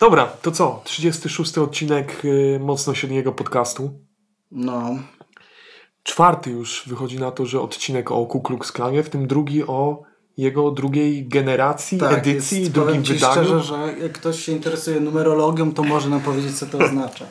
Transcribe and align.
Dobra, 0.00 0.26
to 0.26 0.50
co? 0.50 0.80
36 0.84 1.58
odcinek 1.58 2.24
y, 2.24 2.58
mocno 2.60 2.94
średniego 2.94 3.32
podcastu. 3.32 3.90
No. 4.50 4.98
Czwarty 6.02 6.50
już 6.50 6.82
wychodzi 6.86 7.18
na 7.18 7.30
to, 7.30 7.46
że 7.46 7.60
odcinek 7.60 8.10
o 8.10 8.26
Ku 8.26 8.40
Klux 8.40 8.72
Klanie, 8.72 9.02
w 9.02 9.10
tym 9.10 9.26
drugi 9.26 9.64
o 9.66 10.02
jego 10.36 10.70
drugiej 10.70 11.28
generacji, 11.28 11.98
Tak, 11.98 12.18
edycji, 12.18 12.60
jest, 12.60 12.72
drugim 12.72 13.04
ci 13.04 13.12
wydaniu. 13.12 13.32
szczerze, 13.32 13.60
że 13.62 13.94
jak 14.02 14.12
ktoś 14.12 14.44
się 14.44 14.52
interesuje 14.52 15.00
numerologią, 15.00 15.72
to 15.72 15.82
może 15.82 16.08
nam 16.08 16.20
powiedzieć, 16.20 16.58
co 16.58 16.66
to 16.66 16.78
oznacza. 16.78 17.24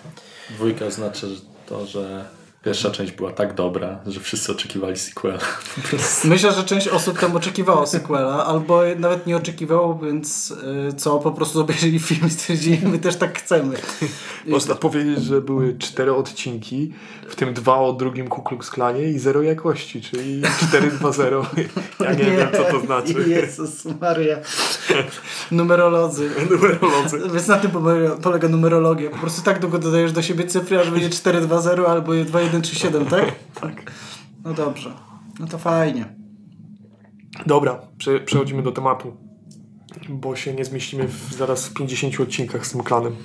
Dwójka 0.50 0.86
oznacza 0.86 1.28
to, 1.66 1.86
że 1.86 2.26
pierwsza 2.64 2.92
część 2.92 3.12
była 3.12 3.32
tak 3.32 3.54
dobra, 3.54 4.00
że 4.08 4.20
wszyscy 4.20 4.52
oczekiwali 4.52 4.98
sequela. 4.98 5.38
Myślę, 6.24 6.52
że 6.52 6.64
część 6.64 6.88
osób 6.88 7.20
tam 7.20 7.36
oczekiwało 7.36 7.88
sequela, 7.88 8.46
albo 8.46 8.82
nawet 8.98 9.28
nie 9.28 9.38
oczekiwało, 9.38 10.00
więc 10.00 10.52
y, 10.90 10.94
co, 10.94 11.20
po 11.20 11.32
prostu 11.32 11.62
obejrzeli 11.62 12.00
film 12.00 12.28
i 12.28 12.30
stwierdzili, 12.30 12.88
my 12.88 13.00
też 13.00 13.16
tak 13.16 13.40
chcemy. 13.40 13.76
Można 14.48 14.76
powiedzieć, 14.76 15.24
że 15.24 15.42
były 15.42 15.78
cztery 15.78 16.14
odcinki, 16.14 16.94
w 17.30 17.36
tym 17.36 17.54
dwa 17.54 17.78
o 17.78 17.94
drugim 17.94 18.28
Ku 18.28 18.42
Klux 18.42 18.70
Klanie 18.70 19.04
i 19.10 19.20
zero 19.20 19.42
jakości, 19.42 20.02
czyli 20.02 20.42
4-2-0. 20.42 21.46
Ja 22.00 22.14
nie, 22.14 22.24
wiem, 22.24 22.48
co 22.52 22.64
to 22.64 22.80
znaczy. 22.80 23.14
Jezus 23.28 23.86
Maria. 24.02 24.38
Numerolodzy. 25.52 26.30
Numerolodzy. 26.52 27.20
Więc 27.34 27.48
na 27.48 27.58
tym 27.58 27.72
polega- 27.72 28.50
numerologia. 28.50 29.10
Po 29.10 29.18
prostu 29.18 29.42
tak 29.42 29.60
długo 29.60 29.80
dodajesz 29.80 30.12
do 30.12 30.22
siebie 30.22 30.48
cyfry, 30.48 30.80
aż 30.80 30.90
będzie 30.92 31.10
4-2-0 31.10 31.86
albo 31.86 32.14
2-1-3-7, 32.52 33.10
tak? 33.10 33.26
Tak. 33.62 33.92
No 34.44 34.54
dobrze. 34.54 34.94
No 35.40 35.48
to 35.48 35.58
fajnie. 35.58 36.06
Dobra, 37.46 37.82
prze, 37.98 38.20
przechodzimy 38.20 38.64
do 38.64 38.72
tematu, 38.72 39.18
bo 40.10 40.36
się 40.36 40.54
nie 40.54 40.66
zmieścimy 40.66 41.08
w, 41.08 41.34
zaraz 41.34 41.68
w 41.68 41.74
50 41.74 42.20
odcinkach 42.20 42.68
z 42.68 42.72
tym 42.72 42.84
klanem. 42.84 43.16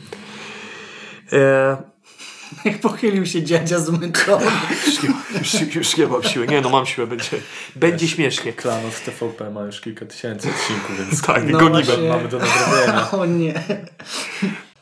E, 1.33 1.77
Jak 2.64 2.78
pochylił 2.80 3.27
się 3.27 3.42
dziadzia 3.42 3.78
zmęczony. 3.78 4.47
już, 4.86 5.02
nie, 5.02 5.11
już, 5.39 5.75
już 5.75 5.97
nie 5.97 6.06
mam 6.06 6.22
siły. 6.22 6.47
Nie 6.47 6.61
no, 6.61 6.70
mam 6.70 6.86
siłę, 6.86 7.06
będzie, 7.06 7.30
będzie 7.77 8.08
śmiesznie. 8.08 8.52
Klan 8.52 8.86
od 8.86 9.05
TVP 9.05 9.50
ma 9.50 9.62
już 9.62 9.80
kilka 9.80 10.06
tysięcy 10.06 10.48
odcinków, 10.50 10.98
więc 10.98 11.22
Tak, 11.22 11.45
No 11.50 11.58
gonimy. 11.58 11.83
właśnie. 11.83 12.08
mamy 12.08 12.28
do 12.28 12.39
nadrobienia. 12.39 13.11
O 13.11 13.27
nie. 13.27 13.62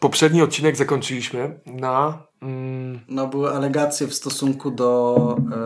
Poprzedni 0.03 0.43
odcinek 0.43 0.77
zakończyliśmy 0.77 1.61
na... 1.67 2.19
Mm, 2.43 3.01
No 3.09 3.27
były 3.27 3.51
alegacje 3.51 4.07
w 4.07 4.15
stosunku 4.15 4.71
do 4.71 5.17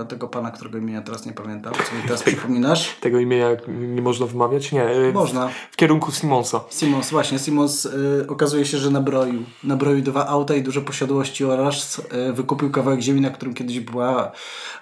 e, 0.03 0.05
tego 0.05 0.29
pana, 0.29 0.51
którego 0.51 0.79
imienia 0.79 1.03
teraz 1.03 1.27
nie 1.27 1.33
pamiętam. 1.33 1.73
Co 1.75 1.97
mi 1.97 2.03
teraz 2.03 2.23
przypominasz? 2.33 2.97
tego 3.01 3.19
imienia 3.19 3.49
nie 3.69 4.03
można 4.03 4.27
wymawiać? 4.27 4.73
Nie. 4.73 4.85
e, 4.85 5.13
Można. 5.13 5.49
W 5.71 5.77
kierunku 5.77 6.13
Simonsa. 6.13 6.61
Simons, 6.71 7.11
właśnie. 7.11 7.39
Simons 7.39 7.85
y, 7.87 8.27
okazuje 8.29 8.65
się, 8.65 8.79
że 8.79 8.91
nabroił. 8.91 9.43
Nabroił 9.65 10.03
dwa 10.03 10.27
auta 10.27 10.55
i 10.55 10.63
duże 10.63 10.81
posiadłości 10.81 11.45
oraz 11.45 11.99
y, 12.29 12.33
wykupił 12.33 12.71
kawałek 12.71 13.01
ziemi, 13.01 13.21
na 13.21 13.31
którym 13.31 13.55
kiedyś 13.55 13.81
była 13.81 14.33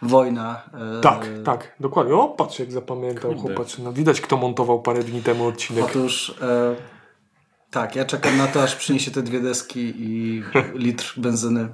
wojna. 0.02 0.62
y, 0.98 1.00
Tak, 1.00 1.27
tak, 1.44 1.75
dokładnie. 1.80 2.14
O, 2.14 2.28
patrz 2.28 2.58
jak 2.58 2.72
zapamiętał. 2.72 3.34
No, 3.84 3.92
widać 3.92 4.20
kto 4.20 4.36
montował 4.36 4.82
parę 4.82 5.02
dni 5.05 5.22
temu 5.22 5.47
odcinek. 5.47 5.84
Otóż 5.84 6.28
y, 6.28 6.94
tak, 7.75 7.97
ja 7.97 8.05
czekam 8.05 8.39
na 8.39 8.47
to, 8.47 8.62
aż 8.62 8.77
przyniesie 8.77 9.11
te 9.11 9.22
dwie 9.22 9.41
deski 9.41 9.94
i 9.97 10.42
litr 10.75 11.14
benzyny. 11.17 11.69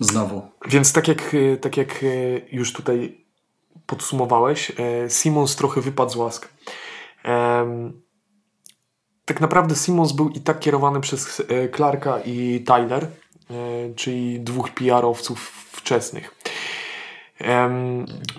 Znowu. 0.00 0.42
Więc 0.68 0.92
tak 0.92 1.08
jak, 1.08 1.34
e, 1.34 1.56
tak 1.56 1.76
jak 1.76 2.02
e, 2.02 2.06
już 2.52 2.72
tutaj 2.72 3.24
podsumowałeś, 3.86 4.70
e, 4.70 5.10
Simons 5.10 5.56
trochę 5.56 5.80
wypadł 5.80 6.12
z 6.12 6.16
łask. 6.16 6.48
Tak 9.24 9.40
naprawdę 9.40 9.74
Simons 9.74 10.12
był 10.12 10.28
i 10.28 10.40
tak 10.40 10.60
kierowany 10.60 11.00
przez 11.00 11.42
Clarka 11.76 12.20
i 12.24 12.64
Tyler, 12.66 13.08
czyli 13.96 14.40
dwóch 14.40 14.70
PR-owców 14.70 15.38
wczesnych. 15.72 16.41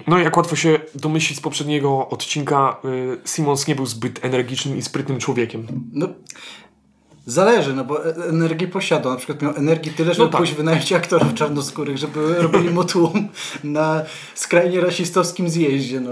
No 0.07 0.17
jak 0.19 0.38
łatwo 0.38 0.55
się 0.55 0.79
domyślić 0.95 1.38
z 1.38 1.41
poprzedniego 1.41 2.09
odcinka, 2.09 2.77
e, 2.85 3.27
Simons 3.27 3.67
nie 3.67 3.75
był 3.75 3.85
zbyt 3.85 4.25
energicznym 4.25 4.77
i 4.77 4.81
sprytnym 4.81 5.19
człowiekiem. 5.19 5.67
No, 5.94 6.07
zależy, 7.25 7.73
no 7.73 7.83
bo 7.85 8.05
e- 8.05 8.16
energię 8.16 8.67
posiadał. 8.67 9.11
Na 9.11 9.17
przykład 9.17 9.41
miał 9.41 9.55
energii 9.55 9.91
tyle, 9.91 10.13
żeby 10.13 10.25
No 10.25 10.31
tak. 10.31 10.38
pójść 10.38 10.53
wynająć 10.53 10.94
aktorów 10.94 11.33
czarnoskórych, 11.33 11.97
żeby 11.97 12.35
robili 12.35 12.69
mu 12.75 12.83
tłum 12.83 13.27
na 13.63 14.01
skrajnie 14.35 14.81
rasistowskim 14.81 15.50
zjeździe. 15.50 16.00
No. 16.00 16.11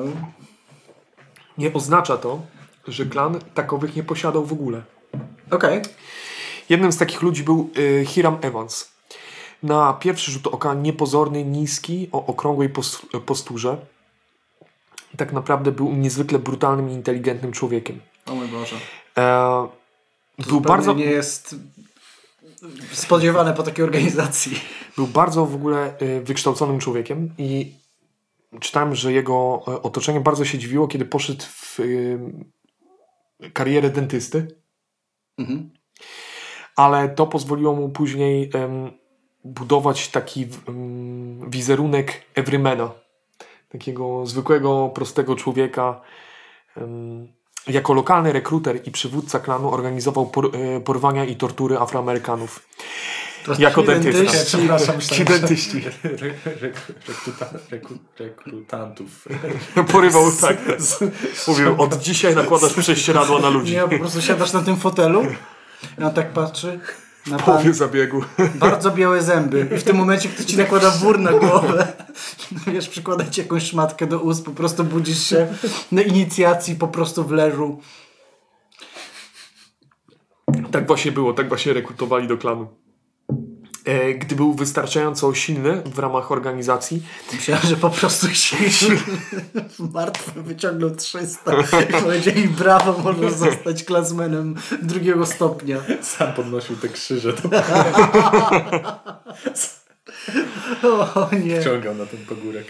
Nie 1.58 1.74
oznacza 1.74 2.18
to, 2.18 2.42
że 2.88 3.06
klan 3.06 3.40
takowych 3.54 3.96
nie 3.96 4.04
posiadał 4.04 4.46
w 4.46 4.54
ogóle. 4.54 4.82
Okej. 5.52 5.82
Jednym 6.70 6.92
z 6.92 6.98
takich 6.98 7.22
ludzi 7.22 7.44
był 7.44 7.70
y, 7.78 8.06
Hiram 8.08 8.38
Evans. 8.42 8.91
Na 9.64 9.94
pierwszy 9.94 10.32
rzut 10.32 10.48
oka 10.48 10.74
niepozorny, 10.74 11.46
niski, 11.46 12.10
o 12.12 12.26
okrągłej 12.26 12.70
pos- 12.70 13.20
posturze. 13.26 13.78
Tak 15.18 15.34
naprawdę 15.34 15.72
był 15.72 15.94
niezwykle 15.94 16.40
brutalnym 16.40 16.90
i 16.90 16.94
inteligentnym 16.94 17.52
człowiekiem. 17.52 18.00
O 18.26 18.36
mój 18.36 18.48
Boże. 18.48 18.76
E, 19.18 19.68
był, 20.48 20.62
bardzo, 20.62 20.94
nie 20.94 21.06
jest 21.06 21.56
spodziewane 22.92 23.54
po 23.54 23.64
takiej 23.64 23.86
organizacji. 23.86 24.60
był 24.96 25.08
bardzo 25.08 25.46
w 25.46 25.56
ogóle 25.56 26.02
y, 26.02 26.22
wykształconym 26.22 26.80
człowiekiem 26.80 27.34
i 27.38 27.74
czytałem, 28.60 28.96
że 28.96 29.14
jego 29.14 29.64
e, 29.68 29.82
otoczenie 29.82 30.20
bardzo 30.20 30.46
się 30.46 30.58
dziwiło, 30.58 30.88
kiedy 30.88 31.06
poszedł 31.06 31.44
w 31.48 31.80
y, 31.80 32.20
karierę 33.54 33.90
dentysty. 33.90 34.48
Mhm. 35.38 35.70
ale 36.76 37.10
to 37.10 37.28
pozwoliło 37.28 37.76
mu 37.76 37.90
później 37.90 38.50
budować 39.44 40.08
taki 40.08 40.48
em, 40.68 41.50
wizerunek 41.50 42.26
everymana, 42.36 42.92
takiego 43.70 44.26
zwykłego, 44.26 44.92
prostego 44.96 45.36
człowieka. 45.36 46.02
Jako 47.68 47.94
lokalny 47.94 48.34
rekruter 48.34 48.88
i 48.88 48.92
przywódca 48.92 49.40
klanu 49.40 49.74
organizował 49.74 50.32
e, 50.54 50.80
porwania 50.82 51.26
i 51.26 51.36
tortury 51.36 51.78
Afroamerykanów. 51.78 52.68
Jako 53.60 53.84
dentysta. 53.84 54.38
Przepraszam, 54.46 55.02
Ci 55.02 55.26
dentyści. 55.26 55.84
Re, 56.04 56.12
re, 56.62 56.72
rekruta, 57.08 57.50
rekru, 57.72 57.98
rekrutantów. 58.20 59.28
Porywał 59.92 60.32
tak. 60.42 60.58
Mówił, 61.48 61.82
od 61.82 61.98
dzisiaj 61.98 62.36
nakładasz 62.36 62.74
prześcieradła 62.74 63.40
na 63.40 63.50
ludzi. 63.50 63.74
Nie, 63.74 63.82
po 63.82 64.00
prostu 64.00 64.22
siadasz 64.22 64.54
na 64.54 64.62
tym 64.62 64.78
fotelu 64.78 65.26
i 66.00 66.04
on 66.04 66.14
tak 66.14 66.34
patrzy 66.34 66.80
na 67.28 67.38
pan, 67.38 67.46
połowie 67.46 67.74
zabiegu. 67.74 68.22
bardzo 68.56 68.92
białe 68.92 69.22
zęby 69.22 69.68
i 69.76 69.78
w 69.78 69.84
tym 69.84 69.96
momencie 69.96 70.30
ktoś 70.30 70.46
ci 70.46 70.58
nakłada 70.58 70.92
wór 70.92 71.20
na 71.20 71.32
głowę. 71.32 71.94
Wiesz, 72.68 72.90
przykłada 72.90 73.26
ci 73.26 73.42
jakąś 73.42 73.64
szmatkę 73.64 74.08
do 74.08 74.20
ust, 74.20 74.46
po 74.46 74.52
prostu 74.52 74.84
budzisz 74.84 75.24
się 75.24 75.48
na 75.92 76.02
inicjacji 76.02 76.76
po 76.76 76.88
prostu 76.88 77.24
w 77.24 77.32
leżu. 77.32 77.80
Tak 80.72 80.88
właśnie 80.88 81.12
było, 81.12 81.34
tak 81.34 81.48
właśnie 81.48 81.74
rekrutowali 81.74 82.28
do 82.28 82.38
klanu. 82.38 82.68
E, 83.86 84.14
Gdy 84.14 84.36
był 84.36 84.54
wystarczająco 84.54 85.34
silny 85.34 85.82
w 85.86 86.00
ramach 86.00 86.32
organizacji, 86.32 87.04
Myślałem, 87.34 87.66
że 87.68 87.76
po 87.76 87.90
prostu 87.90 88.30
się 88.36 88.56
martwy 89.94 90.44
wyciągnął 90.44 90.96
300 90.96 91.52
i 91.90 91.94
powiedzieli 92.04 92.48
brawo, 92.48 92.96
możesz 93.04 93.34
zostać 93.50 93.84
klasmenem 93.84 94.56
drugiego 94.82 95.26
stopnia. 95.26 95.78
Sam 96.02 96.34
podnosił 96.34 96.76
te 96.78 96.90
krzyże, 96.90 97.34
to 97.34 97.50
O 101.16 101.30
nie. 101.36 101.64
ciągał 101.64 101.96
na 101.96 102.06
ten 102.06 102.26
pogórek. 102.26 102.66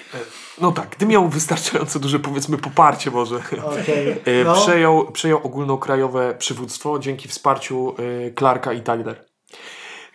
no 0.61 0.71
tak, 0.71 0.89
gdy 0.89 1.05
miał 1.05 1.29
wystarczająco 1.29 1.99
duże, 1.99 2.19
powiedzmy, 2.19 2.57
poparcie 2.57 3.11
może, 3.11 3.35
Okej. 3.63 4.09
e, 4.11 4.43
No. 4.45 4.53
przejął, 4.53 5.11
przejął 5.11 5.39
ogólnokrajowe 5.43 6.35
przywództwo 6.39 6.99
dzięki 6.99 7.27
wsparciu 7.27 7.95
e, 8.27 8.31
Clarka 8.33 8.73
i 8.73 8.81
Tyler. 8.81 9.30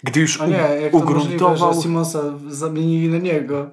Gdy 0.06 0.20
już 0.20 0.40
A 0.40 0.46
nie, 0.46 0.52
jak 0.56 0.92
to 0.92 0.98
możliwe, 0.98 1.24
ugruntował, 1.24 1.74
że 1.74 1.82
Simonsa 1.82 2.22
zamienili 2.48 3.08
na 3.08 3.18
niego. 3.18 3.70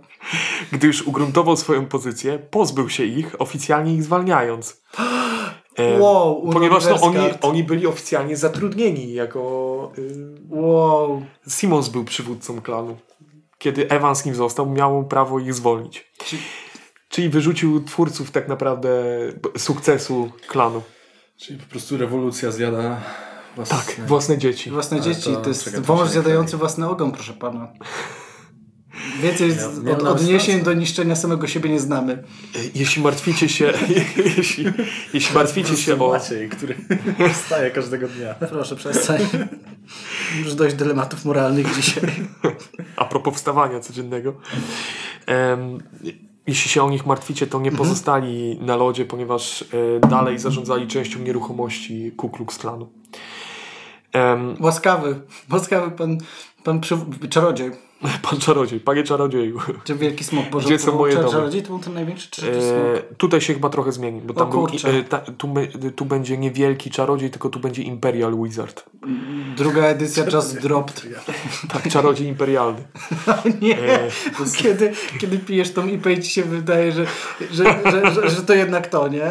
gdy 0.71 0.88
już 0.88 1.01
ugruntował 1.01 1.57
swoją 1.57 1.85
pozycję, 1.85 2.39
pozbył 2.39 2.89
się 2.89 3.03
ich, 3.03 3.35
oficjalnie 3.41 3.94
ich 3.94 4.03
zwalniając. 4.03 4.81
E, 5.77 6.00
Wow, 6.00 6.50
ponieważ 6.53 6.85
no, 6.85 7.01
oni, 7.01 7.18
oni 7.41 7.63
byli 7.63 7.88
oficjalnie 7.88 8.38
zatrudnieni 8.38 9.13
jako... 9.13 9.91
y, 9.97 10.35
Wow. 10.50 11.25
Simons 11.50 11.89
był 11.89 12.03
przywódcą 12.03 12.62
klanu. 12.62 12.97
Kiedy 13.57 13.89
Evans 13.89 14.25
nim 14.25 14.36
został, 14.36 14.69
miał 14.69 15.03
prawo 15.07 15.39
ich 15.39 15.53
zwolnić. 15.53 16.12
Czy- 16.25 16.38
Czyli 17.09 17.29
wyrzucił 17.29 17.83
twórców 17.83 18.31
tak 18.31 18.47
naprawdę 18.47 18.89
sukcesu 19.57 20.31
klanu. 20.47 20.81
Czyli 21.38 21.59
po 21.59 21.65
prostu 21.65 21.97
rewolucja 21.97 22.51
zjada 22.51 23.01
własne... 23.55 23.77
Tak, 23.77 24.07
własne 24.07 24.38
dzieci. 24.38 24.69
Własne 24.69 24.97
Ale 24.97 25.05
dzieci, 25.05 25.33
to- 25.33 25.41
to 25.41 25.50
jest 25.50 25.79
wąż 25.79 26.09
zjadający 26.09 26.57
własny 26.57 26.89
ogon, 26.89 27.11
proszę 27.11 27.33
pana. 27.33 27.67
Więcej 29.21 29.51
miał 29.83 29.95
od, 29.95 30.03
odniesień 30.03 30.61
do 30.61 30.73
niszczenia 30.73 31.15
samego 31.15 31.47
siebie 31.47 31.69
nie 31.69 31.79
znamy. 31.79 32.13
E, 32.13 32.59
Jeśli 32.75 33.01
martwicie 33.03 33.50
się, 33.50 33.73
jeśli, 34.38 34.65
jeśli 35.13 35.35
martwicie 35.35 35.77
się 35.77 36.00
o... 36.05 36.11
Maciej, 36.11 36.50
który 36.50 36.75
wstaje 37.33 37.71
każdego 37.71 38.07
dnia. 38.07 38.33
Proszę 38.33 38.75
przestań. 38.75 39.19
Już 40.39 40.55
dość 40.55 40.75
dylematów 40.75 41.25
moralnych 41.25 41.75
dzisiaj. 41.75 42.03
A 42.95 43.05
propos 43.05 43.35
wstawania 43.35 43.79
codziennego. 43.79 44.33
Em, 45.25 45.77
jeśli 46.47 46.69
się 46.71 46.83
o 46.83 46.89
nich 46.89 47.05
martwicie, 47.05 47.47
to 47.47 47.59
nie 47.61 47.71
pozostali 47.71 48.59
na 48.61 48.75
lodzie, 48.75 49.05
ponieważ 49.05 49.61
e, 49.61 50.07
dalej 50.09 50.39
zarządzali 50.39 50.88
częścią 50.88 51.19
nieruchomości 51.19 52.11
Ku 52.17 52.29
Klux 52.29 52.57
Klanu. 52.57 52.89
Em, 54.13 54.56
Łaskawy, 54.60 55.15
łaskawy 55.51 55.92
pan, 55.92 56.18
pan 56.63 56.80
przy, 56.80 56.98
czarodziej. 57.30 57.71
pan 58.30 58.39
czarodziej, 58.39 58.80
panie 58.80 59.04
czarodzieju. 59.04 59.60
Czy 59.83 59.95
wielki 59.95 60.24
smok 60.24 60.50
Boże? 60.50 60.65
Gdzie 60.65 60.80
są 60.80 60.98
moje 60.98 61.15
domy? 61.15 61.30
Czarodziej 61.31 61.62
to 61.63 61.68
był 61.68 61.80
ten 61.80 61.94
największy, 61.94 62.31
czy, 62.31 62.51
E, 62.51 63.15
tutaj 63.18 63.42
się 63.42 63.54
chyba 63.54 63.69
trochę 63.69 63.92
zmieni, 63.92 64.21
bo 64.21 64.33
tam 64.33 64.50
był, 64.50 64.68
e, 64.83 65.04
ta, 65.04 65.18
tu, 65.19 65.48
my- 65.48 65.68
tu 65.95 66.06
będzie 66.06 66.38
nie 66.38 66.51
wielki 66.51 66.89
czarodziej, 66.92 67.30
tylko 67.30 67.50
tu 67.50 67.60
będzie 67.60 67.81
Imperial 67.81 68.36
Wizard. 68.44 68.86
Druga 69.57 69.81
edycja 69.81 70.24
Just 70.33 70.60
Dropped. 70.60 71.07
Tak, 71.74 71.89
czarodziej 71.89 72.27
imperialny. 72.27 72.83
Nie, 73.62 73.80
E, 73.80 74.10
kiedy, 74.57 74.94
kiedy 75.19 75.39
pijesz 75.39 75.74
tą 75.74 75.88
IP 75.88 76.06
ci 76.24 76.30
się 76.30 76.44
wydaje, 76.44 76.92
że, 76.92 77.06
że, 77.51 77.63
że, 77.92 78.12
że, 78.13 78.30
że 78.30 78.42
to 78.42 78.54
jednak 78.54 78.88
to, 78.88 79.07
nie? 79.07 79.30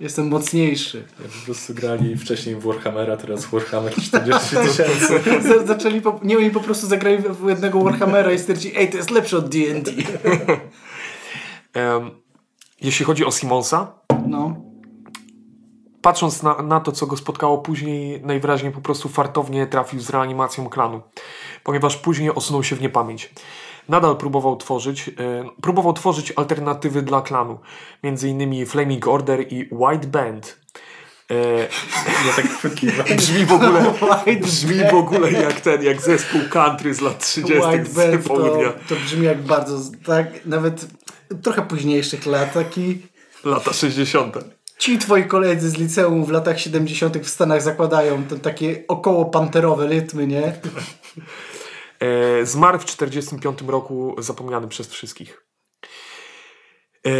Jestem 0.00 0.28
mocniejszy. 0.28 1.04
Ja 1.22 1.28
po 1.40 1.44
prostu 1.46 1.74
grali 1.74 2.16
wcześniej 2.16 2.54
w 2.56 2.62
Warhammera, 2.62 3.16
teraz 3.16 3.46
Warhammer 3.46 3.94
40 4.08 4.56
tysięcy. 4.56 5.20
Z- 5.42 5.66
Zaczęli, 5.66 6.00
po, 6.00 6.20
nie 6.22 6.36
oni 6.38 6.50
po 6.50 6.60
prostu 6.60 6.86
zagrali 6.86 7.18
w 7.18 7.22
w 7.36 7.48
jednego 7.48 7.80
Warhammera 7.80 8.32
i 8.32 8.38
stwierdzili, 8.38 8.76
ej, 8.78 8.90
to 8.90 8.96
jest 8.96 9.10
lepsze 9.10 9.36
od 9.38 9.48
D&D. 9.48 9.92
em, 11.74 12.10
jeśli 12.80 13.04
chodzi 13.04 13.24
o 13.24 13.30
Simonsa, 13.30 13.92
No. 14.26 14.56
patrząc 16.02 16.42
na, 16.42 16.62
na 16.62 16.80
to, 16.80 16.92
co 16.92 17.06
go 17.06 17.16
spotkało 17.16 17.58
później, 17.58 18.20
najwyraźniej 18.22 18.72
po 18.72 18.80
prostu 18.80 19.08
fartownie 19.08 19.66
trafił 19.66 20.00
z 20.00 20.10
reanimacją 20.10 20.68
klanu, 20.68 21.00
ponieważ 21.64 21.96
później 21.96 22.30
osunął 22.34 22.62
się 22.62 22.76
w 22.76 22.80
niepamięć. 22.80 23.30
Nadal 23.88 24.16
próbował 24.16 24.56
tworzyć, 24.56 25.08
e, 25.08 25.12
próbował 25.62 25.92
tworzyć 25.92 26.32
alternatywy 26.36 27.02
dla 27.02 27.20
klanu, 27.22 27.58
między 28.02 28.28
innymi 28.28 28.66
Flaming 28.66 29.08
Order 29.08 29.52
i 29.52 29.68
White 29.72 30.06
Band. 30.06 30.58
E, 31.30 31.58
Ja 32.26 32.32
tak 32.36 32.46
wykiwam. 32.62 33.06
brzmi 33.16 33.44
w 33.46 33.52
ogóle, 33.52 33.80
White 34.26 34.40
brzmi 34.46 34.78
w 34.90 34.94
ogóle 34.94 35.32
jak 35.32 35.60
ten, 35.60 35.82
jak 35.82 36.02
zespół 36.02 36.40
country 36.50 36.94
z 36.94 37.00
lat 37.00 37.18
30. 37.24 37.54
White 37.54 37.84
z 37.84 37.94
Band 37.94 38.22
to, 38.22 38.28
południa. 38.28 38.72
to 38.88 38.94
brzmi 38.94 39.24
jak 39.26 39.42
bardzo, 39.42 39.78
tak, 40.06 40.46
nawet 40.46 40.86
trochę 41.42 41.62
późniejszych 41.62 42.26
lat, 42.26 42.52
taki... 42.52 43.02
Lata 43.44 43.72
60. 43.72 44.36
Ci 44.78 44.98
twoi 44.98 45.24
koledzy 45.24 45.70
z 45.70 45.76
liceum 45.78 46.24
w 46.24 46.30
latach 46.30 46.60
70. 46.60 47.18
w 47.18 47.28
Stanach 47.28 47.62
zakładają 47.62 48.22
te 48.24 48.38
takie 48.38 48.82
około 48.88 49.24
panterowe 49.24 49.86
rytmy, 49.86 50.26
nie? 50.26 50.42
E, 52.00 52.46
zmarł 52.46 52.78
w 52.78 52.84
1945 52.84 53.70
roku, 53.70 54.14
zapomniany 54.18 54.68
przez 54.68 54.88
wszystkich. 54.88 55.46
E, 57.06 57.10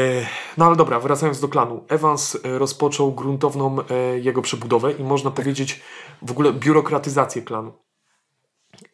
no 0.56 0.64
ale 0.64 0.76
dobra, 0.76 1.00
wracając 1.00 1.40
do 1.40 1.48
klanu. 1.48 1.84
Evans 1.88 2.36
e, 2.44 2.58
rozpoczął 2.58 3.12
gruntowną 3.12 3.76
e, 3.80 4.18
jego 4.18 4.42
przebudowę 4.42 4.92
i 4.92 5.04
można 5.04 5.30
powiedzieć 5.30 5.80
w 6.22 6.30
ogóle 6.30 6.52
biurokratyzację 6.52 7.42
klanu. 7.42 7.72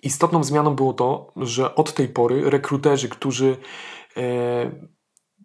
Istotną 0.03 0.45
zmianą 0.45 0.75
było 0.75 0.93
to, 0.93 1.33
że 1.37 1.75
od 1.75 1.95
tej 1.95 2.09
pory 2.09 2.51
rekruterzy, 2.51 3.09
którzy 3.09 3.57
e, 4.17 4.23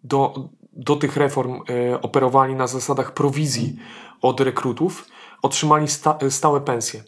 do, 0.04 0.48
do 0.72 0.96
tych 0.96 1.16
reform 1.16 1.60
e, 1.70 2.00
operowali 2.02 2.54
na 2.54 2.66
zasadach 2.66 3.14
prowizji 3.14 3.78
od 4.22 4.40
rekrutów, 4.40 5.06
otrzymali 5.42 5.88
sta, 5.88 6.18
stałe 6.30 6.60
pensje. 6.60 7.02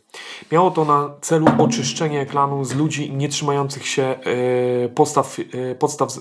Miało 0.52 0.70
to 0.70 0.84
na 0.84 1.10
celu 1.20 1.46
oczyszczenie 1.58 2.26
klanu 2.26 2.64
z 2.64 2.74
ludzi 2.74 3.12
nie 3.12 3.28
trzymających 3.28 3.86
się 3.86 4.02
e, 4.02 4.88
postaw, 4.88 5.36
e, 5.38 5.74
podstaw 5.74 6.08
e, 6.08 6.20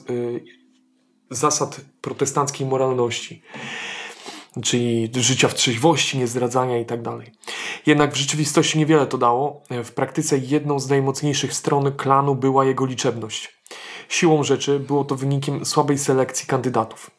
zasad 1.29 1.81
protestanckiej 2.01 2.67
moralności, 2.67 3.41
czyli 4.63 5.11
życia 5.15 5.47
w 5.47 5.53
trzeźwości, 5.53 6.17
niezdradzania 6.17 6.77
i 6.77 6.85
tak. 6.85 6.99
Jednak 7.85 8.13
w 8.13 8.17
rzeczywistości 8.17 8.77
niewiele 8.79 9.07
to 9.07 9.17
dało. 9.17 9.61
W 9.83 9.91
praktyce 9.91 10.37
jedną 10.37 10.79
z 10.79 10.89
najmocniejszych 10.89 11.53
stron 11.53 11.91
klanu 11.91 12.35
była 12.35 12.65
jego 12.65 12.85
liczebność. 12.85 13.59
Siłą 14.09 14.43
rzeczy 14.43 14.79
było 14.79 15.05
to 15.05 15.15
wynikiem 15.15 15.65
słabej 15.65 15.97
selekcji 15.97 16.47
kandydatów. 16.47 17.18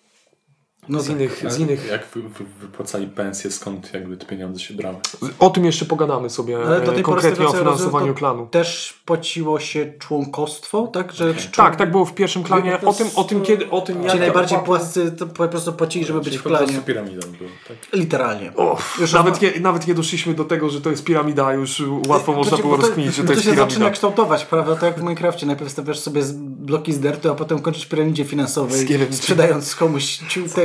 No 0.91 1.01
z 1.01 1.07
tak. 1.07 1.17
innych, 1.17 1.45
z 1.49 1.59
innych 1.59 1.89
Jak 1.91 2.07
wy, 2.15 2.23
wy, 2.23 2.45
wypłacali 2.61 3.07
pensje, 3.07 3.51
skąd 3.51 3.95
jakby 3.95 4.17
te 4.17 4.27
pieniądze 4.27 4.61
się 4.61 4.75
brały? 4.75 4.97
O 5.39 5.51
tym 5.51 5.65
jeszcze 5.65 5.85
pogadamy 5.85 6.31
sobie 6.31 6.59
Ale 6.67 6.81
do 6.81 6.93
tej 6.93 7.03
konkretnie 7.03 7.47
o 7.47 7.53
finansowaniu 7.53 8.13
to 8.13 8.19
klanu. 8.19 8.47
Też 8.51 9.01
płaciło 9.05 9.61
się 9.61 9.93
członkostwo, 9.99 10.87
tak? 10.87 11.13
Że 11.13 11.35
człon- 11.35 11.51
Tak, 11.57 11.77
tak 11.77 11.91
było 11.91 12.05
w 12.05 12.15
pierwszym 12.15 12.43
klanie. 12.43 12.79
To 12.81 12.89
O 12.91 12.93
tym, 12.95 13.07
o 13.17 13.25
tym 13.25 13.43
kiedy, 13.43 13.71
o 13.71 13.81
tym 13.81 14.03
jak 14.03 14.19
najbardziej 14.19 14.59
opłaty- 14.59 14.65
płascy 14.67 15.13
to 15.13 15.27
po 15.27 15.49
prostu 15.49 15.73
płacili, 15.73 16.05
żeby 16.05 16.19
być 16.19 16.29
Czyli 16.29 16.39
w 16.39 16.43
po 16.43 16.49
klanie. 16.49 16.73
piramidą 16.87 17.21
był, 17.21 17.49
tak? 17.69 17.77
Literalnie. 17.93 18.53
O, 18.57 18.79
Już 19.01 19.13
nawet, 19.13 19.43
ma- 19.43 19.49
nie, 19.49 19.61
nawet 19.61 19.87
nie 19.87 19.95
doszliśmy 19.95 20.35
do 20.35 20.45
tego, 20.45 20.71
że 20.71 20.81
to 20.81 20.91
jest 20.91 21.05
piramida, 21.05 21.53
już 21.53 21.83
łatwo 22.09 22.33
można 22.33 22.57
ci- 22.57 22.63
było 22.63 22.77
to, 22.77 22.83
rozkminić, 22.83 23.15
że 23.15 23.23
bo 23.23 23.27
to 23.27 23.33
jest 23.33 23.45
się 23.45 23.51
zaczyna 23.51 23.67
piramida. 23.67 23.91
kształtować, 23.91 24.45
prawda? 24.45 24.75
Tak 24.75 24.83
jak 24.83 24.99
w 24.99 25.03
Minecrafcie. 25.03 25.47
Najpierw 25.47 25.71
stawiasz 25.71 25.99
sobie 25.99 26.23
bloki 26.41 26.93
z 26.93 27.01
dertu, 27.01 27.31
a 27.31 27.35
potem 27.35 27.59
kończysz 27.59 27.87
piramidzie 27.87 28.25
finansowej, 28.25 28.87
sprzedając 29.11 29.75
komuś 29.75 30.19
te 30.55 30.63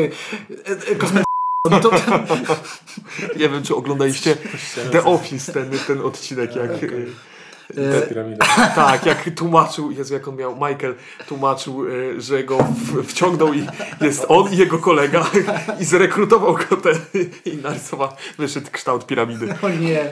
e, 0.67 0.91
e, 0.91 0.95
kosmetyki. 0.95 1.25
No 1.71 1.79
to, 1.79 1.91
Nie 3.39 3.49
wiem, 3.49 3.63
czy 3.63 3.75
oglądaliście 3.75 4.35
The 4.91 5.03
Office, 5.05 5.53
ten, 5.53 5.71
ten 5.87 6.01
odcinek, 6.01 6.55
jak... 6.55 6.71
e, 6.71 8.01
Te 8.01 8.07
piramidy. 8.07 8.37
Tak, 8.75 9.05
jak 9.05 9.29
tłumaczył, 9.35 9.91
Jezu, 9.91 10.13
jak 10.13 10.27
on 10.27 10.35
miał, 10.35 10.53
Michael 10.55 10.95
tłumaczył, 11.27 11.85
e, 11.87 12.21
że 12.21 12.43
go 12.43 12.57
w, 12.57 13.03
wciągnął 13.07 13.53
i 13.53 13.67
jest 14.01 14.25
on 14.27 14.53
i 14.53 14.57
jego 14.57 14.79
kolega 14.79 15.25
i 15.79 15.85
zrekrutował 15.85 16.53
go 16.53 16.77
ten 16.77 16.99
i 17.45 17.57
narysował, 17.57 18.09
wyszedł 18.37 18.67
kształt 18.71 19.05
piramidy. 19.05 19.53
o 19.61 19.69
nie. 19.69 20.11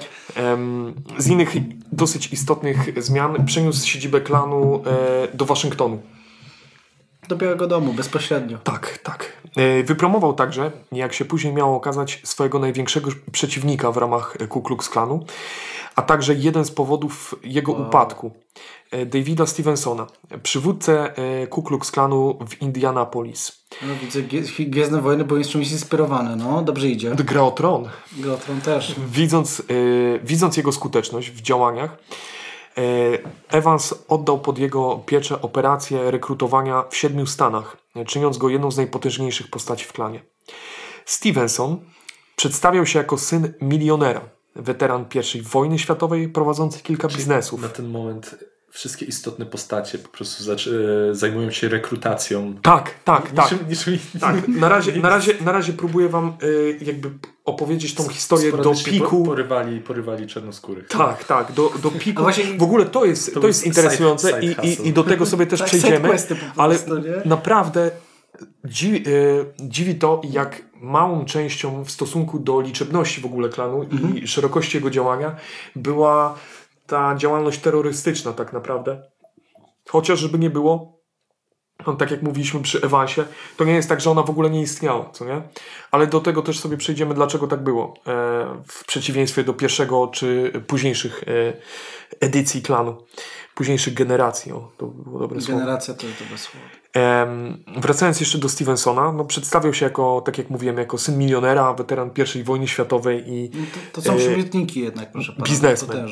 Z 1.17 1.27
innych 1.27 1.49
dosyć 1.91 2.33
istotnych 2.33 3.03
zmian 3.03 3.45
przeniósł 3.45 3.87
siedzibę 3.87 4.21
klanu 4.21 4.83
e, 4.85 5.37
do 5.37 5.45
Waszyngtonu. 5.45 6.01
Do 7.27 7.35
Białego 7.35 7.67
Domu, 7.67 7.93
bezpośrednio. 7.93 8.57
Tak, 8.57 8.97
tak. 8.97 9.33
E, 9.55 9.83
Wypromował 9.83 10.33
także, 10.33 10.71
jak 10.91 11.13
się 11.13 11.25
później 11.25 11.53
miało 11.53 11.75
okazać, 11.77 12.21
swojego 12.23 12.59
największego 12.59 13.11
przeciwnika 13.31 13.91
w 13.91 13.97
ramach 13.97 14.37
Ku 14.49 14.61
Klux 14.61 14.89
Klanu, 14.89 15.25
a 15.95 16.01
także 16.01 16.33
jeden 16.33 16.65
z 16.65 16.71
powodów 16.71 17.35
jego 17.43 17.71
upadku, 17.71 18.31
e, 18.91 19.05
Davida 19.05 19.45
Stevensona, 19.45 20.07
przywódcę 20.43 21.15
e, 21.15 21.47
Ku 21.47 21.63
Klux 21.63 21.91
Klanu 21.91 22.39
w 22.47 22.61
Indianapolis. 22.61 23.63
No, 23.81 23.93
widzę, 24.01 24.21
Gwiezdne 24.59 25.01
Wojny 25.01 25.23
były 25.23 25.45
czymś 25.45 25.71
inspirowane. 25.71 26.35
No, 26.35 26.61
dobrze 26.61 26.87
idzie. 26.87 27.15
Gra 27.15 27.41
o 27.41 27.51
tron. 27.51 27.89
Grotron 28.17 28.61
też. 28.61 28.95
Widząc, 29.07 29.59
e, 29.59 29.63
widząc 30.23 30.57
jego 30.57 30.71
skuteczność 30.71 31.31
w 31.31 31.41
działaniach, 31.41 31.91
e, 31.91 31.95
Evans 33.49 33.93
oddał 34.07 34.39
pod 34.39 34.57
jego 34.57 34.95
pieczę 35.05 35.41
operację 35.41 36.11
rekrutowania 36.11 36.83
w 36.89 36.95
siedmiu 36.95 37.25
stanach, 37.25 37.77
e, 37.95 38.05
czyniąc 38.05 38.37
go 38.37 38.49
jedną 38.49 38.71
z 38.71 38.77
najpotężniejszych 38.77 39.49
postaci 39.49 39.85
w 39.85 39.93
klanie. 39.93 40.23
Stevenson 41.05 41.79
przedstawiał 42.35 42.85
się 42.85 42.99
jako 42.99 43.17
syn 43.17 43.53
milionera, 43.61 44.21
weteran 44.55 45.05
I 45.35 45.41
wojny 45.41 45.79
światowej, 45.79 46.29
prowadzący 46.29 46.83
kilka 46.83 47.07
biznesów. 47.07 47.61
Na 47.61 47.69
ten 47.69 47.87
moment 47.87 48.35
wszystkie 48.73 49.05
istotne 49.05 49.45
postacie 49.45 49.97
po 49.97 50.09
prostu 50.09 50.51
e, 50.51 50.55
zajmują 51.15 51.51
się 51.51 51.69
rekrutacją. 51.69 52.55
Tak, 52.61 52.93
tak, 53.03 53.31
tak. 53.31 53.51
Niczym, 53.51 53.69
niczym 53.69 54.19
Tak, 54.19 54.47
na 54.47 54.69
razie, 54.69 54.97
na 55.01 55.09
razie, 55.09 55.33
na 55.41 55.51
razie 55.51 55.73
próbuję 55.73 56.09
wam 56.09 56.37
y, 56.43 56.79
jakby 56.81 57.11
opowiedzieć 57.45 57.93
tą 57.95 58.07
historię 58.07 58.51
do 58.51 58.73
piku. 58.85 59.19
Po, 59.19 59.25
porywali, 59.25 59.81
porywali 59.81 60.27
czarnoskórych. 60.27 60.87
Tak, 60.87 61.23
tak, 61.23 61.51
do, 61.51 61.71
do 61.83 61.91
piku. 61.91 62.19
A 62.19 62.23
właśnie- 62.23 62.57
w 62.57 62.63
ogóle 62.63 62.85
to 62.85 63.05
jest, 63.05 63.33
To 63.33 63.39
to 63.39 63.47
jest 63.47 63.61
side- 63.63 63.67
interesujące 63.67 64.27
side 64.29 64.41
i, 64.43 64.55
hustle. 64.55 64.85
i, 64.85 64.87
i 64.87 64.93
do 64.93 65.03
tego 65.03 65.25
sobie 65.25 65.45
też 65.45 65.59
Tak, 65.59 65.67
przejdziemy. 65.67 66.09
Ale 66.57 66.75
nie? 66.75 67.29
naprawdę 67.29 67.91
dziwi, 68.65 69.03
y, 69.09 69.45
dziwi 69.59 69.95
to, 69.95 70.21
jak 70.29 70.61
małą 70.81 71.25
częścią 71.25 71.83
w 71.83 71.91
stosunku 71.91 72.39
do 72.39 72.61
liczebności 72.61 73.21
w 73.21 73.25
ogóle 73.25 73.49
klanu 73.49 73.81
Mhm. 73.81 74.17
i 74.17 74.27
szerokości 74.27 74.77
jego 74.77 74.89
działania 74.89 75.35
była 75.75 76.35
ta 76.87 77.15
działalność 77.15 77.59
terrorystyczna 77.59 78.33
tak 78.33 78.53
naprawdę. 78.53 79.01
Chociaż 79.89 80.19
żeby 80.19 80.39
nie 80.39 80.49
było, 80.49 80.92
no, 81.87 81.93
tak 81.93 82.11
jak 82.11 82.21
mówiliśmy 82.21 82.61
przy 82.61 82.81
Evansie, 82.81 83.25
to 83.57 83.63
nie 83.63 83.73
jest 83.73 83.89
tak, 83.89 84.01
że 84.01 84.11
ona 84.11 84.23
w 84.23 84.29
ogóle 84.29 84.49
nie 84.49 84.61
istniała, 84.61 85.09
co 85.13 85.25
nie? 85.25 85.41
Ale 85.91 86.07
do 86.07 86.19
tego 86.19 86.41
też 86.41 86.59
sobie 86.59 86.77
przejdziemy, 86.77 87.13
dlaczego 87.13 87.47
tak 87.47 87.63
było. 87.63 87.93
E, 88.07 88.63
w 88.67 88.85
przeciwieństwie 88.85 89.43
do 89.43 89.53
pierwszego 89.53 90.07
czy 90.07 90.51
późniejszych 90.67 91.23
e, 91.23 91.53
edycji 92.19 92.61
klanu, 92.61 92.97
późniejszych 93.55 93.93
generacji. 93.93 94.51
O, 94.51 94.71
to 94.77 94.85
było 94.85 95.19
dobre 95.19 95.41
słowo. 95.41 95.59
Generacja 95.59 95.93
to 95.93 96.07
jest 96.07 96.19
dobre 96.19 96.37
słowo. 96.37 96.65
Wracając 97.77 98.19
jeszcze 98.19 98.37
do 98.37 98.49
Stevensona, 98.49 99.11
no 99.11 99.25
przedstawiał 99.25 99.73
się 99.73 99.85
jako, 99.85 100.21
tak 100.25 100.37
jak 100.37 100.49
mówiłem, 100.49 100.77
jako 100.77 100.97
syn 100.97 101.17
milionera, 101.17 101.73
weteran 101.73 102.11
I 102.35 102.43
wojny 102.43 102.67
światowej 102.67 103.23
i 103.29 103.51
No 103.53 103.65
to, 103.73 104.01
to 104.01 104.07
są 104.07 104.13
E, 104.13 104.17
przymiotniki 104.17 104.79
jednak, 104.79 105.11
proszę 105.11 105.33
pana. 105.33 105.45
biznesmen. 105.45 106.07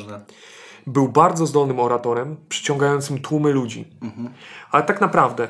Był 0.86 1.08
bardzo 1.08 1.46
zdolnym 1.46 1.80
oratorem, 1.80 2.36
przyciągającym 2.48 3.18
tłumy 3.18 3.52
ludzi. 3.52 3.84
Ale 4.70 4.82
tak 4.82 5.00
naprawdę 5.00 5.48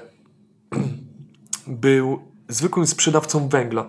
był 1.67 2.23
zwykłym 2.49 2.87
sprzedawcą 2.87 3.49
węgla. 3.49 3.89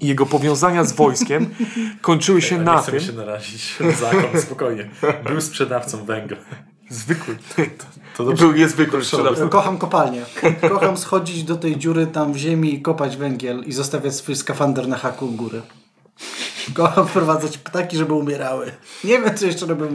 I 0.00 0.06
jego 0.06 0.26
powiązania 0.26 0.84
z 0.84 0.92
wojskiem 0.92 1.46
kończyły 2.00 2.42
się 2.42 2.58
nie 2.58 2.64
na 2.64 2.82
tym. 2.82 3.00
się 3.00 3.12
narazić 3.12 3.76
zakon, 4.00 4.40
spokojnie. 4.40 4.90
Był 5.26 5.40
sprzedawcą 5.40 6.04
węgla. 6.04 6.36
Zwykły. 6.90 7.36
To 8.16 8.24
dobrze. 8.24 8.44
Był 8.46 8.54
niezwykłym 8.56 9.04
sprzedawcą. 9.04 9.48
Kocham 9.48 9.78
kopalnię. 9.78 10.22
Ko- 10.60 10.68
Kocham 10.68 10.96
schodzić 10.96 11.44
do 11.44 11.56
tej 11.56 11.76
dziury 11.76 12.06
tam 12.06 12.32
w 12.32 12.36
ziemi 12.36 12.74
i 12.74 12.82
kopać 12.82 13.16
węgiel 13.16 13.62
i 13.66 13.72
zostawiać 13.72 14.14
swój 14.14 14.36
skafander 14.36 14.88
na 14.88 14.96
haku 14.96 15.26
u 15.26 15.30
góry. 15.32 15.62
Kocham 16.74 17.06
wprowadzać 17.08 17.58
ptaki, 17.58 17.96
żeby 17.96 18.12
umierały. 18.14 18.70
Nie 19.04 19.20
wiem, 19.20 19.34
co 19.36 19.46
jeszcze 19.46 19.66
robię. 19.66 19.86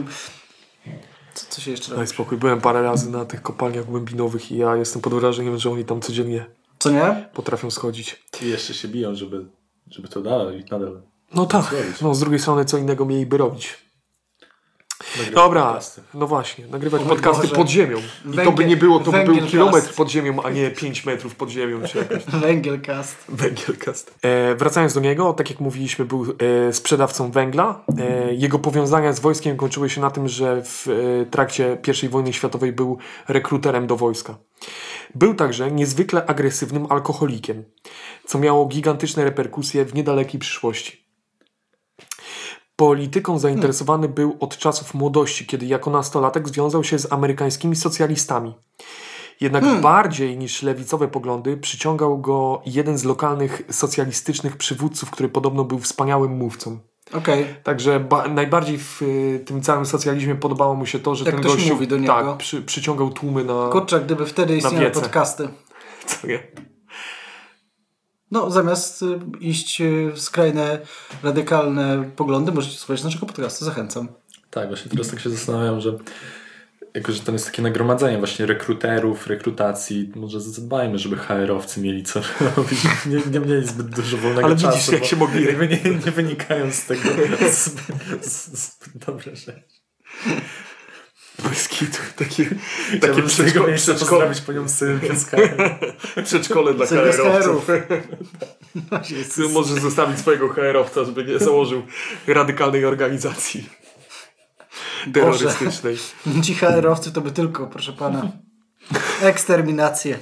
Co, 1.40 1.46
co 1.54 1.60
się 1.60 1.70
jeszcze? 1.70 1.96
Daj 1.96 2.06
spokój. 2.06 2.38
Byłem 2.38 2.60
parę 2.60 2.82
razy 2.82 3.10
na 3.10 3.24
tych 3.24 3.42
kopalniach 3.42 3.84
głębinowych 3.84 4.52
i 4.52 4.56
ja 4.56 4.76
jestem 4.76 5.02
pod 5.02 5.14
wrażeniem, 5.14 5.58
że 5.58 5.70
oni 5.70 5.84
tam 5.84 6.00
codziennie 6.00 6.46
Co 6.78 6.90
nie? 6.90 7.28
potrafią 7.34 7.70
schodzić. 7.70 8.22
I 8.42 8.48
jeszcze 8.48 8.74
się 8.74 8.88
biją, 8.88 9.14
żeby, 9.14 9.46
żeby 9.90 10.08
to 10.08 10.22
dalej, 10.22 10.64
nadal 10.70 11.02
No 11.34 11.46
tak. 11.46 11.64
zrobić. 11.64 12.00
No 12.00 12.14
z 12.14 12.20
drugiej 12.20 12.38
strony 12.38 12.64
co 12.64 12.78
innego 12.78 13.04
mieliby 13.04 13.36
robić. 13.38 13.78
Nagrywać 15.18 15.34
Dobra, 15.34 15.62
podcasty. 15.66 16.02
no 16.14 16.26
właśnie, 16.26 16.66
nagrywać 16.66 17.02
O 17.02 17.04
podcasty 17.04 17.42
Boże. 17.42 17.56
pod 17.56 17.68
ziemią. 17.68 17.96
I 17.98 18.36
to 18.36 18.52
by 18.52 18.62
Węgiel- 18.62 18.66
nie 18.68 18.76
było, 18.76 19.00
to 19.00 19.12
by 19.12 19.24
był 19.24 19.36
kilometr 19.46 19.94
pod 19.94 20.10
ziemią, 20.10 20.42
a 20.42 20.50
nie 20.50 20.70
5 20.70 21.04
metrów 21.04 21.34
pod 21.34 21.50
ziemią. 21.50 21.80
Czy 21.86 21.98
jakoś. 21.98 22.24
Węgielcast. 22.42 23.16
Węgielcast. 23.28 24.14
E, 24.22 24.54
wracając 24.54 24.94
do 24.94 25.00
niego, 25.00 25.32
tak 25.32 25.50
jak 25.50 25.60
mówiliśmy, 25.60 26.04
był 26.04 26.26
e, 26.68 26.72
sprzedawcą 26.72 27.30
węgla. 27.30 27.84
E, 27.98 28.34
jego 28.34 28.58
powiązania 28.58 29.12
z 29.12 29.20
wojskiem 29.20 29.56
kończyły 29.56 29.90
się 29.90 30.00
na 30.00 30.10
tym, 30.10 30.28
że 30.28 30.62
w 30.64 30.86
e, 31.22 31.26
trakcie 31.26 31.78
I 32.02 32.08
wojny 32.08 32.32
światowej 32.32 32.72
był 32.72 32.98
rekruterem 33.28 33.86
do 33.86 33.96
wojska. 33.96 34.38
Był 35.14 35.34
także 35.34 35.70
niezwykle 35.70 36.26
agresywnym 36.26 36.86
alkoholikiem, 36.88 37.64
co 38.26 38.38
miało 38.38 38.66
gigantyczne 38.66 39.24
reperkusje 39.24 39.84
w 39.84 39.94
niedalekiej 39.94 40.40
przyszłości. 40.40 41.09
Polityką 42.80 43.38
zainteresowany 43.38 44.08
był 44.08 44.36
od 44.40 44.56
czasów 44.56 44.94
młodości, 44.94 45.46
kiedy 45.46 45.66
jako 45.66 45.90
nastolatek 45.90 46.48
związał 46.48 46.84
się 46.84 46.98
z 46.98 47.12
amerykańskimi 47.12 47.76
socjalistami. 47.76 48.54
Jednak 49.40 49.80
bardziej 49.80 50.38
niż 50.38 50.62
lewicowe 50.62 51.08
poglądy 51.08 51.56
przyciągał 51.56 52.18
go 52.18 52.62
jeden 52.66 52.98
z 52.98 53.04
lokalnych 53.04 53.62
socjalistycznych 53.70 54.56
przywódców, 54.56 55.10
który 55.10 55.28
podobno 55.28 55.64
był 55.64 55.78
wspaniałym 55.78 56.32
mówcą. 56.32 56.78
Okej. 57.12 57.46
Także 57.62 58.00
ba- 58.00 58.28
najbardziej 58.28 58.78
w 58.78 59.02
y, 59.02 59.42
tym 59.46 59.62
całym 59.62 59.86
socjalizmie 59.86 60.34
podobało 60.34 60.74
mu 60.74 60.86
się 60.86 60.98
to, 60.98 61.14
że 61.14 61.24
Jak 61.24 61.34
ten 61.34 61.42
gościu 61.44 61.74
mówi 61.74 61.88
do 61.88 61.98
niego. 61.98 62.12
tak, 62.12 62.36
przy, 62.36 62.62
przyciągał 62.62 63.10
tłumy 63.10 63.44
na... 63.44 63.68
Kurczę, 63.72 64.00
gdyby 64.00 64.26
wtedy 64.26 64.56
istniały 64.56 64.90
podcasty. 64.90 65.48
Co 66.06 66.26
nie? 66.26 66.38
No, 68.30 68.50
zamiast 68.50 69.02
y, 69.02 69.18
iść 69.40 69.80
y, 69.80 70.10
w 70.14 70.20
skrajne, 70.20 70.78
radykalne 71.22 72.10
poglądy, 72.16 72.52
możecie 72.52 72.78
słuchać 72.78 73.04
naszego 73.04 73.26
podcastu. 73.26 73.64
Zachęcam. 73.64 74.08
Tak, 74.50 74.68
właśnie 74.68 74.90
teraz 74.90 75.08
tak 75.08 75.20
się 75.20 75.30
zastanawiam, 75.30 75.80
że 75.80 75.98
jako, 76.94 77.12
że 77.12 77.20
tam 77.20 77.34
jest 77.34 77.46
takie 77.46 77.62
nagromadzenie 77.62 78.18
właśnie 78.18 78.46
rekruterów, 78.46 79.26
rekrutacji, 79.26 80.12
może 80.16 80.40
zadbajmy, 80.40 80.98
żeby 80.98 81.16
HR-owcy 81.16 81.80
mieli 81.80 82.02
co 82.02 82.20
robić. 82.56 82.78
Nie, 83.06 83.20
nie 83.32 83.40
mieli 83.40 83.66
zbyt 83.66 83.86
dużo 83.86 84.16
wolnego 84.16 84.46
Ale 84.46 84.56
czasu. 84.56 84.76
widzisz, 84.76 84.92
jak 84.92 85.04
się 85.04 85.16
mogli- 85.16 85.58
Nie, 85.84 85.90
nie 86.06 86.12
wynikają 86.12 86.72
z 86.72 86.84
tego 86.86 87.02
z- 88.22 88.50
zbyt 88.52 89.04
dobre 89.06 89.36
rzeczy. 89.36 89.62
Bez 91.48 91.68
kitu. 91.68 91.98
Takie, 92.16 92.50
takie 93.00 93.22
przedszko- 93.22 93.66
miejsca 93.66 93.92
przedszko- 93.92 93.98
pozdrowić 93.98 94.40
panią 94.40 94.68
Sylwię 94.68 95.08
przedszkole 96.24 96.74
dla 96.74 96.86
HR-owców. 96.86 97.66
Jezus. 99.10 99.52
Może 99.52 99.80
zostawić 99.80 100.18
swojego 100.18 100.48
HR-owca, 100.48 101.04
żeby 101.04 101.24
nie 101.24 101.38
założył 101.38 101.82
radykalnej 102.26 102.84
organizacji 102.84 103.68
terrorystycznej. 105.12 105.96
Ci 106.42 106.54
HR-owcy 106.54 107.12
to 107.12 107.20
by 107.20 107.30
tylko, 107.30 107.66
proszę 107.66 107.92
pana, 107.92 108.32
eksterminację. 109.22 110.18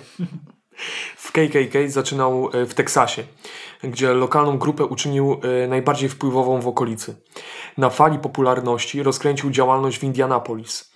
W 1.17 1.33
KKK 1.33 1.89
zaczynał 1.89 2.51
e, 2.53 2.67
w 2.67 2.75
Teksasie, 2.75 3.25
gdzie 3.83 4.15
lokalną 4.15 4.59
grupę 4.59 4.85
uczynił 4.85 5.41
e, 5.65 5.69
najbardziej 5.69 6.09
wpływową 6.09 6.61
w 6.61 6.69
okolicy. 6.69 7.17
Na 7.77 7.91
fali 7.91 8.19
popularności 8.19 9.03
rozkręcił 9.03 9.51
działalność 9.51 9.99
w 9.99 10.05
Indianapolis. 10.05 10.93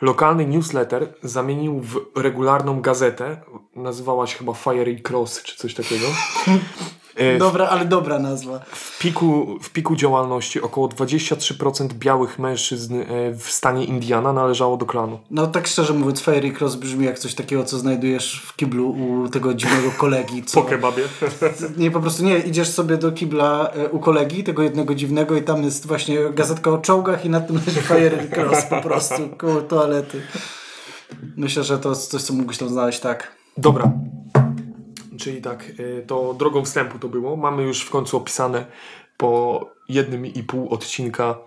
Lokalny 0.00 0.46
newsletter 0.46 1.14
zamienił 1.22 1.80
w 1.80 2.00
regularną 2.16 2.80
gazetę, 2.80 3.40
nazywała 3.76 4.26
się 4.26 4.38
chyba 4.38 4.54
Fiery 4.54 5.02
Cross 5.08 5.42
czy 5.42 5.56
coś 5.56 5.74
takiego. 5.74 6.06
E, 7.16 7.38
Dobra, 7.38 7.68
ale 7.68 7.84
dobra 7.84 8.18
nazwa. 8.18 8.58
W 8.58 8.98
piku, 8.98 9.58
w 9.62 9.70
piku 9.70 9.96
działalności 9.96 10.60
około 10.60 10.88
23% 10.88 11.92
białych 11.92 12.38
mężczyzn 12.38 12.94
e, 12.94 13.04
w 13.34 13.50
stanie 13.50 13.84
Indiana 13.84 14.32
należało 14.32 14.76
do 14.76 14.86
klanu. 14.86 15.18
No 15.30 15.46
tak 15.46 15.66
szczerze 15.66 15.94
mówiąc, 15.94 16.20
Fairy 16.20 16.52
Cross 16.52 16.76
brzmi 16.76 17.04
jak 17.06 17.18
coś 17.18 17.34
takiego, 17.34 17.64
co 17.64 17.78
znajdujesz 17.78 18.42
w 18.46 18.56
kiblu 18.56 18.90
u 18.90 19.28
tego 19.28 19.54
dziwnego 19.54 19.90
kolegi. 19.98 20.42
Co... 20.42 20.60
Po 20.62 20.68
kebabie. 20.68 21.02
Nie, 21.76 21.90
po 21.90 22.00
prostu 22.00 22.24
nie, 22.24 22.38
idziesz 22.38 22.68
sobie 22.68 22.96
do 22.96 23.12
kibla 23.12 23.70
e, 23.70 23.88
u 23.88 23.98
kolegi, 23.98 24.44
tego 24.44 24.62
jednego 24.62 24.94
dziwnego 24.94 25.36
i 25.36 25.42
tam 25.42 25.62
jest 25.62 25.86
właśnie 25.86 26.18
gazetka 26.30 26.70
o 26.70 26.78
czołgach 26.78 27.24
i 27.24 27.30
nad 27.30 27.46
tym 27.46 27.56
leży 27.56 27.82
Fire 27.82 28.28
Cross 28.34 28.64
po 28.70 28.80
prostu 28.80 29.28
koło 29.36 29.60
toalety. 29.60 30.22
Myślę, 31.36 31.64
że 31.64 31.78
to 31.78 31.88
jest 31.88 32.10
coś, 32.10 32.22
co 32.22 32.34
mógłbyś 32.34 32.58
tam 32.58 32.68
znaleźć 32.68 33.00
tak. 33.00 33.32
Dobra. 33.56 33.92
Czyli 35.20 35.42
tak, 35.42 35.64
y, 35.80 36.04
to 36.06 36.34
drogą 36.34 36.64
wstępu 36.64 36.98
to 36.98 37.08
było. 37.08 37.36
Mamy 37.36 37.62
już 37.62 37.82
w 37.82 37.90
końcu 37.90 38.16
opisane 38.16 38.66
po 39.16 39.60
jednym 39.88 40.26
i 40.26 40.42
pół 40.42 40.68
odcinka 40.74 41.38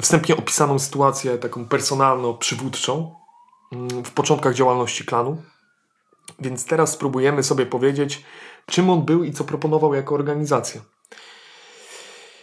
wstępnie 0.00 0.36
opisaną 0.36 0.78
sytuację 0.78 1.38
taką 1.38 1.68
personalno-przywódczą 1.68 3.14
mm, 3.72 4.04
w 4.04 4.10
początkach 4.10 4.54
działalności 4.54 5.04
klanu. 5.04 5.42
Więc 6.40 6.66
teraz 6.66 6.92
spróbujemy 6.92 7.42
sobie 7.42 7.66
powiedzieć, 7.66 8.22
czym 8.66 8.90
on 8.90 9.04
był 9.04 9.24
i 9.24 9.32
co 9.32 9.44
proponował 9.44 9.94
jako 9.94 10.14
organizacja. 10.14 10.80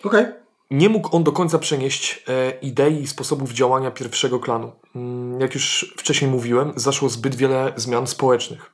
Okej. 0.03 0.25
Nie 0.71 0.89
mógł 0.89 1.15
on 1.15 1.23
do 1.23 1.31
końca 1.31 1.59
przenieść 1.59 2.23
e, 2.27 2.51
idei 2.61 3.01
i 3.01 3.07
sposobów 3.07 3.51
działania 3.51 3.91
pierwszego 3.91 4.39
klanu. 4.39 4.71
Mm, 4.95 5.41
Jak 5.41 5.53
już 5.53 5.93
wcześniej 5.97 6.31
mówiłem, 6.31 6.73
zaszło 6.75 7.09
zbyt 7.09 7.35
wiele 7.35 7.73
zmian 7.75 8.07
społecznych. 8.07 8.71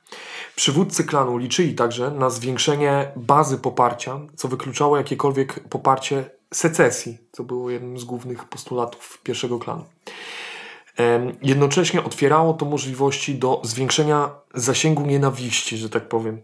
Przywódcy 0.58 1.04
klanu 1.04 1.36
liczyli 1.36 1.74
także 1.74 2.10
na 2.10 2.30
zwiększenie 2.30 3.12
bazy 3.16 3.58
poparcia, 3.58 4.20
co 4.36 4.48
wykluczało 4.48 4.96
jakiekolwiek 4.96 5.68
poparcie 5.68 6.30
secesji, 6.54 7.18
co 7.32 7.44
było 7.44 7.70
jednym 7.70 7.98
z 7.98 8.04
głównych 8.04 8.44
postulatów 8.44 9.20
pierwszego 9.22 9.58
klanu. 9.58 9.84
Jednocześnie 11.42 12.04
otwierało 12.04 12.54
to 12.54 12.66
możliwości 12.66 13.34
do 13.34 13.60
zwiększenia 13.64 14.30
zasięgu 14.54 15.06
nienawiści, 15.06 15.76
że 15.76 15.90
tak 15.90 16.08
powiem. 16.08 16.42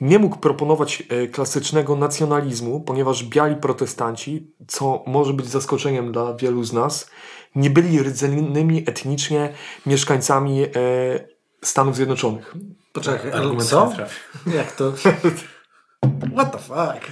Nie 0.00 0.18
mógł 0.18 0.36
proponować 0.36 1.02
e, 1.08 1.26
klasycznego 1.26 1.96
nacjonalizmu, 1.96 2.80
ponieważ 2.80 3.24
biali 3.24 3.56
protestanci, 3.56 4.50
co 4.68 5.04
może 5.06 5.32
być 5.32 5.46
zaskoczeniem 5.46 6.12
dla 6.12 6.34
wielu 6.34 6.64
z 6.64 6.72
nas, 6.72 7.10
nie 7.54 7.70
byli 7.70 8.02
rdzennymi 8.02 8.78
etnicznie 8.86 9.52
mieszkańcami 9.86 10.62
e, 10.62 10.68
Stanów 11.66 11.96
Zjednoczonych. 11.96 12.54
Poczekaj, 12.92 13.30
ale 13.32 13.40
Argument 13.40 13.68
co? 13.68 13.92
Jak 14.56 14.72
to? 14.72 14.92
What 16.36 16.52
the 16.52 16.58
fuck? 16.58 17.06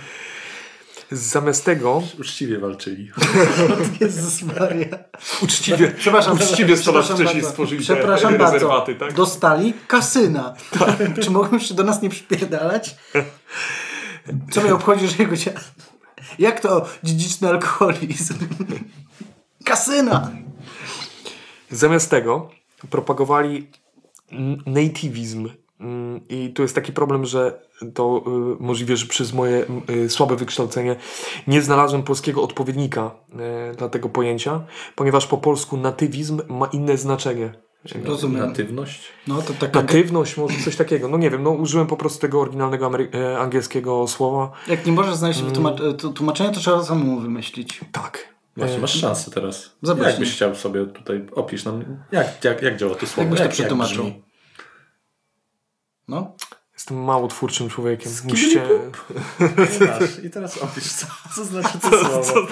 Zamiast 1.11 1.65
tego 1.65 2.03
Uczciwie 2.21 2.59
walczyli. 2.59 3.11
Jezus 4.01 4.43
Maria. 4.43 4.87
uczciwie, 5.43 5.89
Przepraszam, 5.99 6.35
uczciwie 6.35 6.77
100 6.77 6.93
lat 6.93 7.05
przepraszam 7.05 7.17
wcześniej 7.17 7.35
bardzo. 7.43 7.51
stworzyli 7.51 7.83
Przepraszam 7.83 8.33
te 8.33 8.39
bardzo. 8.39 8.55
rezerwaty. 8.55 8.95
Tak? 8.95 9.13
Dostali 9.13 9.75
kasyna. 9.87 10.55
Czy 11.23 11.31
mogą 11.31 11.59
się 11.59 11.75
do 11.75 11.85
nas 11.85 12.03
nie 12.03 12.11
przypierdalać? 12.11 12.97
Co 14.51 14.61
mnie 14.61 14.75
obchodzi, 14.75 15.09
że 15.09 15.17
jego 15.19 15.37
dziad... 15.37 15.55
Jak 16.39 16.61
to 16.61 16.87
dziedziczny 17.05 17.49
alkoholizm? 17.49 18.35
Kasyna! 19.65 20.31
Zamiast 21.71 22.11
tego 22.11 22.51
propagowali 22.91 23.71
n- 24.33 24.63
nativism. 24.67 25.49
Mm, 25.81 26.21
I 26.29 26.53
tu 26.53 26.63
jest 26.63 26.75
taki 26.75 26.93
problem, 26.93 27.25
że 27.25 27.61
to 27.95 28.23
y, 28.61 28.63
możliwe, 28.63 28.97
że 28.97 29.07
przez 29.07 29.33
moje 29.33 29.67
y, 29.91 30.09
słabe 30.11 30.37
wykształcenie 30.37 30.97
nie 31.47 31.63
znalazłem 31.63 32.03
polskiego 32.03 32.43
odpowiednika 32.43 33.11
y, 33.73 33.77
dla 33.77 33.89
tego 33.89 34.09
pojęcia, 34.09 34.65
ponieważ 34.95 35.27
po 35.27 35.39
polsku 35.39 35.77
natywizm 35.77 36.41
ma 36.49 36.67
inne 36.67 36.97
znaczenie. 36.97 37.53
Rozumiem. 38.05 38.47
Natywność? 38.47 39.03
No 39.29 39.43
to 39.43 39.53
taka... 39.55 39.81
Natywność, 39.83 40.37
może 40.37 40.55
coś 40.65 40.77
takiego. 40.77 41.09
No 41.09 41.19
nie 41.19 41.31
wiem, 41.31 41.43
no 41.43 41.51
użyłem 41.51 41.87
po 41.87 41.97
prostu 41.97 42.21
tego 42.21 42.41
oryginalnego 42.41 42.87
amery- 42.91 43.17
e, 43.17 43.39
angielskiego 43.39 44.07
słowa. 44.09 44.51
Jak 44.69 44.87
nie 44.87 44.93
możesz 44.93 45.15
znaleźć 45.15 45.41
Mm. 45.41 45.77
to- 45.99 46.09
tłumaczenia, 46.09 46.51
to 46.51 46.61
trzeba 46.61 46.85
samemu 46.85 47.21
wymyślić. 47.21 47.81
Tak. 47.93 48.34
Właśnie, 48.57 48.77
E, 48.77 48.81
masz 48.81 49.01
szansę 49.01 49.31
teraz. 49.31 49.71
Zobacz, 49.83 50.07
Jakbyś 50.07 50.29
nie? 50.29 50.35
chciał 50.35 50.55
sobie 50.55 50.87
tutaj, 50.87 51.27
opisz 51.35 51.65
nam, 51.65 51.85
jak, 52.13 52.45
jak, 52.45 52.63
jak 52.63 52.77
działa 52.77 52.95
to 52.95 53.07
słowo? 53.07 53.21
Jakbyś 53.21 53.39
to 53.39 53.45
jak, 53.45 53.53
przetłumaczył? 53.53 54.13
No. 56.09 56.37
Jestem 56.75 57.05
mało 57.05 57.29
twórczym 57.29 57.69
człowiekiem. 57.69 58.13
Musicie... 58.25 58.63
I 60.27 60.31
teraz 60.31 60.59
opisz, 60.59 60.93
co, 60.93 61.07
co 61.35 61.45
znaczy 61.45 61.79
to 61.79 61.91
słowo. 62.25 62.47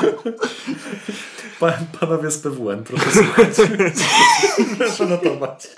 Pa, 1.61 1.73
panowie 2.01 2.31
z 2.31 2.39
PWN, 2.39 2.85
proszę 2.85 3.11
słuchać. 3.13 3.49
proszę 4.79 5.07
notować. 5.07 5.69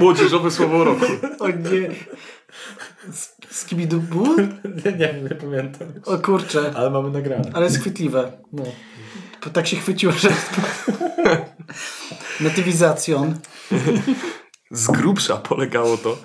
Młodzieżowe 0.00 0.50
słowo 0.50 0.84
roku. 0.84 1.04
O 1.40 1.48
nie. 1.48 1.90
Skibidubu? 3.50 4.36
Nie, 4.84 4.92
nie, 4.92 5.22
nie 5.22 5.34
pamiętam. 5.34 5.88
O 6.04 6.18
kurczę. 6.18 6.72
Ale 6.76 6.90
mamy 6.90 7.10
nagrane. 7.10 7.50
Ale 7.54 7.64
jest 7.64 7.78
chwytliwe. 7.80 8.32
No. 8.52 8.62
To 9.44 9.50
tak 9.50 9.66
się 9.66 9.76
chwyciło, 9.76 10.12
że... 10.12 10.28
Natywizacjon. 12.40 13.34
Z 14.70 14.86
grubsza 14.86 15.36
polegało 15.36 15.96
to 15.96 16.16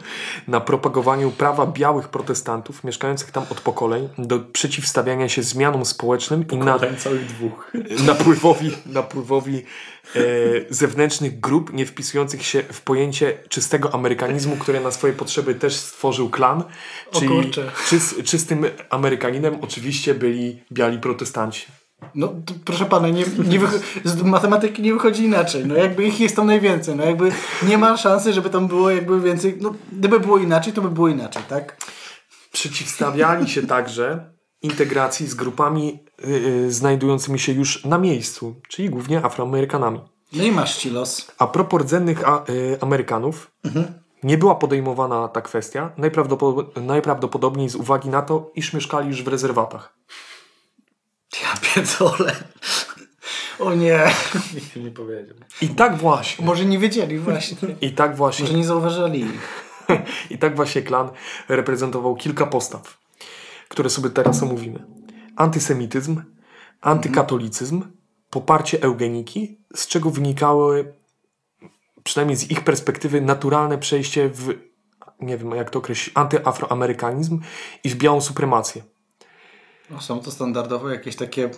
na 0.47 0.61
propagowaniu 0.61 1.31
prawa 1.31 1.65
białych 1.65 2.07
protestantów 2.07 2.83
mieszkających 2.83 3.31
tam 3.31 3.45
od 3.49 3.61
pokoleń 3.61 4.09
do 4.17 4.39
przeciwstawiania 4.39 5.29
się 5.29 5.43
zmianom 5.43 5.85
społecznym 5.85 6.45
i 6.51 6.57
na, 6.57 6.79
całych 6.97 7.25
dwóch. 7.25 7.71
napływowi, 8.05 8.71
napływowi 8.85 9.63
e, 10.15 10.19
zewnętrznych 10.69 11.39
grup 11.39 11.73
nie 11.73 11.85
wpisujących 11.85 12.45
się 12.45 12.63
w 12.63 12.81
pojęcie 12.81 13.37
czystego 13.49 13.93
amerykanizmu, 13.93 14.55
które 14.57 14.79
na 14.81 14.91
swoje 14.91 15.13
potrzeby 15.13 15.55
też 15.55 15.75
stworzył 15.75 16.29
klan. 16.29 16.63
O 17.11 17.19
Czyli 17.19 17.27
kurczę. 17.27 17.71
czys, 17.89 18.15
czystym 18.23 18.65
Amerykaninem 18.89 19.57
oczywiście 19.61 20.15
byli 20.15 20.63
biali 20.71 20.99
protestanci. 20.99 21.65
No 22.15 22.33
proszę 22.65 22.85
pana, 22.85 23.07
nie, 23.09 23.25
nie 23.47 23.59
z 24.03 24.21
matematyki 24.23 24.81
nie 24.81 24.93
wychodzi 24.93 25.23
inaczej. 25.23 25.65
No 25.65 25.75
jakby 25.75 26.03
ich 26.03 26.19
jest 26.19 26.35
tam 26.35 26.47
najwięcej. 26.47 26.95
No 26.95 27.03
jakby 27.03 27.31
nie 27.67 27.77
ma 27.77 27.97
szansy, 27.97 28.33
żeby 28.33 28.49
tam 28.49 28.67
było 28.67 28.89
jakby 28.89 29.21
więcej. 29.21 29.57
No 29.61 29.73
gdyby 29.91 30.19
było 30.19 30.37
inaczej, 30.37 30.73
to 30.73 30.81
by 30.81 30.89
było 30.89 31.07
inaczej, 31.07 31.43
tak? 31.49 31.77
Przeciwstawiali 32.51 33.49
się 33.49 33.67
także 33.67 34.33
integracji 34.61 35.27
z 35.27 35.33
grupami 35.35 35.99
y, 36.25 36.27
y, 36.27 36.71
znajdującymi 36.71 37.39
się 37.39 37.51
już 37.51 37.85
na 37.85 37.97
miejscu, 37.97 38.61
czyli 38.69 38.89
głównie 38.89 39.25
Afroamerykanami. 39.25 39.99
No 40.33 40.43
i 40.43 40.51
masz 40.51 40.77
ci 40.77 40.89
los. 40.89 41.31
A 41.37 41.47
propos 41.47 41.81
rdzennych 41.81 42.27
a, 42.27 42.43
y, 42.49 42.77
Amerykanów, 42.81 43.51
nie 44.23 44.37
była 44.37 44.55
podejmowana 44.55 45.27
ta 45.27 45.41
kwestia, 45.41 45.91
najprawdopod- 45.97 46.81
najprawdopodobniej 46.81 47.69
z 47.69 47.75
uwagi 47.75 48.09
na 48.09 48.21
to, 48.21 48.51
iż 48.55 48.73
mieszkali 48.73 49.07
już 49.07 49.23
w 49.23 49.27
rezerwatach. 49.27 49.93
Ja 51.41 51.53
pierdolę. 51.61 52.35
O 53.59 53.73
nie. 53.73 53.99
Nikt 54.53 54.75
nie 54.75 54.91
powiedział. 54.91 55.35
I 55.61 55.69
tak 55.69 55.97
właśnie, 55.97 56.45
Może 56.45 56.65
nie 56.65 56.79
wiedzieli 56.79 57.19
właśnie. 57.19 57.57
i 57.81 57.91
tak 57.91 58.15
właśnie, 58.15 58.45
Może 58.45 58.57
nie 58.57 58.65
zauważyli. 58.65 59.25
i 60.29 60.37
tak 60.37 60.55
właśnie 60.55 60.81
klan 60.81 61.09
reprezentował 61.49 62.15
kilka 62.15 62.45
postaw, 62.45 62.97
które 63.69 63.89
sobie 63.89 64.09
teraz 64.09 64.43
omówimy. 64.43 64.85
Antysemityzm, 65.35 66.21
antykatolicyzm, 66.81 67.83
poparcie 68.29 68.81
eugeniki, 68.81 69.57
z 69.75 69.87
czego 69.87 70.09
wynikały, 70.09 70.93
przynajmniej 72.03 72.37
z 72.37 72.51
ich 72.51 72.63
perspektywy, 72.63 73.21
naturalne 73.21 73.77
przejście 73.77 74.29
w, 74.29 74.53
nie 75.21 75.37
wiem 75.37 75.51
jak 75.51 75.69
to 75.69 75.79
określić, 75.79 76.15
antyafroamerykanizm 76.15 77.39
i 77.83 77.89
w 77.89 77.95
białą 77.95 78.21
supremację. 78.21 78.83
No, 79.91 80.01
są 80.01 80.19
to 80.19 80.31
standardowo 80.31 80.89
jakieś 80.89 81.15
takie 81.15 81.49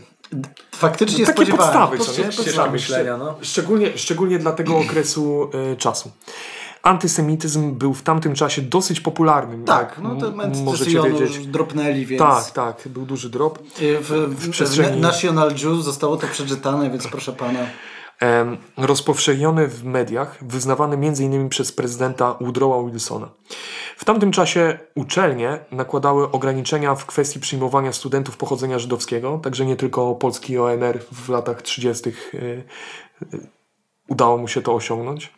faktycznie 0.71 1.25
Takie 1.25 1.33
spodziewane. 1.37 1.63
podstawy, 1.63 1.97
co 1.97 2.11
nie? 2.11 2.23
Podstawy. 2.23 2.43
Podstawy. 2.45 2.71
myślenia, 2.71 3.17
no. 3.17 3.35
Szczególnie, 3.41 3.97
szczególnie 3.97 4.39
dla 4.39 4.51
tego 4.51 4.77
okresu 4.85 5.49
y, 5.73 5.77
czasu. 5.77 6.11
Antysemityzm 6.83 7.71
był 7.75 7.93
w 7.93 8.01
tamtym 8.01 8.35
czasie 8.35 8.61
dosyć 8.61 8.99
popularnym. 9.01 9.65
Tak, 9.65 9.99
no 10.03 10.15
to 10.15 10.31
możecie 10.63 11.01
wiedzieć. 11.01 11.47
dropnęli, 11.47 12.05
więc... 12.05 12.19
Tak, 12.21 12.51
tak, 12.51 12.87
był 12.87 13.05
duży 13.05 13.29
drop. 13.29 13.59
Y, 13.81 13.97
W, 14.01 14.09
w, 14.09 14.49
przestrzeni- 14.49 14.97
w 14.97 14.99
National 15.01 15.49
Jews 15.63 15.85
zostało 15.85 16.17
to 16.17 16.27
przeczytane, 16.27 16.89
więc 16.89 17.07
proszę 17.07 17.33
pana. 17.33 17.59
Rozpowszechniony 18.77 19.67
w 19.67 19.83
mediach, 19.83 20.37
wyznawany 20.41 20.95
m.in. 20.95 21.49
przez 21.49 21.71
prezydenta 21.71 22.37
Woodrowa 22.41 22.89
Wilsona. 22.89 23.29
W 23.97 24.05
tamtym 24.05 24.31
czasie 24.31 24.79
uczelnie 24.95 25.59
nakładały 25.71 26.31
ograniczenia 26.31 26.95
w 26.95 27.05
kwestii 27.05 27.39
przyjmowania 27.39 27.93
studentów 27.93 28.37
pochodzenia 28.37 28.79
żydowskiego, 28.79 29.39
także 29.43 29.65
nie 29.65 29.75
tylko 29.75 30.15
Polski 30.15 30.57
ONR 30.57 30.99
w 31.11 31.29
latach 31.29 31.61
30. 31.61 32.09
y, 32.09 32.37
y, 32.37 32.63
udało 34.07 34.37
mu 34.37 34.47
się 34.47 34.61
to 34.61 34.75
osiągnąć. 34.75 35.33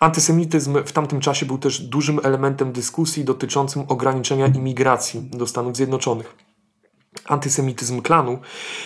Antysemityzm 0.00 0.84
w 0.84 0.92
tamtym 0.92 1.20
czasie 1.20 1.46
był 1.46 1.58
też 1.58 1.80
dużym 1.80 2.20
elementem 2.22 2.72
dyskusji 2.72 3.24
dotyczącym 3.24 3.84
ograniczenia 3.88 4.46
imigracji 4.46 5.22
do 5.32 5.46
Stanów 5.46 5.76
Zjednoczonych. 5.76 6.45
Antysemityzm 7.28 8.02
klanu 8.02 8.38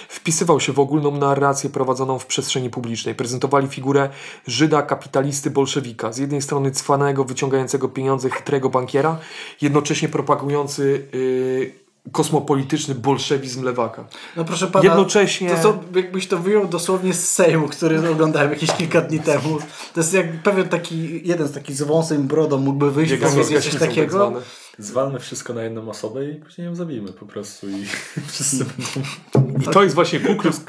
wpisywał 0.09 0.61
się 0.61 0.73
w 0.73 0.79
ogólną 0.81 1.11
narrację 1.11 1.71
prowadzoną 1.71 2.19
w 2.19 2.27
przestrzeni 2.27 2.71
publicznej. 2.71 3.15
Prezentowali 3.15 3.69
figurę 3.69 4.09
Żyda, 4.47 4.83
kapitalisty, 4.83 5.51
bolszewika. 5.51 6.13
Z 6.13 6.19
jednej 6.19 6.43
strony 6.43 6.71
cwanego, 6.71 7.25
wyciągającego 7.25 7.89
pieniądze 7.89 8.31
chytrego 8.31 8.71
bankiera, 8.71 9.19
jednocześnie 9.61 10.09
propagujący 10.09 11.07
yy, 11.13 11.91
kosmopolityczny 12.13 12.95
bolszewizm 12.95 13.65
lewaka. 13.65 14.05
No 14.37 14.45
proszę 14.45 14.67
pana, 14.67 14.85
Jednocześnie- 14.85 15.51
to 15.51 15.63
co, 15.63 15.79
jakbyś 15.95 16.29
to 16.29 16.39
wyjął 16.39 16.67
dosłownie 16.69 17.15
z 17.15 17.29
Sejmu, 17.29 17.69
który 17.69 18.11
oglądałem 18.11 18.51
jakieś 18.51 18.73
kilka 18.73 19.01
dni 19.01 19.21
temu. 19.21 19.59
To 19.95 20.01
jest 20.01 20.15
jak 20.15 20.43
pewien 20.43 20.69
taki, 20.69 21.29
jeden 21.29 21.49
z 21.49 21.53
takich 21.53 21.77
z 21.77 21.83
wąsem 21.83 22.23
brodą 22.27 22.59
mógłby 22.59 22.91
wyjść 22.91 23.13
i 23.13 23.15
Bieganie 23.15 23.33
z 23.33 23.47
powiedzieć 23.47 23.65
coś 23.65 23.81
tak 23.81 23.89
takiego. 23.89 24.13
zwane. 24.27 24.41
Zwalmy 24.81 25.19
wszystko 25.19 25.55
na 25.55 25.63
jedną 25.63 25.89
osobę 25.91 26.31
i 26.31 26.35
później 26.35 26.65
ją 26.65 26.75
zabijmy 26.75 27.13
po 27.13 27.27
prostu 27.27 27.69
i 27.69 27.85
wszyscy 28.33 28.65
będą... 28.65 29.61
I 29.61 29.65
to 29.73 29.83
jest 29.83 29.95
właśnie 29.95 30.21
Ku 30.21 30.35
Klux. 30.37 30.61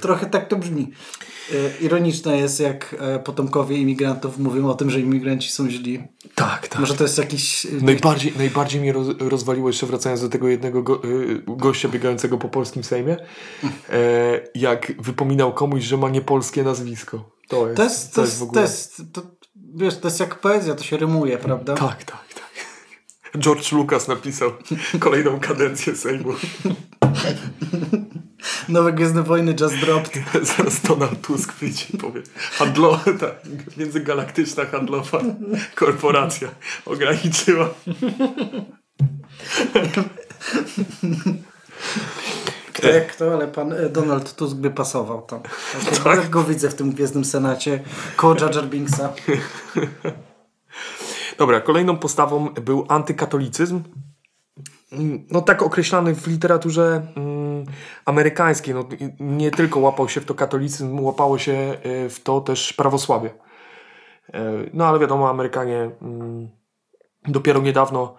Trochę 0.00 0.26
tak 0.26 0.48
to 0.48 0.56
brzmi. 0.56 0.92
E, 1.54 1.84
Ironiczne 1.84 2.36
jest, 2.36 2.60
jak 2.60 2.96
e, 2.98 3.18
potomkowie 3.18 3.76
imigrantów 3.78 4.38
mówią 4.38 4.68
o 4.70 4.74
tym, 4.74 4.90
że 4.90 5.00
imigranci 5.00 5.50
są 5.50 5.70
źli. 5.70 6.02
Tak, 6.34 6.68
tak. 6.68 6.80
Może 6.80 6.94
to 6.94 7.02
jest 7.04 7.18
jakiś... 7.18 7.66
e, 7.66 7.68
Najbardziej, 7.82 8.32
najbardziej 8.38 8.80
mnie 8.80 8.92
roz, 8.92 9.06
rozwaliło, 9.18 9.68
jeszcze 9.68 9.86
wracając 9.86 10.20
do 10.20 10.28
tego 10.28 10.48
jednego 10.48 10.82
go, 10.82 11.02
gościa 11.46 11.88
biegającego 11.88 12.38
po 12.38 12.48
polskim 12.48 12.84
Sejmie, 12.84 13.16
jak 14.54 14.92
wypominał 14.98 15.52
komuś, 15.52 15.82
że 15.84 15.96
ma 15.96 16.08
niepolskie 16.10 16.62
nazwisko. 16.62 17.30
To 17.48 17.66
jest, 17.68 17.76
To 17.76 17.82
jest, 17.84 18.14
to 18.14 18.20
jest, 18.20 18.34
w 18.36 18.38
to 18.38 18.44
ogóle... 18.44 18.62
jest, 18.62 19.02
to, 19.12 19.22
wiesz, 19.74 19.98
to 19.98 20.08
jest 20.08 20.20
jak 20.20 20.38
poezja, 20.40 20.74
to 20.74 20.84
się 20.84 20.96
rymuje, 20.96 21.38
prawda? 21.38 21.74
Tak, 21.74 22.04
tak. 22.04 22.31
George 23.38 23.72
Lucas 23.72 24.08
napisał 24.08 24.52
kolejną 25.00 25.40
kadencję 25.40 25.96
Sejmu. 25.96 26.34
Nowe 28.68 28.92
Gwiezdne 28.92 29.22
Wojny 29.22 29.54
just 29.60 29.74
dropped. 29.76 30.18
Zaraz 30.56 30.80
Donald 30.80 31.20
Tusk 31.20 31.52
wyjdzie 31.52 31.84
i 31.94 31.98
powie 31.98 32.22
handlowa, 32.52 33.04
tak, 33.20 33.36
międzygalaktyczna 33.76 34.64
handlowa 34.64 35.20
korporacja 35.74 36.48
ograniczyła. 36.86 37.70
Kto 42.72 42.88
jak 42.88 43.12
kto, 43.12 43.32
ale 43.32 43.48
pan 43.48 43.72
e, 43.72 43.88
Donald 43.88 44.36
Tusk 44.36 44.56
by 44.56 44.70
pasował 44.70 45.22
tam. 45.22 45.40
Tak, 46.04 46.18
jak 46.18 46.30
go 46.30 46.44
widzę 46.44 46.70
w 46.70 46.74
tym 46.74 46.92
Gwiezdnym 46.92 47.24
Senacie 47.24 47.82
koło 48.16 48.34
Jar 48.40 48.54
Jar 48.54 48.66
Binksa. 48.66 49.12
Dobra, 51.42 51.60
kolejną 51.60 51.96
postawą 51.96 52.48
był 52.48 52.86
antykatolicyzm. 52.88 53.82
No 55.30 55.40
tak 55.40 55.62
określany 55.62 56.14
w 56.14 56.26
literaturze 56.26 57.06
mm, 57.16 57.64
amerykańskiej. 58.04 58.74
No, 58.74 58.84
nie 59.20 59.50
tylko 59.50 59.80
łapał 59.80 60.08
się 60.08 60.20
w 60.20 60.24
to 60.24 60.34
katolicyzm, 60.34 61.00
łapało 61.00 61.38
się 61.38 61.76
y, 61.86 62.08
w 62.10 62.20
to 62.22 62.40
też 62.40 62.72
prawosławie. 62.72 63.30
E, 64.32 64.52
No 64.72 64.86
ale 64.86 64.98
wiadomo, 64.98 65.30
Amerykanie 65.30 65.90
mm, 66.02 66.48
dopiero 67.28 67.60
niedawno 67.60 68.14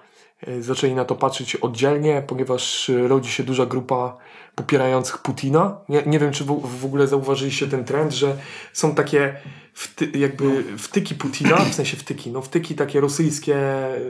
zaczęli 0.60 0.94
na 0.94 1.06
to 1.06 1.16
patrzeć 1.16 1.56
oddzielnie, 1.56 2.24
ponieważ 2.28 2.90
e, 2.90 3.08
rodzi 3.08 3.32
się 3.32 3.44
duża 3.44 3.66
grupa 3.66 4.18
popierających 4.56 5.18
Putina. 5.18 5.78
Nie, 5.90 6.04
nie 6.06 6.20
wiem, 6.20 6.32
czy 6.32 6.44
w, 6.44 6.62
w 6.82 6.86
ogóle 6.86 7.08
zauważyliście 7.08 7.68
ten 7.68 7.84
trend, 7.84 8.14
że 8.14 8.38
są 8.74 8.96
takie 8.96 9.36
wty, 9.74 10.12
jakby 10.20 10.64
wtyki 10.78 11.16
Putina, 11.16 11.58
w 11.58 11.74
sensie 11.74 11.98
wtyki, 11.98 12.32
no 12.32 12.42
wtyki 12.42 12.76
takie 12.76 13.00
rosyjskie, 13.02 13.58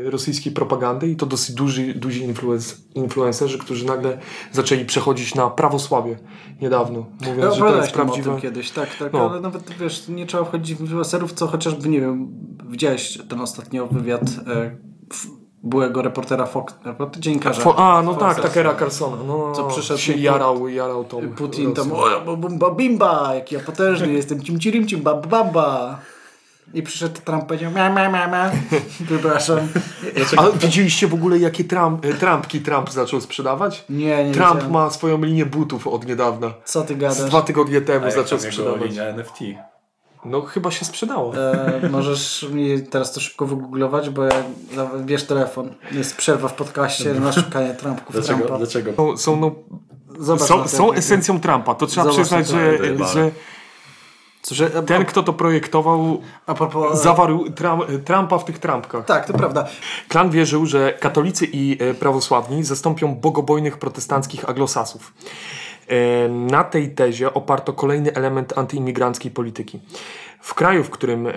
rosyjskiej 0.06 0.52
propagandy 0.54 1.08
i 1.08 1.16
to 1.16 1.26
dosyć 1.26 1.56
duży, 1.56 1.94
duzi 1.94 2.24
influence, 2.24 2.76
influencerzy, 2.96 3.58
którzy 3.58 3.86
nagle 3.86 4.18
zaczęli 4.52 4.86
przechodzić 4.86 5.36
na 5.36 5.50
prawosławie 5.50 6.18
niedawno, 6.62 7.06
mówiąc, 7.22 7.40
Ja 7.44 7.52
że 7.52 7.60
to 7.60 7.76
jest 7.78 7.92
prawdziwe. 7.92 8.42
kiedyś, 8.42 8.72
tak, 8.72 8.96
tak, 8.96 9.14
No. 9.14 9.30
ale 9.32 9.40
nawet 9.42 9.70
wiesz, 9.80 10.08
nie 10.08 10.26
trzeba 10.26 10.44
wchodzić 10.44 10.78
w 10.78 10.82
influencerów, 10.82 11.34
co 11.34 11.48
chociażby, 11.48 11.90
nie 11.90 12.02
wiem, 12.02 12.28
widziałeś 12.70 13.18
ten 13.30 13.42
ostatnio 13.42 13.88
wywiad 13.88 14.22
e, 14.48 14.76
f- 15.12 15.28
byłego 15.64 16.02
reportera 16.02 16.46
Fox, 16.46 16.74
reporter, 16.86 17.22
dziennikarza. 17.22 17.62
Fo- 17.62 17.74
a, 17.78 18.02
no 18.02 18.14
tak, 18.16 18.36
Foxa. 18.36 18.42
Takera 18.48 18.74
Carsona. 18.76 19.18
No, 19.28 19.52
Co 19.56 19.64
przyszedł 19.64 20.00
się 20.00 20.14
jarał, 20.14 20.68
jarał 20.68 21.04
tą 21.04 21.30
Putin 21.30 21.74
tam, 21.74 21.92
o, 21.92 22.38
bumba 22.38 22.72
bimba, 22.72 23.32
jaki 23.36 23.56
ja 23.56 23.62
potężny 23.62 24.14
jestem, 24.20 24.44
cim 24.44 24.60
cirim 24.60 24.88
cim 24.88 25.02
bab 25.02 25.28
baba. 25.28 26.00
I 26.74 26.84
przyszedł 26.84 27.22
Trump 27.26 27.46
powiedział, 27.46 27.72
mia, 27.72 27.90
mia, 27.90 28.10
mia, 28.10 28.28
mia. 28.28 28.52
Przepraszam. 29.08 29.58
A 30.38 30.50
widzieliście 30.50 31.08
w 31.08 31.14
ogóle, 31.14 31.38
jakie 31.38 31.64
Trump, 31.64 32.06
e, 32.06 32.14
trampki 32.14 32.62
Trump 32.62 32.90
zaczął 32.92 33.22
sprzedawać? 33.22 33.86
Nie, 33.90 34.26
nie 34.26 34.34
Trump 34.34 34.54
wiedziałem. 34.54 34.72
ma 34.72 34.90
swoją 34.90 35.22
linię 35.24 35.46
butów 35.46 35.88
od 35.88 36.06
niedawna. 36.08 36.54
Co 36.66 36.82
ty 36.82 36.94
Z 36.94 36.98
gadasz? 36.98 37.30
dwa 37.30 37.42
tygodnie 37.42 37.82
temu 37.82 38.12
zaczął 38.12 38.40
sprzedawać. 38.40 38.82
linia 38.90 39.04
NFT? 39.04 39.40
No 40.26 40.42
chyba 40.42 40.72
się 40.72 40.86
sprzedało. 40.86 41.34
E, 41.38 41.90
możesz 41.92 42.46
mi 42.52 42.82
teraz 42.82 43.14
to 43.14 43.20
szybko 43.20 43.46
wygooglować, 43.46 44.10
bo 44.10 44.24
ja, 44.24 44.44
nawet 44.76 45.06
bierz 45.06 45.24
telefon. 45.24 45.74
Jest 45.92 46.18
przerwa 46.18 46.48
w 46.48 46.54
podcaście 46.54 47.14
na 47.14 47.32
szukanie 47.34 47.74
Trumpków 47.74 48.16
Dlaczego? 48.16 48.40
Trumpa. 48.40 48.58
Dlaczego? 48.58 48.94
Są, 48.96 49.18
są, 49.18 49.38
no, 49.40 49.52
Zobacz 50.20 50.48
są, 50.48 50.68
są 50.68 50.94
esencją 50.94 51.40
Trumpa. 51.40 51.76
To 51.76 51.88
trzeba 51.88 52.04
Zobacz 52.04 52.16
przyznać, 52.18 52.48
że, 52.48 52.78
ten- 52.80 53.06
że 53.08 53.32
Że, 54.52 54.70
ten, 54.70 55.06
kto 55.06 55.24
to 55.24 55.34
projektował, 55.34 56.22
a 56.46 56.54
propos... 56.54 57.02
zawarł 57.02 57.50
Tram, 57.50 57.82
Trumpa 58.06 58.38
w 58.38 58.46
tych 58.46 58.60
trampkach. 58.60 59.06
Tak, 59.06 59.26
to 59.26 59.34
prawda. 59.34 59.68
Klan 60.08 60.30
wierzył, 60.30 60.66
że 60.66 60.94
katolicy 60.94 61.46
i 61.46 61.78
e, 61.80 61.94
prawosławni 61.94 62.64
zastąpią 62.64 63.16
bogobojnych 63.16 63.78
protestanckich 63.78 64.50
anglosasów. 64.50 65.14
Na 66.30 66.64
tej 66.64 66.96
tezie 66.96 67.34
oparto 67.34 67.74
kolejny 67.74 68.14
element 68.14 68.58
antyimigranckiej 68.58 69.32
polityki. 69.32 69.80
W 70.42 70.54
kraju, 70.54 70.84
w 70.84 70.90
którym 70.90 71.28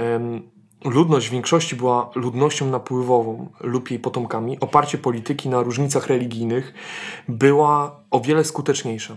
ludność 0.84 1.28
w 1.28 1.32
większości 1.32 1.76
była 1.76 2.10
ludnością 2.14 2.70
napływową 2.70 3.52
lub 3.60 3.90
jej 3.90 4.00
potomkami, 4.00 4.60
oparcie 4.60 4.98
polityki 4.98 5.48
na 5.48 5.62
różnicach 5.62 6.06
religijnych 6.06 6.74
była 7.28 8.00
o 8.10 8.20
wiele 8.20 8.44
skuteczniejsza. 8.44 9.16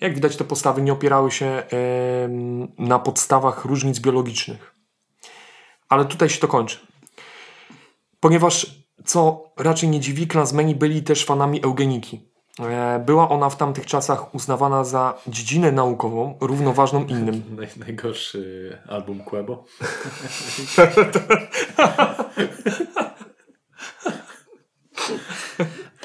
Jak 0.00 0.14
widać, 0.14 0.36
te 0.36 0.44
postawy 0.44 0.82
nie 0.82 0.92
opierały 0.92 1.30
się 1.30 1.62
na 2.78 2.98
podstawach 2.98 3.64
różnic 3.64 3.98
biologicznych. 3.98 4.74
Ale 5.88 6.04
tutaj 6.04 6.28
się 6.28 6.40
to 6.40 6.48
kończy. 6.48 6.78
Ponieważ, 8.20 8.84
co 9.04 9.44
raczej 9.56 9.88
nie 9.88 10.00
dziwi, 10.00 10.26
klansmeni 10.26 10.74
byli 10.74 11.02
też 11.02 11.24
fanami 11.24 11.64
eugeniki. 11.64 12.35
E, 12.60 13.02
Była 13.06 13.28
ona 13.28 13.50
w 13.50 13.56
tamtych 13.56 13.86
czasach 13.86 14.34
uznawana 14.34 14.84
za 14.84 15.14
dziedzinę 15.26 15.72
naukową, 15.72 16.38
równoważną 16.40 17.04
innym. 17.14 17.42
Naj, 17.56 17.68
najgorszy 17.76 18.78
album 18.88 19.20
Quebo. 19.24 19.64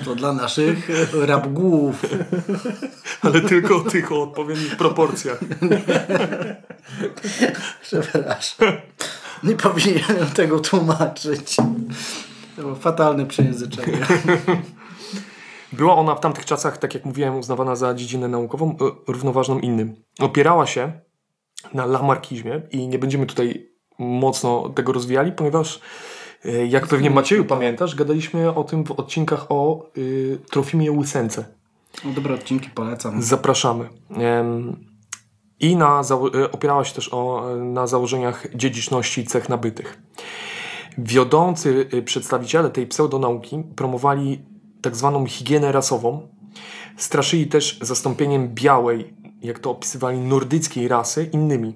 To 0.05 0.15
dla 0.15 0.33
naszych 0.33 0.89
rabgłów. 1.13 2.05
Ale 3.23 3.41
tylko 3.41 3.75
o 3.75 3.79
tych 3.79 4.11
o 4.11 4.23
odpowiednich 4.23 4.77
proporcjach. 4.77 5.39
Przepraszam. 7.81 8.67
Nie 9.43 9.55
powinienem 9.55 10.27
tego 10.35 10.59
tłumaczyć. 10.59 11.55
To 12.55 12.61
było 12.61 12.75
fatalne 12.75 13.25
przejęzyczenie. 13.25 13.97
Była 15.71 15.95
ona 15.95 16.15
w 16.15 16.19
tamtych 16.19 16.45
czasach, 16.45 16.77
tak 16.77 16.93
jak 16.93 17.05
mówiłem, 17.05 17.39
uznawana 17.39 17.75
za 17.75 17.93
dziedzinę 17.93 18.27
naukową, 18.27 18.69
e, 18.71 18.75
równoważną 19.07 19.59
innym. 19.59 19.95
Opierała 20.19 20.67
się 20.67 20.91
na 21.73 21.85
lamarkizmie 21.85 22.61
i 22.71 22.87
nie 22.87 22.99
będziemy 22.99 23.25
tutaj 23.25 23.71
mocno 23.99 24.69
tego 24.69 24.93
rozwijali, 24.93 25.31
ponieważ 25.31 25.81
e, 26.45 26.65
jak 26.65 26.87
pewnie 26.87 27.09
Macieju 27.09 27.45
pamiętasz, 27.45 27.95
gadaliśmy 27.95 28.55
o 28.55 28.63
tym 28.63 28.83
w 28.83 28.91
odcinkach 28.91 29.45
o 29.49 29.89
y, 29.97 30.39
Trofimie 30.51 30.91
Łysence. 30.91 31.45
No, 32.05 32.11
dobre 32.11 32.33
odcinki 32.33 32.69
polecam. 32.69 33.21
Zapraszamy. 33.21 33.89
Em, 34.09 34.85
I 35.59 35.75
na, 35.75 36.01
e, 36.35 36.51
opierała 36.51 36.85
się 36.85 36.95
też 36.95 37.13
o, 37.13 37.45
na 37.57 37.87
założeniach 37.87 38.47
dziedziczności 38.55 39.25
cech 39.25 39.49
nabytych. 39.49 40.01
Wiodący 40.97 41.89
przedstawiciele 42.05 42.69
tej 42.69 42.87
pseudonauki 42.87 43.63
promowali 43.75 44.50
tak 44.81 44.95
zwaną 44.95 45.25
higienę 45.25 45.71
rasową. 45.71 46.27
Straszyli 46.97 47.47
też 47.47 47.77
zastąpieniem 47.81 48.49
białej, 48.53 49.13
jak 49.43 49.59
to 49.59 49.71
opisywali, 49.71 50.17
nordyckiej 50.17 50.87
rasy 50.87 51.29
innymi. 51.33 51.75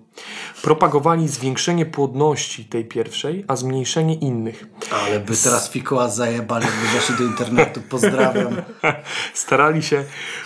Propagowali 0.61 1.27
zwiększenie 1.27 1.85
płodności 1.85 2.65
tej 2.65 2.85
pierwszej, 2.85 3.45
a 3.47 3.55
zmniejszenie 3.55 4.13
innych. 4.13 4.65
Ale 4.91 5.19
by 5.19 5.37
teraz 5.43 5.69
fikoła 5.69 6.09
zajebali, 6.09 6.65
jakby 6.65 6.87
weszli 6.87 7.15
do 7.15 7.23
internetu. 7.23 7.81
Pozdrawiam. 7.89 8.55
starali 9.33 9.83
się 9.83 10.03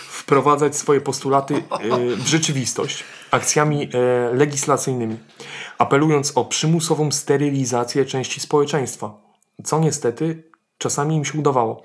wprowadzać 0.08 0.76
swoje 0.76 1.00
postulaty 1.00 1.54
e, 1.54 2.16
w 2.16 2.26
rzeczywistość 2.26 3.04
akcjami 3.30 3.88
e, 3.92 4.34
legislacyjnymi, 4.34 5.16
apelując 5.78 6.32
o 6.34 6.44
przymusową 6.44 7.12
sterylizację 7.12 8.04
części 8.04 8.40
społeczeństwa, 8.40 9.20
co 9.64 9.78
niestety 9.78 10.49
czasami 10.80 11.16
im 11.16 11.24
się 11.24 11.38
udawało. 11.38 11.82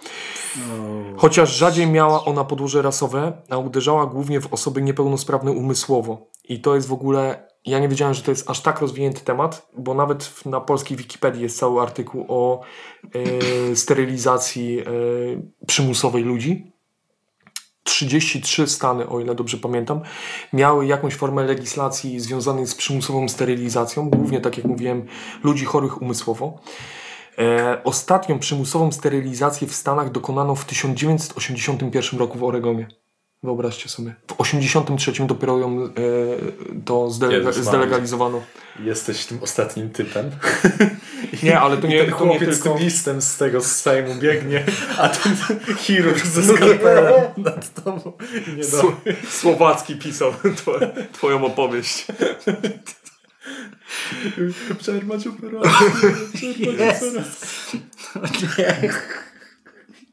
Chociaż 1.17 1.57
rzadziej 1.57 1.87
miała 1.87 2.25
ona 2.25 2.43
podłoże 2.43 2.81
rasowe, 2.81 3.33
a 3.49 3.57
uderzała 3.57 4.05
głównie 4.05 4.41
w 4.41 4.53
osoby 4.53 4.81
niepełnosprawne 4.81 5.51
umysłowo. 5.51 6.27
I 6.49 6.59
to 6.59 6.75
jest 6.75 6.87
w 6.87 6.93
ogóle. 6.93 7.47
Ja 7.65 7.79
nie 7.79 7.89
wiedziałem, 7.89 8.13
że 8.13 8.21
to 8.21 8.31
jest 8.31 8.49
aż 8.49 8.61
tak 8.61 8.81
rozwinięty 8.81 9.21
temat, 9.21 9.67
bo 9.77 9.93
nawet 9.93 10.45
na 10.45 10.61
polskiej 10.61 10.97
Wikipedii 10.97 11.41
jest 11.41 11.57
cały 11.57 11.81
artykuł 11.81 12.25
o 12.27 12.61
e, 13.71 13.75
sterylizacji 13.75 14.79
e, 14.79 14.83
przymusowej 15.67 16.23
ludzi. 16.23 16.71
33 17.83 18.67
stany, 18.67 19.09
o 19.09 19.19
ile 19.19 19.35
dobrze 19.35 19.57
pamiętam, 19.57 20.01
miały 20.53 20.85
jakąś 20.85 21.15
formę 21.15 21.43
legislacji 21.43 22.19
związanej 22.19 22.67
z 22.67 22.75
przymusową 22.75 23.29
sterylizacją, 23.29 24.09
głównie, 24.09 24.41
tak 24.41 24.57
jak 24.57 24.65
mówiłem, 24.65 25.05
ludzi 25.43 25.65
chorych 25.65 26.01
umysłowo. 26.01 26.59
E, 27.39 27.81
ostatnią 27.83 28.39
przymusową 28.39 28.91
sterylizację 28.91 29.67
w 29.67 29.75
Stanach 29.75 30.11
dokonano 30.11 30.55
w 30.55 30.65
1981 30.65 32.19
roku 32.19 32.39
w 32.39 32.43
Oregonie. 32.43 32.87
Wyobraźcie 33.43 33.89
sobie. 33.89 34.15
W 34.27 34.33
1983 34.37 35.25
dopiero 35.27 35.57
ją 35.57 35.83
e, 35.83 35.89
to 36.85 37.09
zdelegalizowano. 37.09 38.41
Jesteś 38.79 39.25
tym 39.25 39.43
ostatnim 39.43 39.89
typem. 39.89 40.31
Nie, 41.43 41.59
ale 41.59 41.77
to 41.77 41.87
nie, 41.87 41.97
ten 42.05 42.13
to 42.13 42.25
nie 42.25 42.31
chłopiec 42.31 42.55
z 42.55 42.61
tylko... 42.61 42.77
tym 42.77 42.85
listem 42.85 43.21
z 43.21 43.37
tego 43.37 43.61
z 43.61 43.71
Sejmu 43.71 44.15
biegnie, 44.15 44.65
a 44.97 45.09
ten 45.09 45.35
chirurg 45.77 46.25
ze 46.25 46.43
skalpelem 46.43 47.23
nad 47.37 47.83
tobą. 47.83 48.13
Nie. 48.57 48.63
Sło- 48.63 48.95
Słowacki 49.29 49.95
pisał 49.95 50.33
twoją 51.13 51.45
opowieść. 51.45 52.07
Przerwać 54.79 55.27
operację. 55.27 55.71
Przerwać 56.33 56.95
Yes. 56.95 57.03
operację. 58.15 58.93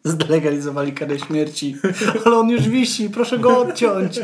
Zdelegalizowali 0.05 0.93
karę 0.93 1.19
śmierci. 1.19 1.77
Ale 2.27 2.37
on 2.37 2.51
już 2.51 2.69
wisi, 2.69 3.11
proszę 3.11 3.39
go 3.39 3.59
odciąć. 3.59 4.21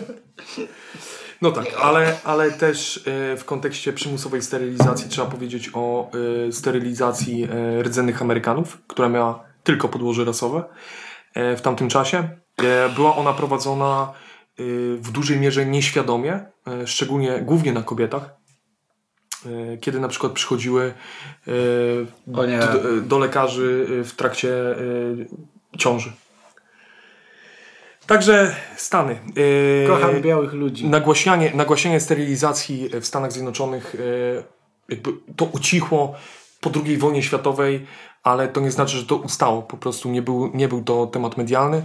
No 1.43 1.51
tak, 1.51 1.67
ale, 1.83 2.17
ale 2.25 2.51
też 2.51 2.97
e, 3.07 3.37
w 3.37 3.45
kontekście 3.45 3.93
przymusowej 3.93 4.43
sterylizacji 4.43 5.09
trzeba 5.09 5.27
powiedzieć 5.31 5.71
o 5.75 6.11
e, 6.49 6.53
sterylizacji 6.53 7.49
e, 7.51 7.83
rdzennych 7.83 8.23
Amerykanów, 8.23 8.79
która 8.87 9.09
miała 9.09 9.45
tylko 9.65 9.89
podłoże 9.89 10.25
rasowe 10.25 10.65
w 11.57 11.61
tamtym 11.61 11.89
czasie. 11.89 12.29
Była 12.97 13.17
ona 13.17 13.33
prowadzona 13.33 14.13
w 14.97 15.11
dużej 15.13 15.41
mierze 15.41 15.67
nieświadomie, 15.67 16.41
szczególnie 16.87 17.41
głównie 17.41 17.73
na 17.73 17.83
kobietach. 17.83 18.35
E, 19.47 19.77
Kiedy 19.77 20.01
na 20.01 20.09
przykład 20.09 20.33
przychodziły 20.33 20.95
e, 21.49 21.53
O 22.41 22.47
nie. 22.47 22.59
do, 22.59 23.01
do 23.01 23.19
lekarzy 23.19 23.87
e, 24.01 24.05
w 24.05 24.13
trakcie 24.15 24.71
e, 24.71 24.77
ciąży. 25.79 26.13
Także 28.07 28.57
Stany. 28.77 29.13
E, 29.85 29.89
Kocham 29.89 30.21
białych 30.23 30.53
ludzi. 30.53 30.87
Nagłaśnianie, 30.89 31.53
nagłaśnianie 31.55 32.01
sterylizacji 32.01 32.89
w 33.01 33.07
Stanach 33.07 33.33
Zjednoczonych 33.33 33.95
e, 33.95 34.43
jakby 34.89 35.11
to 35.37 35.45
ucichło 35.45 36.15
po 36.61 36.71
II 36.87 36.97
wojnie 36.99 37.23
światowej, 37.23 37.87
ale 38.23 38.49
to 38.49 38.61
nie 38.61 38.71
znaczy, 38.71 38.97
że 38.97 39.07
to 39.07 39.17
ustało. 39.17 39.63
Po 39.63 39.77
prostu 39.77 40.09
nie 40.11 40.23
był, 40.23 40.51
nie 40.55 40.69
był 40.69 40.85
to 40.85 41.07
temat 41.07 41.37
medialny. 41.37 41.77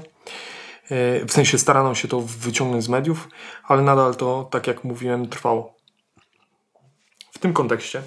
E, 0.92 1.26
W 1.26 1.32
sensie 1.32 1.58
starano 1.58 1.96
się 1.96 2.08
to 2.08 2.22
wyciągnąć 2.22 2.84
z 2.84 2.90
mediów, 2.90 3.30
ale 3.68 3.82
nadal 3.82 4.16
to, 4.16 4.48
tak 4.52 4.68
jak 4.68 4.84
mówiłem, 4.84 5.30
trwało. 5.30 5.73
W 7.44 7.46
tym 7.46 7.54
kontekście 7.54 8.02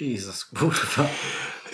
Jesus, 0.00 0.44
kurwa. 0.44 1.04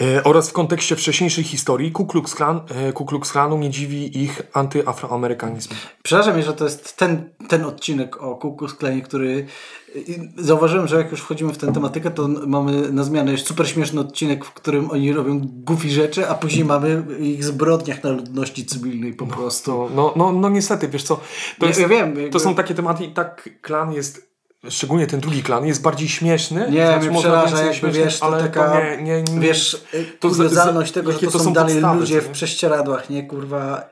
e, 0.00 0.24
oraz 0.24 0.50
w 0.50 0.52
kontekście 0.52 0.96
wcześniejszej 0.96 1.44
historii 1.44 1.92
Ku 1.92 2.06
Klux, 2.06 2.34
Klan, 2.34 2.60
e, 2.70 2.92
Ku 2.92 3.04
Klux 3.06 3.32
Klanu 3.32 3.58
nie 3.58 3.70
dziwi 3.70 4.22
ich 4.22 4.42
antyafroamerykanizm. 4.52 5.70
Przepraszam 6.02 6.34
mnie, 6.34 6.42
że 6.42 6.52
to 6.52 6.64
jest 6.64 6.96
ten, 6.96 7.34
ten 7.48 7.64
odcinek 7.64 8.22
o 8.22 8.36
Ku 8.36 8.56
Klux 8.56 8.74
Klanie, 8.74 9.02
który 9.02 9.46
i 9.94 10.18
zauważyłem, 10.36 10.88
że 10.88 10.96
jak 10.96 11.10
już 11.10 11.20
wchodzimy 11.20 11.52
w 11.52 11.58
tę 11.58 11.72
tematykę, 11.72 12.10
to 12.10 12.28
mamy 12.28 12.92
na 12.92 13.04
zmianę 13.04 13.32
jeszcze 13.32 13.48
super 13.48 13.68
śmieszny 13.68 14.00
odcinek, 14.00 14.44
w 14.44 14.52
którym 14.52 14.90
oni 14.90 15.12
robią 15.12 15.40
goofy 15.44 15.88
rzeczy, 15.90 16.28
a 16.28 16.34
później 16.34 16.64
mamy 16.64 17.04
ich 17.20 17.44
zbrodniach 17.44 18.04
na 18.04 18.10
ludności 18.10 18.66
cywilnej 18.66 19.14
po 19.14 19.26
prostu. 19.26 19.70
To, 19.72 19.90
no, 19.94 20.12
no, 20.16 20.32
no 20.32 20.48
niestety, 20.48 20.88
wiesz 20.88 21.02
co, 21.02 21.16
to, 21.16 21.22
Ja- 21.60 21.68
jest, 21.68 21.80
ja 21.80 21.88
wiem, 21.88 22.06
jakby- 22.06 22.30
to 22.30 22.40
są 22.40 22.54
takie 22.54 22.74
tematy 22.74 23.04
i 23.04 23.12
tak 23.14 23.48
klan 23.62 23.92
jest, 23.92 24.27
szczególnie 24.70 25.06
ten 25.06 25.20
drugi 25.20 25.42
klan, 25.42 25.66
jest 25.66 25.82
bardziej 25.82 26.08
śmieszny. 26.08 26.70
Nie, 26.70 26.86
znaczy 26.86 27.10
mnie 27.10 27.18
przeraża, 27.18 27.56
jakby 27.56 27.74
śmiesznych, 27.74 28.04
wiesz, 28.04 28.18
to 28.18 28.26
ale 28.26 28.42
taka, 28.42 28.70
to 28.70 28.80
nie, 28.80 29.02
nie, 29.02 29.22
nie, 29.22 29.40
wiesz, 29.40 29.84
to 30.20 30.28
to 30.28 30.34
za- 30.34 30.36
kuriozalność 30.36 30.94
za- 30.94 31.00
tego, 31.00 31.12
że 31.12 31.18
to, 31.18 31.26
to 31.26 31.38
są, 31.38 31.44
są 31.44 31.52
dalej 31.52 31.74
podstawy, 31.74 32.00
ludzie 32.00 32.20
w 32.20 32.28
prześcieradłach, 32.28 33.10
nie, 33.10 33.26
kurwa, 33.26 33.90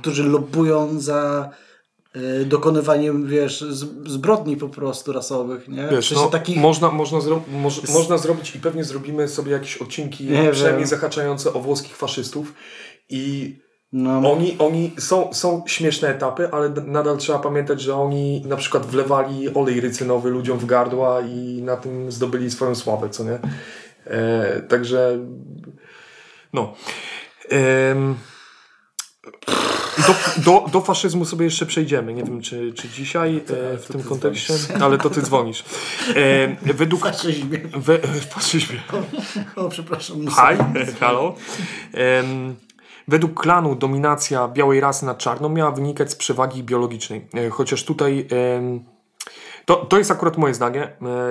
którzy 0.00 0.24
lobują 0.24 1.00
za 1.00 1.50
y, 2.16 2.44
dokonywaniem, 2.44 3.26
wiesz, 3.26 3.60
z, 3.60 4.08
zbrodni 4.10 4.56
po 4.56 4.68
prostu 4.68 5.12
rasowych, 5.12 5.68
nie? 5.68 5.88
Wiesz, 5.90 6.06
w 6.06 6.08
sensie 6.08 6.24
no, 6.24 6.30
takich... 6.30 6.56
można, 6.56 6.90
można, 6.90 7.20
zro 7.20 7.42
moż, 7.52 7.88
można 7.88 8.18
zrobić 8.18 8.56
i 8.56 8.60
pewnie 8.60 8.84
zrobimy 8.84 9.28
sobie 9.28 9.52
jakieś 9.52 9.76
odcinki 9.76 10.24
Nie 10.24 10.50
przynajmniej 10.50 10.84
wiem. 10.84 10.88
zahaczające 10.90 11.52
o 11.52 11.60
włoskich 11.60 11.96
faszystów 11.96 12.54
i 13.08 13.56
no, 13.92 14.32
oni, 14.32 14.56
oni 14.58 14.92
są, 14.98 15.34
są 15.34 15.62
śmieszne 15.66 16.08
etapy, 16.08 16.48
ale 16.52 16.68
nadal 16.68 17.16
trzeba 17.16 17.38
pamiętać, 17.38 17.80
że 17.80 17.94
oni 17.94 18.42
na 18.46 18.56
przykład 18.56 18.86
wlewali 18.86 19.54
olej 19.54 19.80
rycynowy 19.80 20.30
ludziom 20.30 20.58
w 20.58 20.66
gardła 20.66 21.20
i 21.20 21.62
na 21.62 21.76
tym 21.76 22.12
zdobyli 22.12 22.50
swoją 22.50 22.74
sławę, 22.74 23.08
co 23.08 23.24
nie? 23.24 23.38
E, 24.04 24.62
także 24.62 25.18
no. 26.52 26.74
Do, 30.06 30.14
do, 30.42 30.68
do 30.72 30.80
faszyzmu 30.80 31.24
sobie 31.24 31.44
jeszcze 31.44 31.66
przejdziemy. 31.66 32.14
Nie 32.14 32.24
wiem, 32.24 32.40
czy, 32.40 32.72
czy 32.72 32.88
dzisiaj 32.88 33.36
e, 33.36 33.78
w 33.78 33.86
tym 33.86 34.02
kontekście, 34.02 34.54
ale 34.80 34.98
to 34.98 35.10
ty 35.10 35.22
dzwonisz. 35.22 35.64
E, 36.16 36.72
według... 36.74 37.02
faszyzmie. 37.02 37.58
We, 37.58 37.98
faszyzmie. 38.30 38.80
O, 39.56 39.68
przepraszam. 39.68 40.16
Hi, 40.26 40.94
halo. 41.00 41.34
Em, 41.92 42.56
według 43.08 43.40
klanu 43.40 43.74
dominacja 43.74 44.48
białej 44.48 44.80
rasy 44.80 45.06
nad 45.06 45.18
czarną 45.18 45.48
miała 45.48 45.70
wynikać 45.70 46.10
z 46.10 46.16
przewagi 46.16 46.62
biologicznej. 46.64 47.26
E, 47.34 47.50
chociaż 47.50 47.84
tutaj 47.84 48.28
to, 49.64 49.76
to 49.76 49.98
jest 49.98 50.10
akurat 50.10 50.36
moje 50.38 50.54
zdanie, 50.54 50.82
e, 50.82 50.90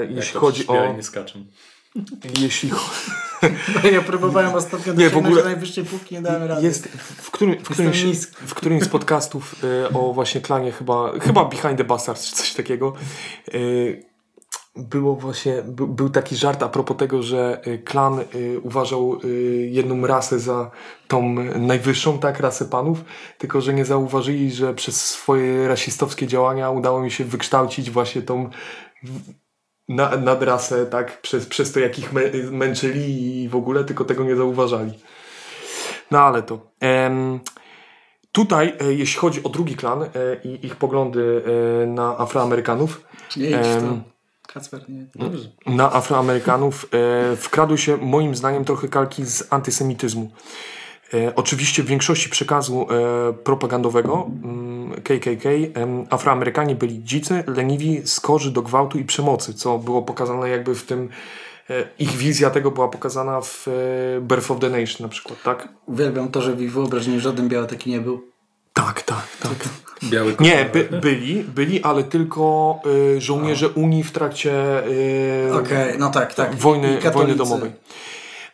jeśli 0.09 0.39
chodzi 0.39 0.67
o... 0.67 0.93
Nie 0.93 1.03
skaczę. 1.03 1.39
Jeśli 2.39 2.69
cho- 2.71 3.09
Ja 3.93 4.01
próbowałem 4.01 4.53
ostatnio 4.55 4.93
Nie, 4.93 5.09
w 5.09 5.17
ogóle- 5.17 5.43
najwyższej 5.43 5.83
półki, 5.85 6.15
nie 6.15 6.21
dałem 6.21 6.43
rady. 6.43 6.63
jest 6.63 6.87
w, 6.97 7.31
którym, 7.31 7.55
w, 7.63 7.69
którymś, 7.69 8.03
w 8.25 8.53
którymś 8.53 8.83
z 8.83 8.87
podcastów 8.89 9.55
e, 9.85 9.93
o 9.93 10.13
właśnie 10.13 10.41
klanie 10.41 10.71
chyba, 10.71 11.19
chyba 11.19 11.45
Behind 11.45 11.77
the 11.77 11.83
Bastards 11.83 12.29
czy 12.29 12.35
coś 12.35 12.53
takiego 12.53 12.93
było 14.77 15.15
właśnie, 15.15 15.63
by, 15.63 15.87
był 15.87 16.09
taki 16.09 16.35
żart 16.35 16.63
a 16.63 16.69
propos 16.69 16.97
tego, 16.97 17.23
że 17.23 17.61
e, 17.63 17.77
klan 17.77 18.19
e, 18.19 18.23
uważał 18.63 19.19
e, 19.23 19.27
jedną 19.67 20.07
rasę 20.07 20.39
za 20.39 20.71
tą 21.07 21.33
najwyższą, 21.59 22.19
tak, 22.19 22.39
rasę 22.39 22.65
panów, 22.65 23.03
tylko 23.37 23.61
że 23.61 23.73
nie 23.73 23.85
zauważyli, 23.85 24.51
że 24.51 24.73
przez 24.73 25.05
swoje 25.05 25.67
rasistowskie 25.67 26.27
działania 26.27 26.69
udało 26.69 27.01
mi 27.01 27.11
się 27.11 27.23
wykształcić 27.23 27.91
właśnie 27.91 28.21
tą 28.21 28.49
na, 29.89 30.17
nadrasę, 30.17 30.85
tak, 30.85 31.21
przez, 31.21 31.45
przez 31.45 31.71
to 31.71 31.79
jak 31.79 31.99
ich 31.99 32.13
mę, 32.13 32.21
męczyli 32.51 33.43
i 33.43 33.49
w 33.49 33.55
ogóle, 33.55 33.83
tylko 33.83 34.05
tego 34.05 34.23
nie 34.23 34.35
zauważali. 34.35 34.91
No 36.11 36.19
ale 36.19 36.43
to. 36.43 36.71
Em, 36.79 37.39
tutaj, 38.31 38.73
e, 38.79 38.93
jeśli 38.93 39.19
chodzi 39.19 39.43
o 39.43 39.49
drugi 39.49 39.75
klan 39.75 40.03
e, 40.03 40.07
i 40.43 40.65
ich 40.65 40.75
poglądy 40.75 41.43
e, 41.83 41.87
na 41.87 42.17
Afroamerykanów, 42.17 43.07
w 43.35 43.81
to. 43.81 44.16
Kacper, 44.47 44.89
nie. 44.89 45.05
Dobrze. 45.15 45.49
na 45.65 45.93
Afroamerykanów 45.93 46.89
e, 47.31 47.35
wkradły 47.35 47.77
się 47.77 47.97
moim 47.97 48.35
zdaniem 48.35 48.65
trochę 48.65 48.87
kalki 48.87 49.25
z 49.25 49.47
antysemityzmu. 49.49 50.31
E, 51.13 51.35
oczywiście 51.35 51.83
w 51.83 51.85
większości 51.85 52.29
przekazu 52.29 52.87
e, 52.89 53.33
propagandowego 53.33 54.29
mm, 54.43 55.01
KKK 55.01 55.49
em, 55.73 56.05
Afroamerykanie 56.09 56.75
byli 56.75 57.03
dzicy, 57.03 57.43
leniwi, 57.47 58.01
skorzy 58.05 58.51
do 58.51 58.61
gwałtu 58.61 58.99
i 58.99 59.05
przemocy, 59.05 59.53
co 59.53 59.77
było 59.77 60.01
pokazane 60.01 60.49
jakby 60.49 60.75
w 60.75 60.85
tym 60.85 61.09
e, 61.69 61.87
ich 61.99 62.11
wizja 62.11 62.49
tego 62.49 62.71
była 62.71 62.87
pokazana 62.87 63.41
w 63.41 63.67
e, 63.67 63.71
Birth 64.21 64.51
of 64.51 64.59
the 64.59 64.69
Nation 64.69 64.97
na 64.99 65.09
przykład, 65.09 65.43
tak? 65.43 65.67
Uwielbiam 65.85 66.31
to, 66.31 66.41
że 66.41 66.55
w 66.55 66.61
ich 66.61 66.73
wyobraźni 66.73 67.19
żaden 67.19 67.49
biały 67.49 67.67
taki 67.67 67.89
nie 67.89 67.99
był. 67.99 68.36
Tak, 68.77 69.01
tak, 69.01 69.27
tak. 69.41 69.69
Biały 70.03 70.35
Nie, 70.39 70.65
by, 70.73 70.83
byli, 71.01 71.43
byli, 71.43 71.83
ale 71.83 72.03
tylko 72.03 72.79
y, 73.17 73.21
żołnierze 73.21 73.69
Unii 73.69 74.03
w 74.03 74.11
trakcie 74.11 74.83
y, 74.87 75.53
Okej, 75.53 75.99
no 75.99 76.09
tak, 76.09 76.33
tak. 76.33 76.55
wojny, 76.55 76.87
I 76.87 76.89
wojny 76.89 77.01
katolicy. 77.01 77.37
domowej. 77.37 77.71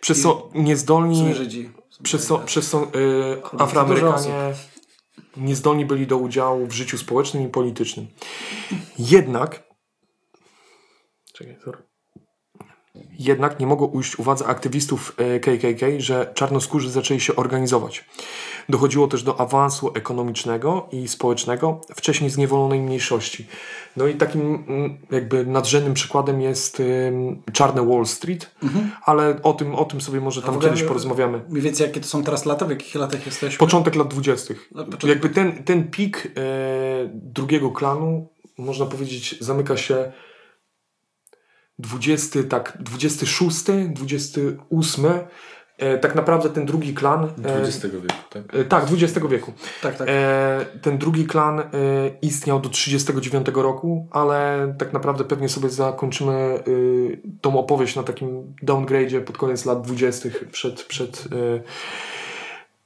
Przez 0.02 0.22
co 0.22 0.50
niezdolni, 0.54 1.34
Żydzi. 1.34 1.72
przez 2.04 2.28
co, 2.28 2.40
przez 2.40 2.70
co 2.70 2.84
y, 2.84 3.60
Afroamerykanie 3.60 4.54
niezdolni 5.38 5.86
byli 5.86 6.08
do 6.08 6.18
udziału 6.18 6.68
w 6.68 6.72
życiu 6.74 6.98
społecznym 6.98 7.44
i 7.44 7.48
politycznym. 7.50 8.08
Jednak 9.00 9.64
czekaj, 11.34 11.58
sorry. 11.66 11.78
Jednak 13.20 13.60
nie 13.60 13.68
mogło 13.68 13.88
ujść 13.88 14.20
uwadze 14.20 14.46
aktywistów 14.46 15.16
e, 15.18 15.40
KKK, 15.40 15.86
że 15.98 16.32
czarnoskórzy 16.34 16.90
zaczęli 16.92 17.20
się 17.20 17.36
organizować. 17.36 18.06
Dochodziło 18.70 19.08
też 19.08 19.24
do 19.24 19.40
awansu 19.40 19.92
ekonomicznego 19.96 20.88
i 20.92 21.08
społecznego 21.08 21.82
wcześniej 21.96 22.30
zniewolonej 22.30 22.80
mniejszości. 22.80 23.48
No 23.98 24.08
i 24.08 24.14
takim 24.16 24.42
mm, 24.68 24.98
jakby 25.12 25.46
nadrzędnym 25.46 25.94
przykładem 25.94 26.42
jest 26.42 26.82
czarne 27.54 27.86
Wall 27.88 28.06
Street, 28.06 28.52
ale 29.06 29.42
o 29.44 29.54
tym, 29.54 29.76
o 29.76 29.86
tym 29.86 30.02
sobie 30.02 30.20
może 30.22 30.42
tam 30.42 30.60
kiedyś 30.60 30.84
porozmawiamy. 30.84 31.42
Mniej 31.50 31.62
więcej 31.62 31.88
jakie 31.88 32.00
to 32.00 32.08
są 32.08 32.24
teraz 32.24 32.46
lata, 32.46 32.66
w 32.66 32.70
jakich 32.70 32.96
latach 32.96 33.26
jesteśmy? 33.26 33.58
Początek 33.60 33.96
lat 33.96 34.08
20. 34.08 34.54
No, 34.72 34.84
początek- 34.86 35.10
Jakby 35.10 35.30
ten, 35.30 35.64
ten 35.64 35.92
pik 35.92 36.26
e, 36.26 36.30
drugiego 37.14 37.72
klanu, 37.72 38.28
można 38.58 38.86
powiedzieć, 38.86 39.36
zamyka 39.40 39.78
się 39.78 40.12
20, 41.80 42.44
tak, 42.44 42.78
26, 42.80 43.66
28. 43.90 45.06
E, 45.78 45.98
tak 45.98 46.16
naprawdę 46.16 46.50
ten 46.50 46.66
drugi 46.66 46.94
klan. 46.94 47.24
E, 47.46 47.62
XX 47.62 47.84
wieku, 47.84 48.16
tak? 48.30 48.44
e, 48.56 48.64
tak, 48.64 48.84
XX 48.92 49.28
wieku. 49.30 49.54
Tak, 49.82 49.96
tak. 49.96 50.08
E, 50.10 50.66
ten 50.82 50.98
drugi 50.98 51.26
klan 51.26 51.60
e, 51.60 51.64
istniał 52.22 52.60
do 52.60 52.70
39 52.70 53.48
roku, 53.54 54.08
ale 54.12 54.74
tak 54.78 54.94
naprawdę 54.94 55.24
pewnie 55.24 55.50
sobie 55.50 55.70
zakończymy 55.70 56.34
e, 56.34 56.62
tą 57.42 57.60
opowieść 57.60 57.96
na 57.96 58.04
takim 58.04 58.56
downgrade'zie 58.64 59.22
pod 59.22 59.38
koniec 59.38 59.66
lat 59.66 59.82
20. 59.82 60.30
przed, 60.52 60.84
przed, 60.84 61.28
e, 61.32 61.62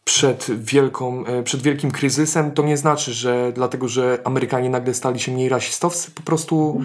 przed, 0.03 0.51
wielką, 0.63 1.23
przed 1.43 1.61
wielkim 1.61 1.91
kryzysem. 1.91 2.51
To 2.51 2.63
nie 2.63 2.77
znaczy, 2.77 3.13
że 3.13 3.51
dlatego, 3.55 3.87
że 3.87 4.19
Amerykanie 4.23 4.69
nagle 4.69 4.93
stali 4.93 5.19
się 5.19 5.31
mniej 5.31 5.49
rasistowscy, 5.49 6.11
po 6.11 6.21
prostu 6.21 6.81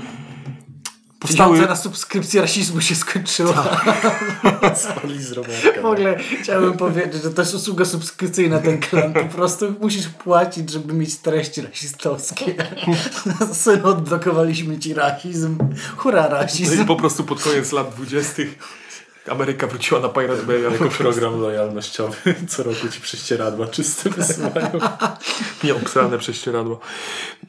powstały... 1.23 1.53
Pieniądze 1.55 1.75
na 1.75 1.77
subskrypcję 1.77 2.41
rasizmu 2.41 2.81
się 2.81 2.95
skończyła. 2.95 3.81
Spadli 4.75 5.23
z 5.23 5.33
rowerka. 5.33 5.83
W 5.83 5.87
ogóle 5.87 6.17
chciałbym 6.43 6.77
powiedzieć, 6.77 7.23
że 7.23 7.31
to 7.31 7.43
jest 7.43 7.55
usługa 7.55 7.85
subskrypcyjna 7.85 8.59
ten 8.59 8.81
klan. 8.81 9.13
Po 9.13 9.25
prostu 9.25 9.75
musisz 9.81 10.09
płacić, 10.09 10.71
żeby 10.71 10.95
mieć 10.95 11.17
treści 11.17 11.61
rasistowskie. 11.61 12.55
Syn, 13.53 13.85
odblokowaliśmy 13.87 14.79
ci 14.79 14.95
rasizm. 14.95 15.59
Hurra, 15.97 16.23
No 16.31 16.37
i 16.37 16.41
rasizm. 16.43 16.87
po 16.87 16.97
prostu 16.97 17.25
pod 17.25 17.43
koniec 17.43 17.73
lat 17.73 17.95
20. 17.95 18.43
Ameryka 19.31 19.67
wróciła 19.67 20.01
na 20.01 20.09
Pirate 20.09 20.43
Bay. 20.43 20.61
Jako 20.61 20.85
program 20.85 21.41
lojalnościowy 21.41 22.35
co 22.49 22.63
roku 22.63 22.89
ci 22.89 23.01
prześcieradła 23.01 23.67
czyste 23.67 24.11
wysyłają. 24.11 24.71
Nieobsrane 25.65 26.19
prześcieradło. 26.19 26.81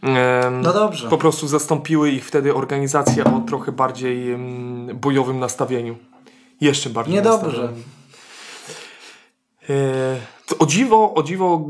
Em, 0.01 0.61
No 0.61 0.73
dobrze. 0.73 1.09
Po 1.09 1.17
prostu 1.17 1.47
zastąpiły 1.47 2.09
ich 2.11 2.25
wtedy 2.25 2.53
organizacje 2.55 3.23
o 3.23 3.41
trochę 3.47 3.71
bardziej 3.71 4.37
bojowym 4.93 5.39
nastawieniu. 5.39 5.95
Jeszcze 6.61 6.89
bardziej 6.89 7.15
Niedobrze. 7.15 7.47
nastawionym. 7.47 7.83
E, 9.69 10.55
o 10.59 10.65
dziwo, 10.65 11.13
o 11.13 11.23
dziwo 11.23 11.61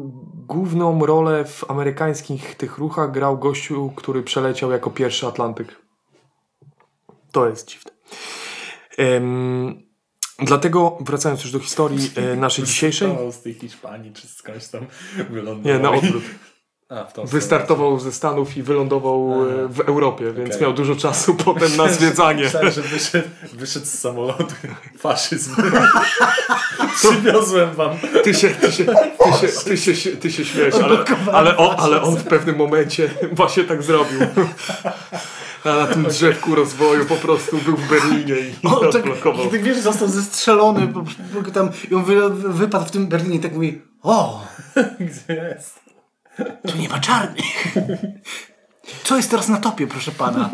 główną 0.47 1.05
rolę 1.05 1.45
w 1.45 1.71
amerykańskich 1.71 2.55
tych 2.55 2.77
ruchach 2.77 3.11
grał 3.11 3.37
gościu, 3.37 3.91
który 3.95 4.23
przeleciał 4.23 4.71
jako 4.71 4.89
pierwszy 4.89 5.27
Atlantyk. 5.27 5.75
To 7.31 7.47
jest 7.49 7.67
dziwne. 7.67 7.91
Em, 8.97 9.83
Dlatego, 10.39 10.97
wracając 11.01 11.43
już 11.43 11.51
do 11.51 11.59
historii 11.59 12.11
e, 12.15 12.35
naszej 12.35 12.65
dzisiejszej, 12.65 13.09
z 13.31 13.41
tej 13.41 13.53
Hiszpanii 13.53 14.13
czy 14.13 14.27
skądś 14.27 14.67
tam 14.67 14.85
wylądował. 15.29 15.73
nie, 15.73 15.79
na 15.79 15.91
odwrót. 15.91 16.23
A, 16.89 17.25
Wystartował 17.25 17.99
ze 17.99 18.11
Stanów 18.11 18.57
i 18.57 18.63
wylądował 18.63 19.49
e, 19.49 19.67
w 19.67 19.79
Europie, 19.79 20.33
więc 20.33 20.61
miał 20.61 20.73
dużo 20.73 20.95
czasu 20.95 21.35
potem 21.45 21.77
na 21.77 21.89
zwiedzanie. 21.89 22.43
Myślałem, 22.43 22.71
że 22.71 22.81
wyszedł, 22.81 23.27
wyszedł 23.53 23.85
z 23.85 23.99
samolotu. 23.99 24.55
Faszyzm. 24.99 25.55
Przywiozłem 26.95 27.73
wam. 27.73 27.97
Ty 28.23 28.33
się, 28.33 28.49
ty 28.49 28.71
się, 28.71 28.85
ty 28.85 29.47
się, 29.47 29.47
ty 29.65 29.95
się, 29.95 30.11
ty 30.11 30.31
się 30.31 30.45
śmiesz, 30.45 30.75
ale, 30.75 31.05
ale, 31.31 31.57
on, 31.57 31.75
ale 31.79 32.01
on 32.01 32.15
w 32.15 32.23
pewnym 32.23 32.55
momencie 32.55 33.09
właśnie 33.31 33.63
tak 33.63 33.83
zrobił. 33.83 34.19
A 35.65 35.75
na 35.75 35.87
tym 35.87 36.03
drzewku 36.03 36.55
rozwoju 36.55 37.05
po 37.05 37.15
prostu 37.15 37.57
był 37.57 37.77
w 37.77 37.89
Berlinie 37.89 38.35
i 38.35 38.67
O, 38.67 38.75
tak, 38.75 38.95
odblokował. 38.95 39.45
i 39.45 39.49
tak 39.49 39.63
wiesz, 39.63 39.77
został 39.79 40.07
zestrzelony, 40.07 40.87
bo, 40.87 41.03
bo 41.33 41.51
tam 41.51 41.69
i 41.91 41.95
on 41.95 42.03
wy, 42.03 42.29
wypadł 42.53 42.85
w 42.85 42.91
tym 42.91 43.07
Berlinie 43.07 43.35
i 43.35 43.39
tak 43.39 43.53
mówi 43.53 43.81
o, 44.01 44.45
Gdzie 44.99 45.33
jest? 45.49 45.79
tu 46.67 46.77
nie 46.77 46.89
ma 46.89 46.99
czarnych. 46.99 47.45
Co 49.03 49.17
jest 49.17 49.31
teraz 49.31 49.49
na 49.49 49.57
topie, 49.57 49.87
proszę 49.87 50.11
pana? 50.11 50.49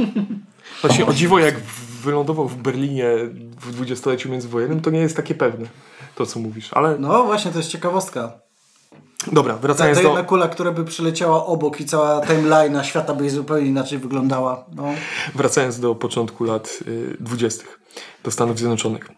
Właśnie 0.81 1.05
o 1.05 1.13
dziwo, 1.13 1.39
jak 1.39 1.55
wylądował 2.03 2.47
w 2.47 2.55
Berlinie 2.57 3.05
w 3.61 3.71
dwudziestoleciu 3.71 4.29
międzywojennym, 4.29 4.81
to 4.81 4.89
nie 4.89 4.99
jest 4.99 5.15
takie 5.15 5.35
pewne, 5.35 5.67
to 6.15 6.25
co 6.25 6.39
mówisz. 6.39 6.69
Ale 6.73 6.97
No 6.99 7.23
właśnie, 7.23 7.51
to 7.51 7.57
jest 7.57 7.69
ciekawostka. 7.69 8.39
Dobra, 9.31 9.57
wracając 9.57 10.01
ta 10.01 10.15
do... 10.15 10.23
kula, 10.23 10.47
która 10.47 10.71
by 10.71 10.85
przyleciała 10.85 11.45
obok 11.45 11.81
i 11.81 11.85
cała 11.85 12.21
timeline 12.21 12.83
świata 12.83 13.13
by 13.13 13.29
zupełnie 13.29 13.67
inaczej 13.67 13.97
wyglądała. 13.97 14.65
No. 14.75 14.83
wracając 15.35 15.79
do 15.79 15.95
początku 15.95 16.43
lat 16.43 16.79
y, 16.87 17.17
dwudziestych 17.19 17.79
do 18.23 18.31
Stanów 18.31 18.57
Zjednoczonych. 18.57 19.09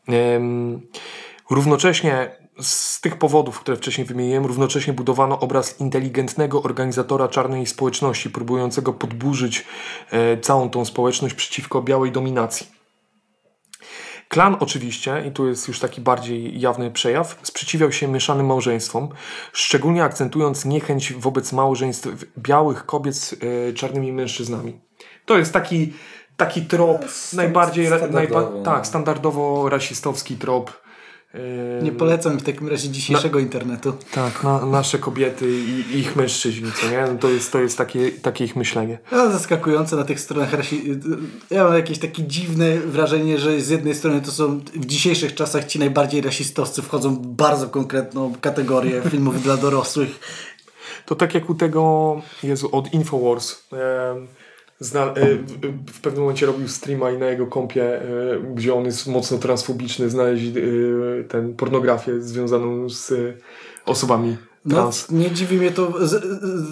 Równocześnie 1.49 2.35
z 2.61 3.01
tych 3.01 3.17
powodów, 3.17 3.59
które 3.59 3.77
wcześniej 3.77 4.07
wymieniłem, 4.07 4.45
równocześnie 4.45 4.93
budowano 4.93 5.39
obraz 5.39 5.79
inteligentnego 5.79 6.63
organizatora 6.63 7.27
czarnej 7.27 7.65
społeczności, 7.65 8.29
próbującego 8.29 8.93
podburzyć 8.93 9.65
e, 10.11 10.37
całą 10.37 10.69
tą 10.69 10.85
społeczność 10.85 11.33
przeciwko 11.35 11.81
białej 11.81 12.11
dominacji. 12.11 12.80
Klan 14.31 14.57
oczywiście, 14.59 15.23
i 15.27 15.31
tu 15.31 15.47
jest 15.47 15.67
już 15.67 15.79
taki 15.79 16.01
bardziej 16.01 16.59
jawny 16.59 16.91
przejaw, 16.91 17.39
sprzeciwiał 17.43 17.91
się 17.91 18.07
mieszanym 18.07 18.45
małżeństwom, 18.45 19.09
szczególnie 19.53 20.03
akcentując 20.03 20.65
niechęć 20.65 21.13
wobec 21.13 21.53
małżeństw 21.53 22.07
białych 22.37 22.85
kobiet 22.85 23.15
z 23.15 23.33
e, 23.33 23.37
czarnymi 23.73 24.13
mężczyznami. 24.13 24.79
To 25.25 25.37
jest 25.37 25.53
taki, 25.53 25.93
taki 26.37 26.61
trop, 26.61 27.01
najbardziej, 27.33 27.87
najba- 27.89 28.51
no. 28.53 28.63
tak, 28.63 28.87
standardowo 28.87 29.69
rasistowski 29.69 30.35
trop. 30.35 30.80
E, 31.33 31.83
Nie 31.83 31.91
polecam 31.91 32.39
w 32.39 32.43
takim 32.43 32.67
razie 32.67 32.89
dzisiejszego 32.89 33.39
internetu. 33.39 33.93
Tak, 34.11 34.43
na, 34.43 34.65
nasze 34.65 34.99
kobiety 34.99 35.51
i 35.91 35.99
ich 35.99 36.15
mężczyźni, 36.15 36.71
co 36.81 36.89
nie? 36.89 37.01
No 37.13 37.19
to 37.19 37.29
jest, 37.29 37.51
to 37.51 37.59
jest 37.59 37.77
takie, 37.77 38.11
takie 38.11 38.45
ich 38.45 38.55
myślenie. 38.55 38.99
No, 39.11 39.31
zaskakujące 39.31 39.95
na 39.95 40.03
tych 40.03 40.19
stronach 40.19 40.53
rasi... 40.53 40.99
Ja 41.49 41.63
mam 41.63 41.73
jakieś 41.73 41.99
takie 41.99 42.23
dziwne 42.23 42.77
wrażenie, 42.79 43.37
że 43.39 43.61
z 43.61 43.69
jednej 43.69 43.95
strony 43.95 44.21
to 44.21 44.31
są 44.31 44.59
w 44.59 44.85
dzisiejszych 44.85 45.35
czasach 45.35 45.65
ci 45.65 45.79
najbardziej 45.79 46.21
rasistowcy 46.21 46.81
wchodzą 46.81 47.15
w 47.15 47.27
bardzo 47.27 47.67
konkretną 47.69 48.33
kategorię 48.41 49.01
filmów 49.11 49.43
dla 49.43 49.57
dorosłych. 49.57 50.19
To 51.05 51.15
tak 51.15 51.33
jak 51.33 51.49
u 51.49 51.55
tego, 51.55 52.15
Jezu, 52.43 52.69
od 52.71 52.93
Infowars. 52.93 53.63
Zna, 54.83 55.01
e, 55.05 55.35
w, 55.35 55.91
w 55.93 56.01
pewnym 56.01 56.21
momencie 56.21 56.45
robił 56.45 56.67
streama 56.67 57.11
i 57.11 57.17
na 57.17 57.25
jego 57.25 57.47
kompie, 57.47 58.01
e, 58.01 58.05
gdzie 58.55 58.73
on 58.73 58.85
jest 58.85 59.07
mocno 59.07 59.37
transfobiczny, 59.37 60.09
znaleźli 60.09 60.53
e, 60.59 61.23
ten 61.23 61.53
pornografię 61.55 62.21
związaną 62.21 62.89
z 62.89 63.11
e, 63.11 63.15
osobami 63.85 64.37
No, 64.65 64.75
trans. 64.75 65.11
nie 65.11 65.31
dziwi 65.31 65.57
mnie 65.57 65.71
to 65.71 66.07
z, 66.07 66.23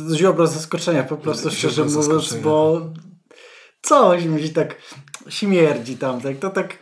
z 0.08 0.14
ziobro 0.16 0.48
zaskoczenia, 0.48 1.04
po 1.04 1.18
prostu 1.18 1.50
Z 1.50 1.54
szczerze 1.54 1.86
mówiąc, 1.86 2.34
bo 2.34 2.82
coś 3.82 4.24
mi 4.26 4.44
się 4.44 4.50
tak 4.50 4.76
śmierdzi 5.30 5.98
tam, 5.98 6.22
tak, 6.22 6.38
to 6.40 6.50
tak 6.50 6.78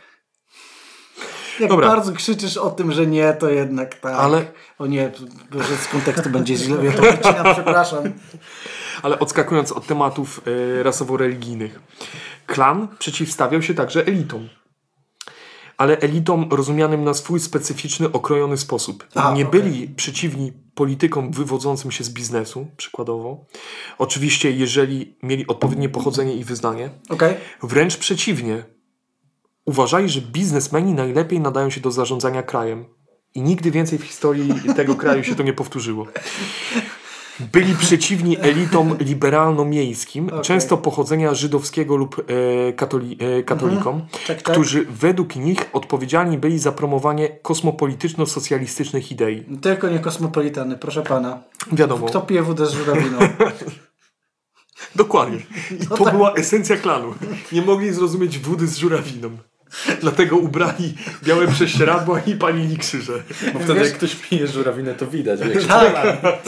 jak 1.60 1.70
Dobra. 1.70 1.88
bardzo 1.88 2.12
krzyczysz 2.12 2.56
o 2.56 2.70
tym, 2.70 2.92
że 2.92 3.06
nie, 3.06 3.32
to 3.32 3.50
jednak 3.50 3.94
tak. 3.94 4.14
Ale- 4.14 4.44
O 4.78 4.86
nie, 4.86 5.12
że 5.68 5.76
z 5.76 5.88
kontekstu 5.88 6.30
będzie 6.30 6.56
źle, 6.56 6.84
ja 6.84 6.92
to 6.92 7.02
wycinam, 7.02 7.46
przepraszam. 7.54 8.04
Ale 9.02 9.18
odskakując 9.18 9.72
od 9.72 9.86
tematów 9.86 10.40
e, 10.78 10.82
rasowo-religijnych, 10.82 11.80
klan 12.46 12.88
przeciwstawiał 12.98 13.62
się 13.62 13.74
także 13.74 14.06
elitom. 14.06 14.48
Ale 15.76 15.98
elitom 15.98 16.48
rozumianym 16.50 17.04
na 17.04 17.14
swój 17.14 17.40
specyficzny, 17.40 18.12
okrojony 18.12 18.56
sposób. 18.56 19.06
A, 19.14 19.32
nie 19.32 19.46
okej. 19.46 19.60
byli 19.60 19.88
przeciwni 19.88 20.52
politykom 20.74 21.32
wywodzącym 21.32 21.90
się 21.90 22.04
z 22.04 22.10
biznesu, 22.10 22.66
przykładowo. 22.76 23.46
Oczywiście, 23.98 24.50
jeżeli 24.50 25.16
mieli 25.22 25.46
odpowiednie 25.46 25.88
pochodzenie 25.88 26.34
i 26.34 26.44
wyznanie. 26.44 26.90
Okej? 27.08 27.34
Wręcz 27.62 27.96
przeciwnie. 27.96 28.64
Uważali, 29.64 30.08
że 30.08 30.20
biznesmeni 30.20 30.94
najlepiej 30.94 31.40
nadają 31.40 31.70
się 31.70 31.80
do 31.80 31.90
zarządzania 31.90 32.42
krajem. 32.42 32.84
I 33.34 33.42
nigdy 33.42 33.70
więcej 33.70 33.98
w 33.98 34.04
historii 34.04 34.54
tego 34.76 34.94
kraju 34.94 35.24
się 35.24 35.34
to 35.34 35.42
nie 35.42 35.52
powtórzyło. 35.52 36.06
Byli 37.52 37.74
przeciwni 37.74 38.36
elitom 38.40 38.96
liberalno-miejskim, 38.98 40.26
Okej. 40.28 40.40
często 40.40 40.76
pochodzenia 40.76 41.34
żydowskiego 41.34 41.96
lub 41.96 42.24
e, 42.68 42.72
katoli, 42.72 43.18
e, 43.20 43.42
katolikom, 43.42 44.06
Tak, 44.26 44.42
tak. 44.42 44.52
którzy 44.54 44.86
według 44.90 45.36
nich 45.36 45.58
odpowiedzialni 45.72 46.38
byli 46.38 46.58
za 46.58 46.72
promowanie 46.72 47.28
kosmopolityczno-socjalistycznych 47.42 49.12
idei. 49.12 49.44
Tylko 49.60 49.88
nie 49.88 49.98
kosmopolitany, 49.98 50.78
proszę 50.78 51.02
pana. 51.02 51.42
Wiadomo, 51.72 52.06
Kto 52.06 52.20
pije 52.20 52.42
wódę 52.42 52.66
z 52.66 52.72
żurawiną? 52.72 53.18
dokładnie. 54.94 55.38
I 55.70 55.74
No 55.90 55.96
to 55.96 56.04
tak. 56.04 56.14
była 56.14 56.34
esencja 56.34 56.76
klanu. 56.76 57.14
Nie 57.52 57.62
mogli 57.62 57.92
zrozumieć 57.92 58.38
wody 58.38 58.66
z 58.66 58.76
żurawiną. 58.76 59.30
Dlatego 60.00 60.36
ubrali 60.36 60.94
białe 61.22 61.48
prześcieradła 61.48 62.20
i 62.20 62.34
palili 62.34 62.78
krzyże. 62.78 63.12
Bo 63.52 63.58
wtedy 63.58 63.74
Wiesz- 63.74 63.88
jak 63.88 63.96
ktoś 63.96 64.14
pije 64.14 64.46
żurawinę, 64.46 64.94
to 64.94 65.06
widać. 65.06 65.40
Się 65.40 65.60
tak, 65.68 65.94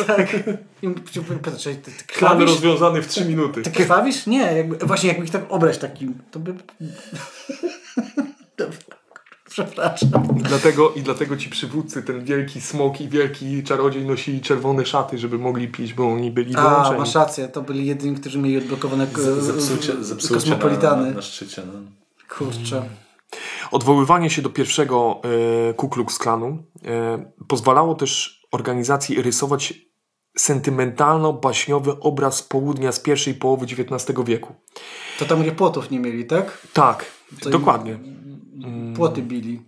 tak. 0.07 0.29
I 0.83 0.87
m- 0.87 0.95
czy- 1.13 1.23
Patrz, 1.23 1.65
ty, 1.65 1.75
ty 1.77 1.91
Klan 2.07 2.41
rozwiązany 2.41 3.03
w 3.03 3.07
3 3.09 3.25
minuty. 3.25 3.63
Ty 3.63 3.71
krwawisz? 3.71 4.27
Nie, 4.27 4.39
jakby, 4.53 4.87
właśnie 4.87 5.09
jakby 5.09 5.25
ich 5.25 5.31
tak 5.31 5.43
obrać 5.49 5.79
takim, 5.79 6.15
to 6.31 6.39
by... 6.41 6.55
Przepraszam. 9.51 10.09
I 10.39 10.43
dlatego, 10.43 10.93
I 10.97 11.03
dlatego 11.03 11.37
ci 11.37 11.51
przywódcy, 11.51 12.03
ten 12.03 12.25
wielki 12.25 12.61
smok 12.61 13.01
i 13.01 13.09
wielki 13.09 13.63
czarodziej 13.63 14.05
nosili 14.07 14.41
czerwone 14.41 14.87
szaty, 14.87 15.19
żeby 15.19 15.39
mogli 15.39 15.69
pić, 15.69 15.95
bo 15.95 16.13
oni 16.13 16.31
byli 16.31 16.57
A, 16.57 16.61
wyłączeni. 16.69 16.99
masz 16.99 17.15
rację, 17.15 17.49
to 17.49 17.63
byli 17.63 17.87
jedyni, 17.87 18.17
którzy 18.17 18.39
mieli 18.39 18.59
odblokowane 18.59 19.07
Zepsucie, 19.41 19.93
zepsucie 20.05 20.35
na, 20.35 20.41
kosmopolitany. 20.41 21.09
na, 21.09 21.15
na 21.15 21.23
szczycie. 21.23 21.63
No. 21.67 21.73
Kurczę. 22.39 22.83
Odwoływanie 23.71 24.31
się 24.31 24.43
do 24.43 24.51
pierwszego 24.51 25.21
e, 25.71 25.75
Ku 25.75 25.89
Klux 25.89 26.19
Klanu 26.19 26.63
e, 26.85 27.33
pozwalało 27.49 27.95
też 27.95 28.41
organizacji 28.53 29.23
rysować 29.23 29.75
sentymentalno-baśniowy 30.39 31.97
obraz 32.01 32.43
południa 32.43 32.93
z 32.93 33.01
pierwszej 33.01 33.35
połowy 33.35 33.67
XIX 33.67 34.19
wieku. 34.25 34.55
To 35.19 35.25
tam 35.25 35.43
gdzie 35.43 35.53
płotów 35.53 35.91
nie 35.91 36.01
mieli, 36.01 36.25
tak? 36.27 36.67
Tak, 36.73 37.05
To 37.43 37.51
dokładnie. 37.51 37.99
Płoty 38.97 39.23
bili. 39.23 39.63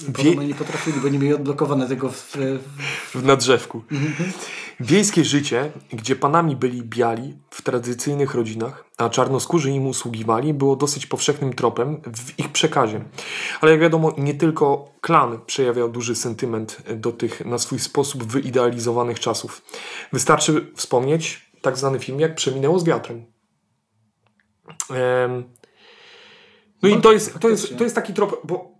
Wie- 0.00 0.12
Podobno 0.12 0.42
nie 0.42 0.54
potrafili, 0.54 1.00
bo 1.00 1.08
nie 1.08 1.18
mieli 1.18 1.34
odblokowane 1.34 1.88
tego 1.88 2.08
w, 2.08 2.36
w, 3.14 3.22
na 3.24 3.36
drzewku. 3.36 3.82
Wiejskie 4.80 5.24
życie, 5.24 5.72
gdzie 5.92 6.16
panami 6.16 6.56
byli 6.56 6.82
biali 6.82 7.38
w 7.50 7.62
tradycyjnych 7.62 8.34
rodzinach, 8.34 8.84
a 8.98 9.08
czarnoskórzy 9.08 9.70
im 9.70 9.86
usługiwali, 9.86 10.54
było 10.54 10.76
dosyć 10.76 11.06
powszechnym 11.06 11.52
tropem 11.52 12.00
w 12.16 12.38
ich 12.38 12.48
przekazie. 12.48 13.04
Ale 13.60 13.72
jak 13.72 13.80
wiadomo, 13.80 14.14
nie 14.18 14.34
tylko 14.34 14.90
klan 15.00 15.40
przejawiał 15.46 15.88
duży 15.88 16.16
sentyment 16.16 16.82
do 16.96 17.12
tych 17.12 17.46
na 17.46 17.58
swój 17.58 17.78
sposób 17.78 18.24
wyidealizowanych 18.24 19.20
czasów. 19.20 19.62
Wystarczy 20.12 20.72
wspomnieć 20.76 21.50
tak 21.62 21.76
zwany 21.76 21.98
film 21.98 22.20
jak 22.20 22.34
Przeminęło 22.34 22.78
z 22.78 22.84
wiatrem. 22.84 23.24
Em, 24.90 25.44
no 26.82 26.88
i 26.88 27.00
to 27.00 27.12
jest, 27.12 27.38
to, 27.38 27.48
jest, 27.48 27.78
to 27.78 27.84
jest 27.84 27.96
taki 27.96 28.14
trop, 28.14 28.40
bo 28.44 28.77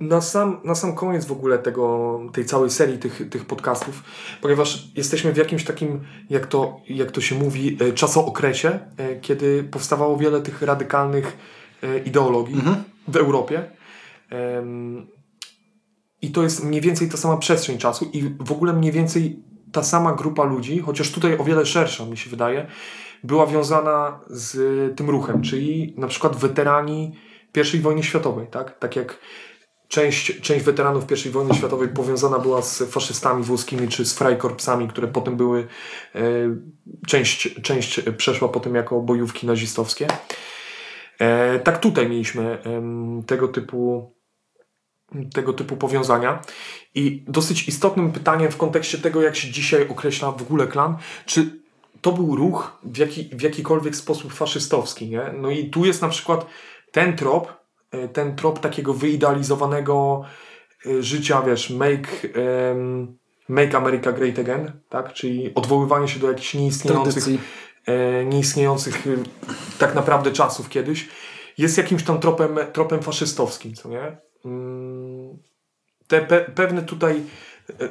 na 0.00 0.20
sam, 0.20 0.60
na 0.64 0.74
sam 0.74 0.94
koniec 0.94 1.24
w 1.24 1.32
ogóle 1.32 1.58
tego, 1.58 2.20
tej 2.32 2.44
całej 2.44 2.70
serii 2.70 2.98
tych, 2.98 3.28
tych 3.30 3.44
podcastów, 3.44 4.02
ponieważ 4.42 4.88
jesteśmy 4.96 5.32
w 5.32 5.36
jakimś 5.36 5.64
takim, 5.64 6.00
jak 6.30 6.46
to, 6.46 6.80
jak 6.88 7.10
to 7.10 7.20
się 7.20 7.34
mówi, 7.34 7.78
e, 7.80 7.92
czasookresie, 7.92 8.78
e, 8.96 9.20
kiedy 9.20 9.64
powstawało 9.64 10.16
wiele 10.16 10.40
tych 10.40 10.62
radykalnych 10.62 11.36
e, 11.82 11.98
ideologii 11.98 12.62
w 13.08 13.16
Europie. 13.16 13.70
I 16.22 16.30
to 16.30 16.42
jest 16.42 16.64
mniej 16.64 16.80
więcej 16.80 17.08
ta 17.08 17.16
sama 17.16 17.36
przestrzeń 17.36 17.78
czasu 17.78 18.10
i 18.12 18.34
w 18.40 18.52
ogóle 18.52 18.72
mniej 18.72 18.92
więcej 18.92 19.42
ta 19.72 19.82
sama 19.82 20.12
grupa 20.12 20.44
ludzi, 20.44 20.78
chociaż 20.78 21.12
tutaj 21.12 21.38
o 21.38 21.44
wiele 21.44 21.66
szersza 21.66 22.06
mi 22.06 22.16
się 22.16 22.30
wydaje, 22.30 22.66
była 23.24 23.46
wiązana 23.46 24.20
z 24.26 24.56
tym 24.96 25.10
ruchem, 25.10 25.42
czyli 25.42 25.94
na 25.96 26.06
przykład 26.06 26.36
weterani 26.36 27.12
I 27.74 27.78
wojny 27.78 28.02
światowej, 28.02 28.46
tak? 28.46 28.78
Tak 28.78 28.96
jak 28.96 29.18
część, 29.88 30.40
część 30.40 30.64
weteranów 30.64 31.26
I 31.26 31.30
wojny 31.30 31.54
światowej 31.54 31.88
powiązana 31.88 32.38
była 32.38 32.62
z 32.62 32.82
faszystami 32.82 33.42
włoskimi 33.42 33.88
czy 33.88 34.04
z 34.04 34.14
Freikorpsami, 34.14 34.88
które 34.88 35.08
potem 35.08 35.36
były, 35.36 35.66
e, 36.14 36.20
część, 37.06 37.60
część 37.62 38.00
przeszła 38.16 38.48
potem 38.48 38.74
jako 38.74 39.00
bojówki 39.00 39.46
nazistowskie. 39.46 40.06
E, 41.18 41.58
tak 41.58 41.80
tutaj 41.80 42.08
mieliśmy 42.08 42.58
tego 43.26 43.48
typu 43.48 44.16
tego 45.34 45.52
typu 45.52 45.76
powiązania. 45.76 46.42
I 46.94 47.24
dosyć 47.28 47.68
istotnym 47.68 48.12
pytaniem 48.12 48.50
w 48.50 48.56
kontekście 48.56 48.98
tego, 48.98 49.22
jak 49.22 49.36
się 49.36 49.50
dzisiaj 49.50 49.88
określa 49.88 50.32
w 50.32 50.42
ogóle 50.42 50.66
klan, 50.66 50.96
czy 51.26 51.60
to 52.00 52.12
był 52.12 52.36
ruch 52.36 52.78
w, 52.82 52.96
jaki, 52.96 53.30
w 53.32 53.42
jakikolwiek 53.42 53.96
sposób 53.96 54.32
faszystowski. 54.32 55.08
Nie? 55.10 55.32
No 55.40 55.50
i 55.50 55.70
tu 55.70 55.84
jest 55.84 56.02
na 56.02 56.08
przykład 56.08 56.46
ten 56.92 57.16
trop, 57.16 57.48
e, 57.48 57.65
ten 58.12 58.36
trop 58.36 58.60
takiego 58.60 58.94
wyidealizowanego 58.94 60.24
e, 60.86 61.02
życia, 61.02 61.42
wiesz, 61.42 61.70
make, 61.70 62.26
um, 62.68 63.18
make 63.48 63.74
America 63.74 64.12
Great 64.12 64.38
Again, 64.38 64.72
tak? 64.88 65.12
czyli 65.12 65.54
odwoływanie 65.54 66.08
się 66.08 66.20
do 66.20 66.28
jakichś 66.28 66.54
nieistniejących, 66.54 67.24
e, 67.86 68.24
nieistniejących 68.24 69.04
tak 69.78 69.94
naprawdę 69.94 70.32
czasów 70.32 70.68
kiedyś, 70.68 71.08
jest 71.58 71.78
jakimś 71.78 72.02
tam 72.02 72.20
tropem, 72.20 72.58
tropem 72.72 73.02
faszystowskim, 73.02 73.74
co 73.74 73.88
nie? 73.88 74.16
Mm, 74.44 75.38
te 76.06 76.20
pe, 76.20 76.40
pewne 76.40 76.82
tutaj 76.82 77.22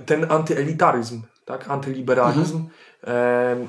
ten 0.06 0.32
antyelitaryzm, 0.32 1.22
tak? 1.46 1.70
antyliberalizm 1.70 2.68
mhm. 3.04 3.68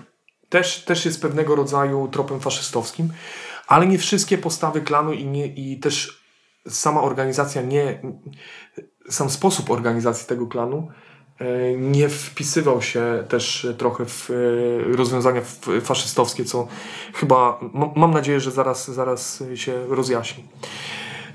też, 0.48 0.84
też 0.84 1.04
jest 1.04 1.22
pewnego 1.22 1.54
rodzaju 1.54 2.08
tropem 2.08 2.40
faszystowskim, 2.40 3.12
ale 3.66 3.86
nie 3.86 3.98
wszystkie 3.98 4.38
postawy 4.38 4.80
klanu 4.80 5.12
i, 5.12 5.26
nie, 5.26 5.46
i 5.46 5.80
też 5.80 6.22
sama 6.68 7.02
organizacja 7.02 7.62
nie, 7.62 8.02
sam 9.08 9.30
sposób 9.30 9.70
organizacji 9.70 10.26
tego 10.26 10.46
klanu 10.46 10.88
e, 11.38 11.72
nie 11.76 12.08
wpisywał 12.08 12.82
się 12.82 13.24
też 13.28 13.66
trochę 13.78 14.06
w 14.06 14.30
e, 14.30 14.96
rozwiązania 14.96 15.40
faszystowskie, 15.80 16.44
co 16.44 16.68
chyba 17.14 17.60
mam 17.96 18.10
nadzieję, 18.10 18.40
że 18.40 18.50
zaraz, 18.50 18.90
zaraz 18.90 19.42
się 19.54 19.86
rozjaśni. 19.88 20.44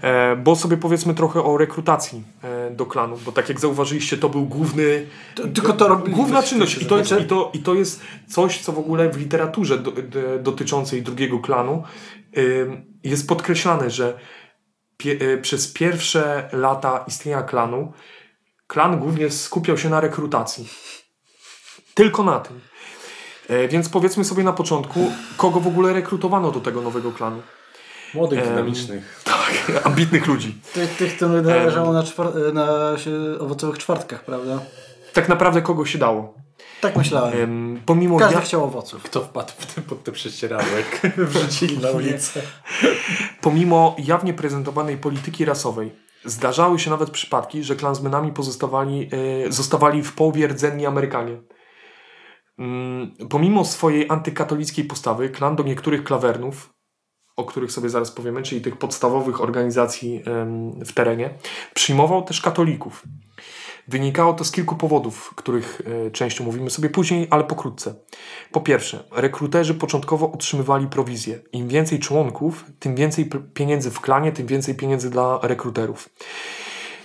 E, 0.02 0.36
bo 0.36 0.56
sobie 0.56 0.78
powiedzmy 0.78 1.14
trochę 1.14 1.44
o 1.44 1.58
rekrutacji 1.58 2.24
e, 2.44 2.72
do 2.72 2.86
klanu, 2.86 3.18
bo 3.26 3.32
tak 3.32 3.50
jak 3.50 3.60
zauważyliście, 3.60 4.18
to 4.18 4.30
był 4.30 4.46
główny. 4.46 5.08
To, 5.36 5.48
tylko 5.48 5.74
to 5.74 5.88
robi. 5.88 6.12
Główna 6.12 6.44
czynność. 6.44 6.78
I 6.78 6.86
to, 6.86 6.98
jest, 6.98 7.12
i, 7.22 7.26
to, 7.26 7.52
I 7.54 7.60
to 7.60 7.74
jest 7.74 8.02
coś, 8.28 8.62
co 8.62 8.72
w 8.72 8.80
ogóle 8.80 9.10
w 9.10 9.18
literaturze 9.18 9.78
do, 9.78 9.92
do, 9.92 10.40
dotyczącej 10.40 11.02
drugiego 11.02 11.40
klanu 11.40 11.84
jest 13.04 13.28
podkreślane, 13.28 13.90
że 13.90 14.20
pie, 14.98 15.18
e, 15.20 15.38
przez 15.38 15.74
pierwsze 15.74 16.50
lata 16.54 17.04
istnienia 17.08 17.42
klanu 17.42 17.94
klan 18.68 19.00
głównie 19.00 19.30
skupiał 19.30 19.78
się 19.78 19.90
na 19.90 20.00
rekrutacji. 20.00 20.70
Tylko 21.94 22.24
na 22.24 22.40
tym. 22.40 22.60
Więc 23.70 23.90
powiedzmy 23.90 24.26
sobie 24.26 24.44
na 24.44 24.54
początku, 24.54 25.12
kogo 25.38 25.60
w 25.60 25.68
ogóle 25.68 25.94
rekrutowano 25.94 26.52
do 26.52 26.60
tego 26.60 26.82
nowego 26.82 27.12
klanu. 27.12 27.42
Młodych, 28.14 28.44
dynamicznych. 28.44 29.22
Tak, 29.24 29.72
ambitnych 29.88 30.28
ludzi. 30.28 30.56
Tych, 30.74 30.98
tych 30.98 31.16
którym 31.16 31.46
należało 31.46 31.94
na, 31.94 32.04
czwar- 32.04 32.54
na 32.54 32.96
owocowych 33.40 33.78
czwartkach, 33.78 34.26
prawda? 34.26 34.60
Tak 35.14 35.30
naprawdę 35.30 35.62
kogo 35.62 35.86
się 35.86 35.98
dało. 35.98 36.34
Tak 36.82 36.96
myślałem. 36.96 37.82
pomimo 37.86 38.18
Każdy 38.20 38.36
ja... 38.36 38.42
chciał 38.42 38.64
owoców. 38.64 39.04
Kto 39.04 39.22
wpadł 39.22 39.52
w 39.58 39.74
tym, 39.74 39.84
pod 39.84 40.04
te 40.04 40.12
prześcieradłek? 40.12 41.02
Wrzucili 41.18 41.78
na 41.78 41.92
ulicę. 41.92 42.42
pomimo 43.42 43.96
jawnie 44.00 44.34
prezentowanej 44.34 44.98
polityki 44.98 45.46
rasowej, 45.46 45.92
zdarzały 46.26 46.80
się 46.80 46.90
nawet 46.90 47.10
przypadki, 47.10 47.64
że 47.64 47.76
klansmenami 47.76 48.32
pozostawali, 48.32 49.10
e, 49.48 49.52
zostawali 49.52 50.04
w 50.04 50.14
połowie 50.14 50.48
rdzenni 50.48 50.86
Amerykanie. 50.86 51.42
Mm, 52.60 53.12
pomimo 53.30 53.66
swojej 53.66 54.06
antykatolickiej 54.10 54.86
postawy, 54.86 55.30
klan 55.30 55.56
do 55.56 55.64
niektórych 55.64 56.04
klawernów 56.04 56.74
o 57.42 57.46
których 57.46 57.72
sobie 57.72 57.90
zaraz 57.90 58.12
powiemy, 58.12 58.44
czyli 58.44 58.62
tych 58.62 58.78
podstawowych 58.78 59.42
organizacji 59.42 60.24
w 60.86 60.94
terenie, 60.94 61.30
przyjmował 61.74 62.24
też 62.24 62.42
katolików. 62.42 63.04
Wynikało 63.88 64.34
to 64.34 64.44
z 64.44 64.52
kilku 64.52 64.76
powodów, 64.76 65.34
których 65.36 65.82
e, 66.08 66.12
częścią 66.12 66.44
mówimy 66.44 66.70
sobie 66.70 66.90
później, 66.90 67.28
ale 67.30 67.44
pokrótce. 67.44 67.94
Po 68.52 68.62
pierwsze, 68.62 69.04
rekruterzy 69.12 69.74
początkowo 69.74 70.32
otrzymywali 70.32 70.88
prowizję. 70.88 71.40
Im 71.52 71.68
więcej 71.68 72.00
członków, 72.00 72.66
tym 72.80 72.96
więcej 72.96 73.30
pieniędzy 73.54 73.92
w 73.92 74.00
klanie, 74.00 74.32
tym 74.32 74.48
więcej 74.48 74.76
pieniędzy 74.76 75.10
dla 75.10 75.40
rekruterów. 75.44 76.10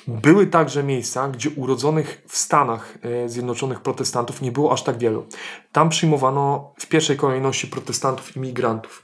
Były 0.09 0.47
także 0.47 0.83
miejsca, 0.83 1.29
gdzie 1.29 1.51
urodzonych 1.51 2.23
w 2.29 2.37
Stanach 2.37 2.99
e, 3.03 3.29
Zjednoczonych 3.29 3.81
protestantów 3.81 4.43
nie 4.43 4.53
było 4.53 4.73
aż 4.73 4.83
tak 4.83 4.99
wielu. 4.99 5.27
Tam 5.73 5.89
przyjmowano 5.89 6.75
w 6.79 6.87
pierwszej 6.87 7.17
kolejności 7.17 7.67
protestantów 7.67 8.37
imigrantów. 8.37 9.03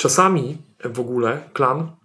Czasami 0.00 0.58
w 0.84 1.00
ogóle 1.00 1.48
klan, 1.52 1.96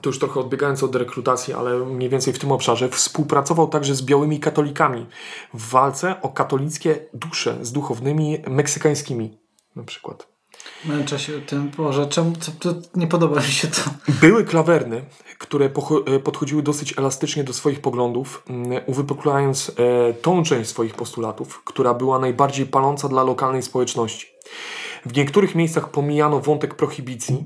to 0.00 0.10
już 0.10 0.18
trochę 0.18 0.40
odbiegając 0.40 0.82
od 0.82 0.96
rekrutacji, 0.96 1.54
ale 1.54 1.78
mniej 1.78 2.08
więcej 2.08 2.32
w 2.32 2.38
tym 2.38 2.52
obszarze, 2.52 2.88
współpracował 2.88 3.68
także 3.68 3.94
z 3.94 4.02
białymi 4.02 4.40
katolikami 4.40 5.06
w 5.54 5.70
walce 5.70 6.22
o 6.22 6.28
katolickie 6.28 7.06
dusze 7.14 7.58
z 7.62 7.72
duchownymi 7.72 8.38
meksykańskimi 8.48 9.38
na 9.76 9.84
przykład. 9.84 10.28
Męczę 10.84 11.18
się 11.18 11.40
tym, 11.40 11.70
Boże, 11.76 12.06
czemu 12.06 12.32
to, 12.32 12.72
to 12.72 12.80
nie 12.94 13.06
podoba 13.06 13.36
mi 13.36 13.52
się 13.52 13.68
to. 13.68 13.80
Były 14.20 14.44
klawerny, 14.44 15.04
które 15.38 15.70
podchodziły 16.24 16.62
dosyć 16.62 16.98
elastycznie 16.98 17.44
do 17.44 17.52
swoich 17.52 17.80
poglądów, 17.80 18.42
mm, 18.48 18.82
uwypuklając 18.86 19.72
e, 19.76 20.14
tą 20.14 20.42
część 20.42 20.70
swoich 20.70 20.94
postulatów, 20.94 21.64
która 21.64 21.94
była 21.94 22.18
najbardziej 22.18 22.66
paląca 22.66 23.08
dla 23.08 23.22
lokalnej 23.22 23.62
społeczności. 23.62 24.26
W 25.06 25.16
niektórych 25.16 25.54
miejscach 25.54 25.90
pomijano 25.90 26.40
wątek 26.40 26.74
prohibicji, 26.74 27.44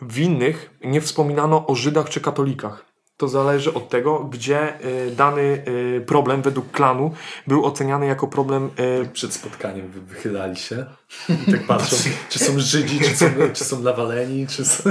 w 0.00 0.18
innych 0.18 0.70
nie 0.84 1.00
wspominano 1.00 1.66
o 1.66 1.74
Żydach 1.74 2.08
czy 2.08 2.20
katolikach. 2.20 2.86
To 3.16 3.28
zależy 3.28 3.74
od 3.74 3.88
tego, 3.88 4.24
gdzie 4.24 4.84
y, 4.84 5.10
dany 5.10 5.42
y, 5.68 6.04
problem 6.06 6.42
według 6.42 6.70
klanu 6.70 7.12
był 7.46 7.64
oceniany 7.64 8.06
jako 8.06 8.28
problem. 8.28 8.70
Y... 9.04 9.08
Przed 9.12 9.34
spotkaniem 9.34 9.90
wychylali 9.90 10.56
się 10.56 10.86
i 11.28 11.52
tak 11.52 11.66
patrzą, 11.66 11.96
czy 12.28 12.38
są 12.38 12.60
Żydzi, 12.60 13.00
czy 13.00 13.16
są, 13.16 13.26
czy 13.52 13.64
są 13.64 13.82
Lawaleni, 13.82 14.46
czy, 14.46 14.64
są, 14.64 14.82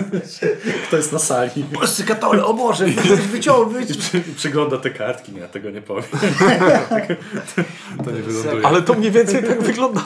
kto 0.87 0.97
jest 0.97 1.11
na 1.11 1.19
sali. 1.19 1.63
Polscy 1.73 2.03
katole, 2.03 2.45
o 2.45 2.53
Boże, 2.53 2.85
wyciągnąć. 3.31 3.89
I 4.13 4.33
przygląda 4.35 4.77
te 4.77 4.89
kartki, 4.89 5.31
nie, 5.31 5.39
ja 5.39 5.47
tego 5.47 5.69
nie 5.69 5.81
powiem. 5.81 6.03
to 8.05 8.11
nie 8.11 8.21
wyląduje. 8.21 8.67
Ale 8.67 8.81
to 8.81 8.93
mniej 8.93 9.11
więcej 9.11 9.43
tak 9.43 9.61
wygląda. 9.61 10.01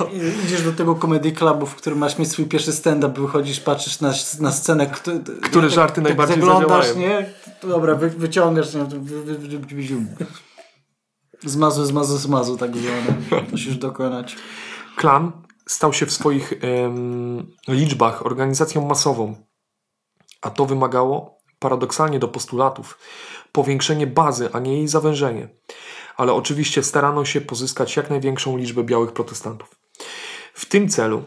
Idziesz 0.46 0.62
do 0.62 0.72
tego 0.72 0.96
comedy 0.96 1.32
clubu, 1.32 1.66
w 1.66 1.76
którym 1.76 2.00
masz 2.00 2.18
mieć 2.18 2.32
swój 2.32 2.46
pierwszy 2.46 2.74
stand-up, 2.74 3.22
wychodzisz, 3.22 3.60
patrzysz 3.60 4.00
na, 4.00 4.14
na 4.40 4.52
scenę, 4.52 4.88
kto, 4.88 5.12
które 5.42 5.70
żarty 5.70 5.96
tak, 5.96 6.04
najbardziej 6.04 6.42
zadziałają. 6.42 6.98
nie? 6.98 7.30
Dobra, 7.62 7.96
wy, 7.96 8.10
wyciągasz, 8.10 8.74
nie? 8.74 8.84
Wy, 8.84 9.00
wy, 9.00 9.38
wy, 9.38 10.08
Zmazu, 11.44 11.86
zmazu, 11.86 12.18
zmazu, 12.18 12.58
tak 12.58 12.72
zwane. 12.78 13.44
Musisz 13.52 13.76
dokonać. 13.76 14.36
Klan 14.96 15.32
stał 15.70 15.94
się 15.94 16.06
w 16.06 16.14
swoich 16.14 16.54
liczbach 17.68 18.26
organizacją 18.26 18.86
masową, 18.86 19.36
a 20.42 20.50
to 20.50 20.66
wymagało 20.66 21.40
paradoksalnie 21.60 22.20
do 22.20 22.28
postulatów 22.28 22.98
powiększenie 23.52 24.08
bazy, 24.08 24.50
a 24.54 24.60
nie 24.60 24.78
jej 24.78 24.88
zawężenie. 24.88 25.50
Ale 26.18 26.34
oczywiście 26.34 26.84
starano 26.84 27.26
się 27.26 27.42
pozyskać 27.42 27.96
jak 27.96 28.10
największą 28.10 28.58
liczbę 28.58 28.84
białych 28.84 29.12
protestantów. 29.12 29.76
W 30.54 30.66
tym 30.66 30.90
celu, 30.90 31.24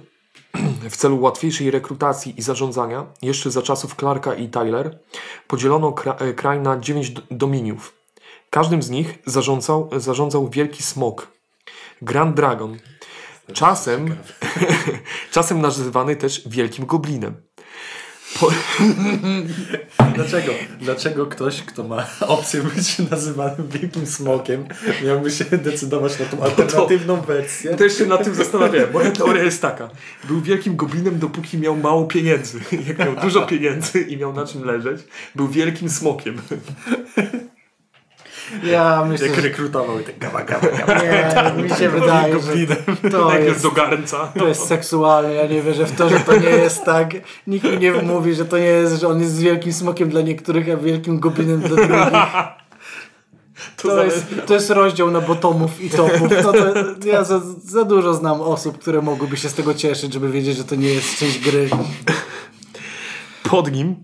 w 0.90 0.96
celu 0.96 1.20
łatwiejszej 1.20 1.70
rekrutacji 1.70 2.34
i 2.38 2.42
zarządzania, 2.42 3.06
jeszcze 3.22 3.50
za 3.50 3.62
czasów 3.62 3.96
Clarka 3.96 4.34
i 4.34 4.48
Tyler, 4.48 4.98
podzielono 5.46 5.94
e, 6.18 6.32
kraj 6.32 6.60
na 6.60 6.78
dziewięć 6.78 7.12
dominiów. 7.30 7.94
Każdym 8.50 8.82
z 8.82 8.90
nich 8.90 9.18
zarządzał, 9.26 9.90
zarządzał 9.96 10.48
wielki 10.48 10.82
smok, 10.82 11.28
Grand 12.02 12.36
Dragon, 12.36 12.78
Czasem, 13.52 14.16
czasem 15.32 15.60
nazywany 15.60 16.16
też 16.16 16.42
Wielkim 16.46 16.86
Goblinem. 16.86 17.34
Po... 18.40 18.50
Dlaczego? 20.14 20.52
Dlaczego 20.80 21.26
ktoś, 21.26 21.62
kto 21.62 21.82
ma 21.84 22.06
opcję 22.20 22.62
być 22.62 22.98
nazywanym 23.10 23.68
Wielkim 23.68 24.06
Smokiem, 24.06 24.64
miałby 25.04 25.30
się 25.30 25.44
decydować 25.44 26.18
na 26.18 26.26
tą 26.26 26.42
alternatywną 26.42 27.16
to, 27.16 27.22
wersję? 27.22 27.76
Też 27.76 27.98
się 27.98 28.06
nad 28.06 28.24
tym 28.24 28.34
zastanawiałem. 28.34 28.92
Moja 28.92 29.10
teoria 29.10 29.42
jest 29.42 29.62
taka. 29.62 29.90
Był 30.24 30.40
Wielkim 30.40 30.76
Goblinem, 30.76 31.18
dopóki 31.18 31.58
miał 31.58 31.76
mało 31.76 32.04
pieniędzy. 32.04 32.60
Jak 32.88 32.98
miał 32.98 33.16
dużo 33.16 33.46
pieniędzy 33.46 34.00
i 34.00 34.16
miał 34.16 34.32
na 34.32 34.46
czym 34.46 34.64
leżeć, 34.64 35.00
był 35.34 35.48
Wielkim 35.48 35.90
Smokiem. 35.90 36.40
Ja 38.62 39.04
myślę, 39.08 39.28
Jak 39.28 39.38
rekrutował 39.38 40.00
i 40.00 40.04
tak 40.04 40.18
gawa, 40.18 40.44
gawa, 40.44 40.66
gawa. 40.68 41.02
Nie, 41.02 41.62
mi 41.62 41.70
się 41.70 41.88
wydaje, 41.88 42.34
że 42.40 43.10
to 43.10 43.38
jest, 43.38 43.62
do 43.62 43.70
garnca. 43.70 44.32
to 44.38 44.48
jest 44.48 44.66
seksualne. 44.66 45.34
Ja 45.34 45.46
nie 45.46 45.62
wierzę 45.62 45.86
w 45.86 45.96
to, 45.96 46.08
że 46.08 46.20
to 46.20 46.36
nie 46.36 46.48
jest 46.48 46.84
tak. 46.84 47.10
Nikt 47.46 47.64
mi 47.70 47.78
nie 47.78 47.92
mówi, 47.92 48.34
że 48.34 48.44
to 48.44 48.58
nie 48.58 48.64
jest, 48.64 49.00
że 49.00 49.08
on 49.08 49.20
jest 49.20 49.40
wielkim 49.40 49.72
smokiem 49.72 50.08
dla 50.08 50.20
niektórych, 50.20 50.68
a 50.70 50.76
wielkim 50.76 51.20
goblinem 51.20 51.60
dla 51.60 51.68
drugich. 51.76 51.96
To, 53.76 53.88
zale- 53.88 54.04
jest, 54.04 54.26
to 54.46 54.54
jest 54.54 54.70
rozdział 54.70 55.10
na 55.10 55.20
botomów 55.20 55.80
i 55.80 55.90
topów. 55.90 56.28
To, 56.42 56.52
to, 56.52 56.64
ja 57.08 57.24
za, 57.24 57.40
za 57.64 57.84
dużo 57.84 58.14
znam 58.14 58.40
osób, 58.40 58.78
które 58.78 59.02
mogłyby 59.02 59.36
się 59.36 59.48
z 59.48 59.54
tego 59.54 59.74
cieszyć, 59.74 60.12
żeby 60.12 60.30
wiedzieć, 60.30 60.56
że 60.56 60.64
to 60.64 60.74
nie 60.74 60.88
jest 60.88 61.18
część 61.18 61.38
gry. 61.38 61.68
Pod 63.42 63.72
nim 63.72 63.96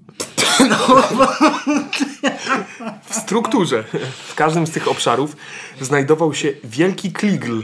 w 3.08 3.14
strukturze 3.14 3.84
w 4.28 4.34
każdym 4.34 4.66
z 4.66 4.70
tych 4.70 4.88
obszarów 4.88 5.36
znajdował 5.80 6.34
się 6.34 6.52
wielki 6.64 7.12
kligl. 7.12 7.60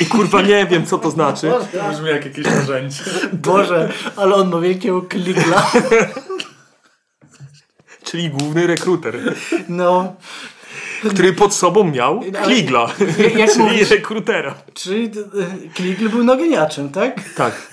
I 0.00 0.06
kurwa 0.06 0.42
nie 0.42 0.66
wiem, 0.66 0.86
co 0.86 0.98
to 0.98 1.10
znaczy. 1.10 1.52
To 1.72 1.90
brzmi 1.92 2.08
jak 2.08 2.24
jakieś 2.24 2.44
narzędzie. 2.46 3.02
Boże, 3.32 3.92
ale 4.16 4.34
on 4.34 4.50
ma 4.50 4.60
wielkiego 4.60 5.02
kligla. 5.02 5.70
Czyli 8.04 8.30
główny 8.30 8.66
rekruter, 8.66 9.34
No, 9.68 10.14
który 11.10 11.32
pod 11.32 11.54
sobą 11.54 11.84
miał 11.84 12.20
kligla. 12.44 12.90
jak 13.38 13.50
Czyli 13.52 13.64
mówisz? 13.64 13.90
rekrutera. 13.90 14.54
czyli 14.74 15.04
y, 15.04 15.10
kligl 15.74 16.08
był 16.08 16.24
naganiaczem, 16.24 16.90
tak? 16.90 17.20
Tak. 17.36 17.66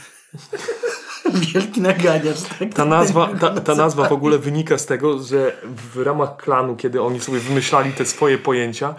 Wielki 1.53 1.81
naganiacz, 1.81 2.41
tak? 2.59 2.73
Ta 2.73 2.85
nazwa, 2.85 3.29
ta, 3.39 3.61
ta 3.61 3.75
nazwa 3.75 4.09
w 4.09 4.11
ogóle 4.11 4.39
wynika 4.39 4.77
z 4.77 4.85
tego, 4.85 5.23
że 5.23 5.51
w 5.63 5.97
ramach 5.97 6.37
klanu, 6.37 6.75
kiedy 6.75 7.01
oni 7.01 7.19
sobie 7.19 7.39
wymyślali 7.39 7.91
te 7.91 8.05
swoje 8.05 8.37
pojęcia, 8.37 8.95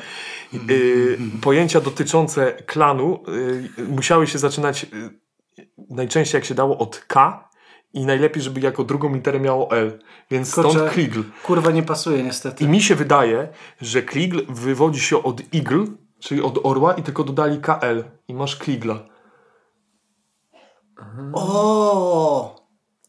y, 0.70 1.18
pojęcia 1.42 1.80
dotyczące 1.80 2.52
klanu 2.52 3.22
y, 3.78 3.84
musiały 3.84 4.26
się 4.26 4.38
zaczynać 4.38 4.84
y, 4.84 5.20
najczęściej 5.90 6.38
jak 6.38 6.44
się 6.44 6.54
dało 6.54 6.78
od 6.78 6.98
K 6.98 7.48
i 7.92 8.06
najlepiej, 8.06 8.42
żeby 8.42 8.60
jako 8.60 8.84
drugą 8.84 9.14
literę 9.14 9.40
miało 9.40 9.70
L. 9.70 9.98
Więc 10.30 10.52
stąd 10.52 10.90
Kligl. 10.90 11.22
Kurwa 11.42 11.70
nie 11.70 11.82
pasuje 11.82 12.22
niestety. 12.22 12.64
I 12.64 12.68
mi 12.68 12.82
się 12.82 12.94
wydaje, 12.94 13.48
że 13.80 14.02
Kligl 14.02 14.40
wywodzi 14.48 15.00
się 15.00 15.22
od 15.22 15.54
Igl, 15.54 15.84
czyli 16.18 16.42
od 16.42 16.58
orła 16.62 16.94
i 16.94 17.02
tylko 17.02 17.24
dodali 17.24 17.60
KL 17.60 18.04
i 18.28 18.34
masz 18.34 18.56
Kligla. 18.56 19.10
O, 21.32 22.56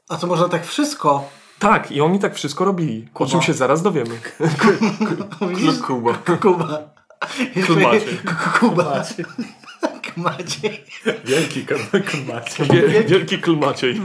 A 0.10 0.18
to 0.18 0.28
można 0.28 0.50
tak 0.50 0.66
wszystko. 0.66 1.30
Tak, 1.60 1.92
i 1.92 2.02
oni 2.02 2.20
tak 2.20 2.36
wszystko 2.36 2.66
robili. 2.66 3.08
O 3.14 3.26
czym 3.26 3.42
się 3.42 3.54
zaraz 3.54 3.82
dowiemy. 3.82 4.20
Kuba. 5.88 6.14
Kuba. 6.14 6.94
Kumaciej. 7.68 8.20
Kuba. 8.60 9.04
Maciej. 10.18 10.86
Wielki 11.26 11.66
Maciej. 12.28 12.68
Wie, 12.70 13.04
wielki 13.04 13.40
kl 13.40 13.56
Maciej. 13.56 14.02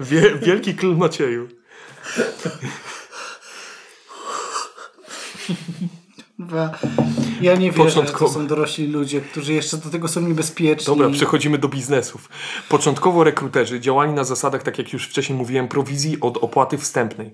Wie, 0.00 0.38
wielki 0.38 0.74
kl 0.74 0.96
Macieju. 0.96 1.48
Kurwa. 6.52 6.78
Ja 7.42 7.54
nie 7.56 7.72
wierzę, 7.72 7.90
że 7.90 7.94
to 7.94 8.00
Początkowo. 8.00 8.32
są 8.34 8.46
dorośli 8.46 8.86
ludzie, 8.86 9.20
którzy 9.20 9.52
jeszcze 9.52 9.76
do 9.76 9.90
tego 9.90 10.08
są 10.08 10.20
niebezpieczni. 10.20 10.86
Dobra, 10.86 11.10
przechodzimy 11.10 11.58
do 11.58 11.68
biznesów. 11.68 12.28
Początkowo 12.68 13.24
rekruterzy 13.24 13.80
działali 13.80 14.12
na 14.12 14.24
zasadach, 14.24 14.62
tak 14.62 14.78
jak 14.78 14.92
już 14.92 15.08
wcześniej 15.08 15.38
mówiłem, 15.38 15.68
prowizji 15.68 16.20
od 16.20 16.36
opłaty 16.36 16.78
wstępnej. 16.78 17.30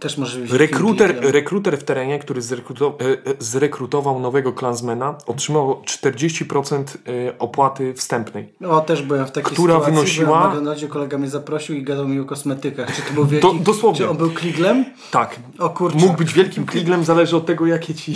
Też 0.00 0.18
może 0.18 0.38
być 0.40 0.50
Rekruter, 0.50 1.16
rekruter 1.22 1.78
w 1.78 1.84
terenie, 1.84 2.18
który 2.18 2.42
zrekruto, 2.42 2.98
e, 3.00 3.04
e, 3.30 3.34
zrekrutował 3.38 4.20
nowego 4.20 4.52
klansmena, 4.52 5.14
otrzymał 5.26 5.82
40% 5.84 6.84
e, 7.28 7.38
opłaty 7.38 7.94
wstępnej. 7.94 8.52
No, 8.60 8.80
też 8.80 9.02
byłem 9.02 9.26
w 9.26 9.30
takiej 9.32 9.52
która 9.52 9.74
sytuacji. 9.74 9.94
wynosiła- 9.94 10.44
w 10.44 10.48
McDonaldzie, 10.48 10.88
kolega 10.88 11.18
mnie 11.18 11.28
zaprosił 11.28 11.76
i 11.76 11.82
gadał 11.82 12.08
mi 12.08 12.20
o 12.20 12.24
kosmetykach. 12.24 12.96
Czy 12.96 13.02
to 13.02 13.12
był 13.14 13.26
wielki... 13.26 13.46
Do- 13.58 13.64
dosłownie. 13.64 13.98
Czy 13.98 14.10
on 14.10 14.16
był 14.16 14.30
kliglem? 14.30 14.84
Tak. 15.10 15.40
O 15.58 15.70
kurczę. 15.70 15.98
Mógł 15.98 16.16
być 16.18 16.32
wielkim 16.32 16.66
kliglem, 16.66 17.04
zależy 17.04 17.36
od 17.36 17.46
tego, 17.46 17.66
jakie 17.66 17.94
ci 17.94 18.14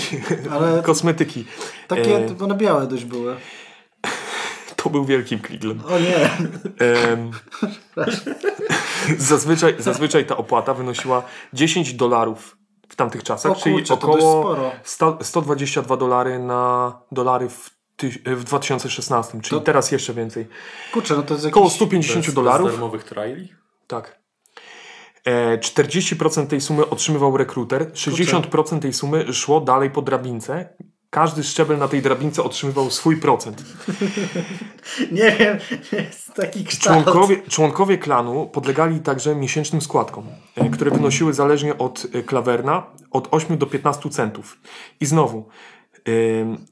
Ale- 0.51 0.83
kosmetyki. 0.87 1.45
Takie, 1.89 2.27
one 2.41 2.55
białe 2.55 2.87
dość 2.87 3.05
były. 3.05 3.37
To 4.85 4.91
był 4.91 5.05
wielkim 5.05 5.39
kliglem. 5.41 5.81
O 5.89 5.99
nie. 5.99 6.31
Zazwyczaj, 9.19 9.75
zazwyczaj 9.79 10.27
ta 10.27 10.37
opłata 10.37 10.75
wynosiła 10.75 11.23
10 11.53 11.95
dolarów 11.95 12.57
w 12.89 12.97
tamtych 12.97 13.23
czasach, 13.23 13.53
O 13.53 13.55
czyli 13.55 13.75
kurczę, 13.75 13.95
około 13.95 14.43
sporo. 14.43 14.71
100, 14.85 15.19
122 15.23 15.97
dolary 15.97 16.39
na 16.39 16.93
dolary 17.13 17.49
w, 17.49 17.71
ty, 17.97 18.11
w 18.27 18.45
2016, 18.45 19.41
czyli 19.41 19.61
To- 19.61 19.65
teraz 19.67 19.93
jeszcze 19.93 20.15
więcej. 20.15 20.47
Kurczę, 20.93 21.15
no 21.17 21.23
to 21.23 21.35
jest 21.35 21.47
Około 21.47 21.67
jakiś... 21.67 21.77
150 21.77 22.25
Bez, 22.27 22.35
dolarów. 22.35 22.67
bez 22.67 22.75
darmowych 22.75 23.05
triali? 23.05 23.53
Tak. 23.87 24.19
E, 25.25 25.59
40% 25.59 26.47
tej 26.47 26.61
sumy 26.61 26.89
otrzymywał 26.89 27.37
rekruter, 27.37 27.93
60% 27.93 28.79
tej 28.81 28.93
sumy 28.93 29.33
szło 29.33 29.61
dalej 29.61 29.91
po 29.91 30.03
drabince. 30.03 30.69
Każdy 31.15 31.45
szczebel 31.45 31.79
na 31.79 31.89
tej 31.89 32.03
drabince 32.03 32.43
otrzymywał 32.43 32.91
swój 32.91 33.17
procent. 33.17 33.63
Nie 35.13 35.31
wiem, 35.31 35.59
jest 35.93 36.35
taki 36.35 36.65
kształt. 36.65 37.05
Członkowie, 37.05 37.43
członkowie 37.49 37.99
klanu 37.99 38.47
podlegali 38.47 39.01
także 39.01 39.35
miesięcznym 39.35 39.81
składkom, 39.81 40.27
e, 40.57 40.71
które 40.71 40.91
wynosiły 40.91 41.35
zależnie 41.35 41.79
od 41.79 42.07
e, 42.13 42.23
klawerna 42.23 42.87
od 43.11 43.29
8 43.31 43.59
do 43.59 43.67
15 43.67 44.11
centów. 44.11 44.59
I 45.01 45.07
znowu, 45.07 45.49
ym, 46.09 46.67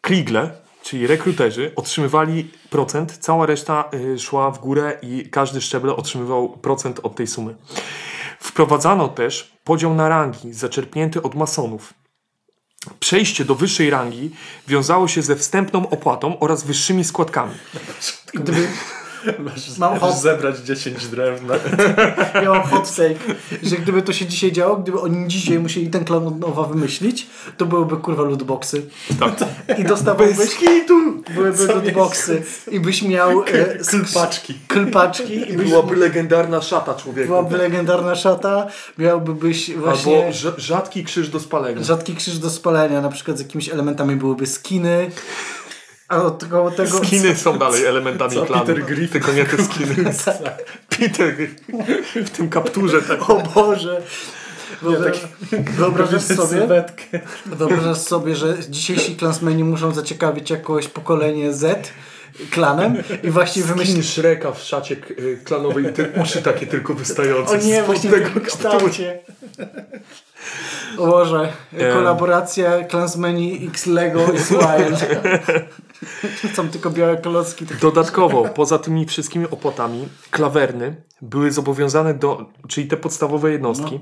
kligle, 0.00 0.50
czyli 0.82 1.06
rekruterzy, 1.06 1.72
otrzymywali 1.76 2.50
procent, 2.70 3.18
cała 3.18 3.46
reszta 3.46 3.90
szła 4.18 4.50
w 4.50 4.58
górę 4.58 4.98
i 5.02 5.30
każdy 5.30 5.60
szczebel 5.60 5.90
otrzymywał 5.90 6.48
procent 6.48 7.00
od 7.02 7.16
tej 7.16 7.26
sumy. 7.26 7.56
Wprowadzano 8.38 9.08
też 9.08 9.56
podział 9.64 9.94
na 9.94 10.08
rangi 10.08 10.52
zaczerpnięty 10.52 11.22
od 11.22 11.34
masonów. 11.34 11.94
Przejście 13.00 13.44
do 13.44 13.54
wyższej 13.54 13.90
rangi 13.90 14.30
wiązało 14.68 15.08
się 15.08 15.22
ze 15.22 15.36
wstępną 15.36 15.88
opłatą 15.88 16.38
oraz 16.38 16.64
wyższymi 16.64 17.04
składkami. 17.04 17.54
Gdyby, 18.34 18.68
Masz, 19.38 19.78
Mam 19.78 19.92
masz 19.92 20.00
hot- 20.14 20.20
zebrać 20.20 20.58
10 20.58 21.06
drewna. 21.06 21.54
ja 22.42 22.50
mam 22.50 22.62
hot 22.62 22.96
take, 22.96 23.34
że 23.62 23.76
gdyby 23.76 24.02
to 24.02 24.12
się 24.12 24.26
dzisiaj 24.26 24.52
działo, 24.52 24.76
gdyby 24.76 25.00
oni 25.00 25.28
dzisiaj 25.28 25.58
musieli 25.58 25.90
ten 25.90 26.04
klan 26.04 26.26
od 26.26 26.40
nowa 26.40 26.62
wymyślić, 26.64 27.26
to 27.56 27.66
byłyby 27.66 27.96
kurwa 27.96 28.22
lootboxy. 28.22 28.86
I 29.78 29.84
dostawałbyś... 29.84 30.50
hitu! 30.50 30.94
Byłyby 31.34 31.66
lootboxy. 31.66 32.42
I 32.70 32.80
byś 32.80 33.02
miał... 33.02 33.42
E, 33.42 33.44
Klpaczki. 34.12 34.54
klpaczki 34.68 35.50
i 35.52 35.56
byś, 35.56 35.68
Byłaby 35.70 35.96
legendarna 35.96 36.60
szata 36.62 36.94
człowieka. 36.94 37.26
byłaby 37.28 37.56
legendarna 37.56 38.14
szata, 38.14 38.66
miałby 38.98 39.34
byś 39.34 39.74
właśnie... 39.76 40.16
Albo 40.16 40.30
rz- 40.30 40.58
rzadki 40.58 41.04
krzyż 41.04 41.28
do 41.28 41.40
spalenia. 41.40 41.82
Rzadki 41.82 42.14
krzyż 42.16 42.38
do 42.38 42.50
spalenia, 42.50 43.00
na 43.00 43.08
przykład 43.08 43.36
z 43.38 43.40
jakimiś 43.40 43.68
elementami 43.68 44.16
byłyby 44.16 44.46
skiny, 44.46 45.10
a 46.08 46.22
od 46.22 46.44
koło 46.44 46.70
tego... 46.70 46.98
Skiny 46.98 47.36
są 47.36 47.58
dalej 47.64 47.84
elementami 47.84 48.34
Co, 48.34 48.46
klanu. 48.46 48.66
Peter 48.66 48.84
Griffin? 48.84 49.08
Tylko 49.08 49.32
nie 49.32 49.44
te 49.44 49.64
skiny. 49.64 49.94
Peter 50.98 51.34
w 52.14 52.30
tym 52.30 52.48
kapturze 52.48 53.02
tak. 53.02 53.30
O 53.30 53.42
Boże! 53.54 54.02
Wyobrażasz 55.76 56.22
sobie, 56.36 56.48
Sylwetkę. 56.48 57.20
wyobrażasz 57.46 57.98
sobie, 57.98 58.36
że 58.36 58.56
dzisiejsi 58.68 59.16
klansmeni 59.16 59.64
muszą 59.64 59.94
zaciekawić 59.94 60.50
jakoś 60.50 60.88
pokolenie 60.88 61.52
Z 61.52 61.92
klanem 62.50 62.96
i 63.22 63.30
właśnie 63.30 63.62
Skin 63.62 63.74
wymyślić 63.74 64.06
Shreka 64.10 64.52
w 64.52 64.62
szacie 64.62 64.96
y, 65.10 65.38
klanowej 65.44 65.84
i 65.84 65.92
te 65.92 66.22
uszy 66.22 66.42
takie 66.42 66.66
tylko 66.66 66.94
wystające. 66.94 67.52
o 67.52 67.56
nie, 67.56 67.82
właśnie 67.82 68.10
w 68.10 68.12
tego 68.12 68.24
kaptura. 68.24 68.46
kształcie. 68.46 69.18
O 70.98 71.06
Boże, 71.06 71.52
kolaboracja 71.92 72.84
klansmeni 72.84 73.66
X 73.68 73.86
Lego 73.86 74.32
is 74.32 74.48
wild. 74.48 75.06
Są 76.54 76.68
tylko 76.68 76.90
białe 76.90 77.16
klocki. 77.16 77.66
takie- 77.66 77.80
Dodatkowo, 77.80 78.44
poza 78.44 78.78
tymi 78.78 79.06
wszystkimi 79.06 79.46
opłatami, 79.50 80.08
klawerny 80.30 81.02
były 81.22 81.52
zobowiązane 81.52 82.14
do, 82.14 82.46
czyli 82.68 82.86
te 82.86 82.96
podstawowe 82.96 83.52
jednostki, 83.52 84.00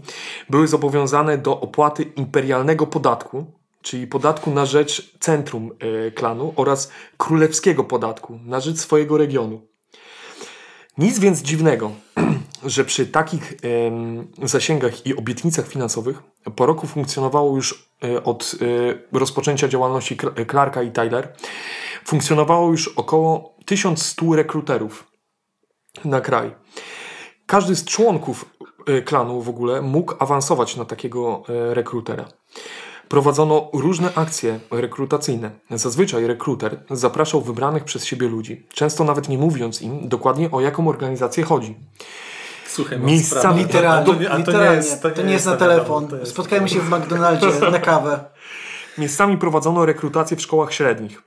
były 0.51 0.68
zobowiązane 0.68 1.38
do 1.38 1.61
opłaty 1.61 2.03
imperialnego 2.03 2.86
podatku, 2.86 3.47
czyli 3.82 4.07
podatku 4.07 4.51
na 4.51 4.66
rzecz 4.66 5.18
centrum 5.20 5.70
e, 6.07 6.11
klanu 6.11 6.53
oraz 6.57 6.90
królewskiego 7.16 7.84
podatku 7.84 8.38
na 8.45 8.61
rzecz 8.61 8.78
swojego 8.78 9.18
regionu. 9.18 9.61
Nic 10.99 11.18
więc 11.18 11.42
dziwnego, 11.42 11.90
że 12.64 12.84
przy 12.84 13.06
takich 13.06 13.54
zasięgach 14.42 15.06
i 15.06 15.16
obietnicach 15.16 15.68
finansowych 15.68 16.22
po 16.56 16.66
roku 16.66 16.86
funkcjonowało 16.86 17.56
już 17.56 17.88
e, 18.04 18.24
od 18.24 18.54
e, 19.12 19.18
rozpoczęcia 19.18 19.68
działalności 19.68 20.16
Clarka 20.50 20.82
i 20.82 20.90
Tyler 20.90 21.32
funkcjonowało 22.04 22.70
już 22.70 22.88
około 22.88 23.56
1100 23.64 24.36
rekruterów 24.36 25.06
na 26.04 26.20
kraj. 26.20 26.54
Każdy 27.46 27.76
z 27.76 27.84
członków 27.84 28.56
e, 28.86 29.02
klanu 29.02 29.42
w 29.42 29.48
ogóle 29.48 29.82
mógł 29.82 30.14
awansować 30.18 30.76
na 30.76 30.84
takiego 30.84 31.42
rekrutera. 31.48 32.28
Prowadzono 33.08 33.70
różne 33.72 34.14
akcje 34.14 34.60
rekrutacyjne. 34.70 35.50
Zazwyczaj 35.70 36.26
rekruter 36.26 36.84
zapraszał 36.90 37.40
wybranych 37.40 37.84
przez 37.84 38.04
siebie 38.04 38.28
ludzi, 38.28 38.66
często 38.74 39.04
nawet 39.04 39.28
nie 39.28 39.38
mówiąc 39.38 39.82
im 39.82 40.08
dokładnie 40.08 40.50
o 40.50 40.60
jaką 40.60 40.88
organizację 40.88 41.44
chodzi. 41.44 41.76
Słuchaj, 42.75 42.99
Miejscami-. 42.99 43.59
Literalnie, 43.59 44.07
to 44.07 44.20
nie- 44.39 44.45
to 44.45 44.62
jest- 44.72 45.03
to 45.14 45.22
nie 45.22 45.33
jest 45.33 45.47
na 45.47 45.57
telefon. 45.57 46.09
jest- 46.20 46.33
Spotkajmy 46.33 46.68
się 46.68 46.81
w 46.81 46.91
McDonaldzie 46.91 47.47
na 47.72 47.79
kawę. 47.79 48.25
Miejscami 48.99 49.39
prowadzono 49.39 49.87
rekrutację 49.87 50.37
w 50.37 50.43
szkołach 50.43 50.72
średnich. 50.72 51.22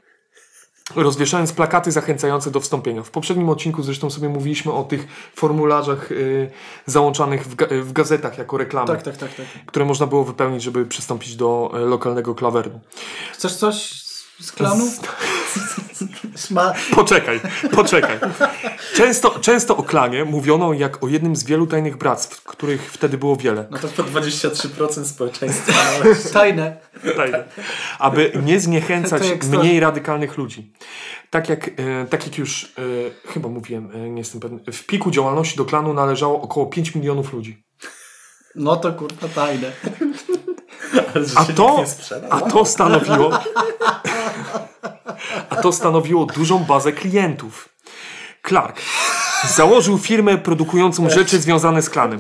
Rozwieszając 0.96 1.54
plakaty 1.54 1.92
zachęcające 1.92 2.52
do 2.52 2.60
wstąpienia. 2.60 3.04
W 3.04 3.12
poprzednim 3.12 3.50
odcinku 3.50 3.84
zresztą 3.84 4.10
sobie 4.10 4.30
mówiliśmy 4.30 4.72
o 4.74 4.84
tych 4.84 5.08
formularzach 5.36 6.12
y, 6.12 6.52
załączanych 6.86 7.44
w, 7.48 7.56
ga- 7.56 7.82
w 7.82 7.94
gazetach 7.94 8.38
jako 8.38 8.58
reklamy, 8.58 8.88
Tak, 8.88 9.02
tak, 9.04 9.18
tak, 9.18 9.34
tak. 9.36 9.46
które 9.66 9.86
można 9.86 10.08
było 10.08 10.24
wypełnić, 10.24 10.64
żeby 10.64 10.86
przystąpić 10.86 11.36
do 11.36 11.72
e, 11.74 11.80
lokalnego 11.80 12.36
klawernu. 12.36 12.80
Chcesz 13.34 13.56
coś 13.56 14.07
z 14.40 14.52
klanu? 14.52 14.92
Poczekaj, 16.96 17.40
poczekaj. 17.72 18.20
Często, 18.96 19.40
często 19.40 19.78
o 19.78 19.84
klanie 19.84 20.26
mówiono 20.26 20.74
jak 20.74 21.04
o 21.04 21.08
jednym 21.08 21.36
z 21.36 21.44
wielu 21.44 21.68
tajnych 21.68 21.98
bractw, 21.98 22.44
których 22.44 22.92
wtedy 22.92 23.18
było 23.18 23.36
wiele. 23.36 23.68
No 23.72 23.78
to 23.78 23.88
po 23.88 24.04
23% 24.04 25.06
społeczeństwa. 25.06 25.74
Tajne. 26.34 26.78
Tajne. 27.16 27.44
Aby 28.00 28.32
nie 28.46 28.60
zniechęcać 28.60 29.24
mniej 29.52 29.80
radykalnych 29.80 30.38
ludzi. 30.38 30.74
Tak 31.30 31.50
jak, 31.50 31.68
e, 31.68 32.06
tak 32.10 32.26
jak 32.26 32.38
już 32.38 32.64
e, 32.64 33.30
chyba 33.30 33.50
mówiłem, 33.50 33.92
e, 33.94 34.10
nie 34.10 34.20
jestem 34.20 34.42
pewny, 34.42 34.60
w 34.72 34.86
piku 34.86 35.12
działalności 35.12 35.58
do 35.58 35.66
klanu 35.66 35.94
należało 35.94 36.42
około 36.42 36.66
5 36.66 36.96
milionów 36.96 37.34
ludzi. 37.34 37.64
No 38.56 38.76
to 38.76 38.94
kurwa 38.94 39.28
tajne. 39.28 39.72
A 41.36 41.46
to, 41.46 41.84
a 42.30 42.42
to 42.42 42.66
stanowiło 42.66 43.40
a 45.50 45.56
to 45.56 45.72
stanowiło 45.72 46.26
dużą 46.26 46.60
bazę 46.60 46.92
klientów. 46.92 47.70
Clark 48.48 48.82
założył 49.56 49.98
firmę 49.98 50.38
produkującą 50.38 51.10
rzeczy 51.10 51.40
związane 51.40 51.82
z 51.82 51.90
klanem. 51.90 52.20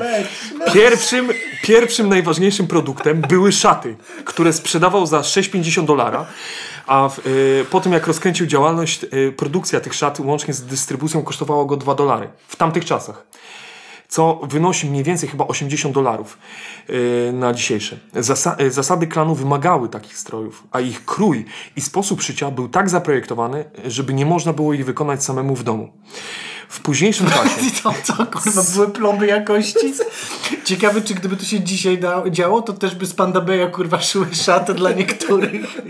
Pierwszym, 0.73 1.29
pierwszym 1.63 2.09
najważniejszym 2.09 2.67
produktem 2.67 3.21
były 3.21 3.51
szaty, 3.51 3.95
które 4.25 4.53
sprzedawał 4.53 5.05
za 5.05 5.19
6,50 5.19 5.85
dolara, 5.85 6.25
a 6.87 7.09
w, 7.09 7.27
y, 7.27 7.65
po 7.69 7.81
tym 7.81 7.93
jak 7.93 8.07
rozkręcił 8.07 8.47
działalność, 8.47 9.03
y, 9.03 9.33
produkcja 9.37 9.79
tych 9.79 9.93
szat 9.93 10.19
łącznie 10.19 10.53
z 10.53 10.61
dystrybucją 10.61 11.23
kosztowała 11.23 11.65
go 11.65 11.77
2 11.77 11.95
dolary 11.95 12.29
w 12.47 12.55
tamtych 12.55 12.85
czasach 12.85 13.25
co 14.07 14.39
wynosi 14.43 14.89
mniej 14.89 15.03
więcej 15.03 15.29
chyba 15.29 15.47
80 15.47 15.95
dolarów 15.95 16.37
yy, 16.89 17.33
na 17.33 17.53
dzisiejsze. 17.53 17.97
Zasa 18.13 18.55
yy, 18.59 18.71
zasady 18.71 19.07
klanu 19.07 19.35
wymagały 19.35 19.89
takich 19.89 20.17
strojów, 20.17 20.63
a 20.71 20.79
ich 20.79 21.05
krój 21.05 21.45
i 21.75 21.81
sposób 21.81 22.21
szycia 22.21 22.51
był 22.51 22.69
tak 22.69 22.89
zaprojektowany, 22.89 23.65
żeby 23.85 24.13
nie 24.13 24.25
można 24.25 24.53
było 24.53 24.73
ich 24.73 24.85
wykonać 24.85 25.23
samemu 25.23 25.55
w 25.55 25.63
domu. 25.63 25.91
W 26.69 26.81
późniejszym 26.81 27.27
czasie 27.31 27.81
to, 27.83 27.93
co 28.03 28.13
kurwa 28.25 28.61
były 28.73 28.89
plomby 28.89 29.27
jakości? 29.27 29.93
Ciekawe, 30.63 31.01
czy 31.01 31.13
gdyby 31.13 31.37
to 31.37 31.45
się 31.45 31.59
dzisiaj 31.59 31.97
da, 31.97 32.23
działo, 32.29 32.61
to 32.61 32.73
też 32.73 32.95
by 32.95 33.05
z 33.05 33.13
Panda 33.13 33.41
Beja 33.41 33.67
kurwa 33.67 34.01
szyły 34.01 34.27
szaty 34.35 34.73
dla 34.73 34.91
niektórych. 34.91 35.81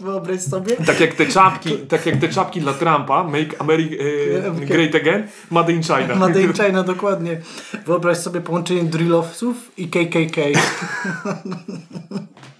Wyobraź 0.00 0.40
sobie. 0.40 0.76
tak 0.76 1.00
jak 1.00 1.14
te 1.14 1.26
czapki, 1.26 1.78
tak 1.78 2.06
jak 2.06 2.16
te 2.16 2.28
czapki 2.28 2.60
dla 2.60 2.72
Trumpa, 2.72 3.24
Make 3.24 3.60
America 3.60 3.94
yy, 4.04 4.66
Great 4.66 4.94
Again, 4.94 5.28
Made 5.50 5.72
in 5.72 5.82
China. 5.82 6.14
Made 6.14 6.42
in 6.42 6.52
China, 6.52 6.82
dokładnie. 6.82 7.40
Wyobraź 7.86 8.18
sobie 8.18 8.40
połączenie 8.40 8.84
drillowców 8.84 9.56
i 9.76 9.88
KKK. 9.88 10.40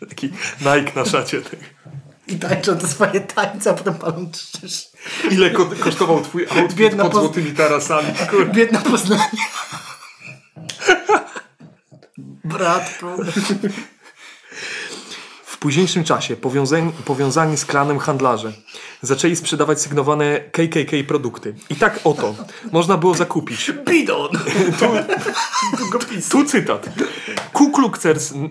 Taki 0.09 0.27
Nike 0.61 0.93
na 0.97 1.05
szacie. 1.05 1.41
I 2.29 2.37
tańczą 2.37 2.77
te 2.79 2.87
swoje 2.89 3.21
tańce, 3.21 3.71
a 3.71 3.75
potem 3.75 3.95
palą 3.95 4.31
krzyż. 4.31 4.87
Ile 5.31 5.51
ko 5.51 5.67
kosztował 5.81 6.21
twój 6.21 6.47
outfit 6.47 6.75
Biedna 6.75 7.03
pod 7.05 7.13
poz- 7.13 7.21
złotymi 7.21 7.51
tarasami? 7.51 8.09
Kur... 8.31 8.51
Biedna 8.51 8.81
Poznanie. 8.81 9.29
Bratku. 12.45 13.07
W 15.65 15.67
późniejszym 15.67 16.05
czasie 16.05 16.37
powiązani, 16.37 16.93
powiązani 17.05 17.57
z 17.57 17.65
klanem 17.65 17.99
handlarze 17.99 18.53
zaczęli 19.03 19.37
sprzedawać 19.37 19.81
sygnowane 19.81 20.41
KKK 20.41 20.93
produkty. 21.09 21.55
I 21.71 21.77
tak 21.77 22.01
oto 22.05 22.35
można 22.73 22.97
było 22.97 23.15
zakupić. 23.15 23.73
Bidon. 23.87 24.29
Tu 26.31 26.45
cytat. 26.45 26.89
Ku 27.53 27.71
Klux 27.71 28.01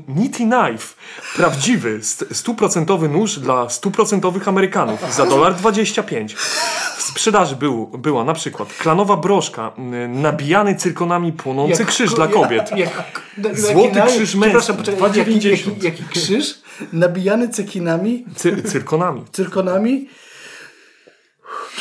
Nitty 0.07 0.37
Knife. 0.37 0.95
Prawdziwy, 1.35 1.99
st- 2.03 2.25
stuprocentowy 2.37 3.09
nóż 3.09 3.39
dla 3.39 3.69
stuprocentowych 3.69 4.47
Amerykanów 4.47 5.13
za 5.13 5.25
dolar 5.25 5.55
25. 5.55 6.33
W 6.97 7.01
sprzedaży 7.01 7.55
był, 7.55 7.87
była 7.87 8.23
na 8.23 8.33
przykład 8.33 8.73
klanowa 8.73 9.17
broszka, 9.17 9.71
n- 9.77 10.21
nabijany 10.21 10.75
cyrkonami 10.75 11.31
płonący 11.31 11.85
krzyż 11.85 12.13
dla 12.13 12.27
kobiet. 12.27 12.71
Jak, 12.71 12.79
jak, 12.79 13.59
Złoty 13.59 14.01
krzyż 14.07 14.35
męski, 14.35 14.73
poczekaj, 14.73 15.01
jaki, 15.17 15.31
2,90. 15.31 15.49
jaki, 15.49 15.85
jaki 15.85 16.03
krzyż? 16.03 16.62
Nabijany 16.93 17.49
cekinami, 17.49 18.25
Cy- 18.35 18.63
cyrkonami. 18.63 19.21
cyrkonami. 19.31 20.09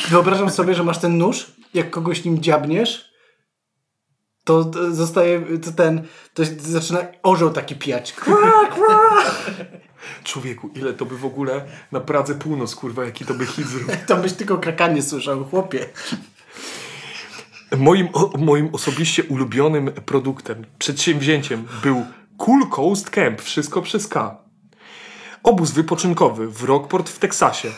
Wyobrażam 0.09 0.49
sobie, 0.49 0.73
że 0.75 0.83
masz 0.83 0.97
ten 0.99 1.17
nóż, 1.17 1.51
jak 1.73 1.89
kogoś 1.89 2.23
nim 2.25 2.41
dziabniesz, 2.41 3.13
to 4.43 4.71
zostaje 4.91 5.57
to 5.57 5.71
ten, 5.71 6.07
to 6.33 6.43
zaczyna 6.59 6.99
orzeł 7.23 7.49
taki 7.49 7.75
piać. 7.75 8.15
Człowieku, 10.23 10.69
ile 10.75 10.93
to 10.93 11.05
by 11.05 11.17
w 11.17 11.25
ogóle 11.25 11.65
na 11.91 11.99
Pradze 11.99 12.35
Północ, 12.35 12.75
kurwa, 12.75 13.05
jaki 13.05 13.25
to 13.25 13.33
by 13.33 13.45
hit 13.45 13.67
zrobił. 13.67 13.87
To 14.07 14.15
byś 14.17 14.33
tylko 14.33 14.57
krakanie 14.57 15.01
słyszał, 15.01 15.45
chłopie. 15.45 15.85
Moim, 17.77 18.07
o, 18.13 18.31
moim 18.37 18.69
osobiście 18.73 19.23
ulubionym 19.23 19.91
produktem, 19.91 20.65
przedsięwzięciem 20.79 21.65
był 21.83 22.05
Cool 22.37 22.69
Coast 22.69 23.09
Camp, 23.09 23.41
wszystko 23.41 23.81
przez 23.81 24.07
K. 24.07 24.42
Obóz 25.43 25.71
wypoczynkowy 25.71 26.47
w 26.47 26.63
Rockport 26.63 27.09
w 27.09 27.19
Teksasie. 27.19 27.69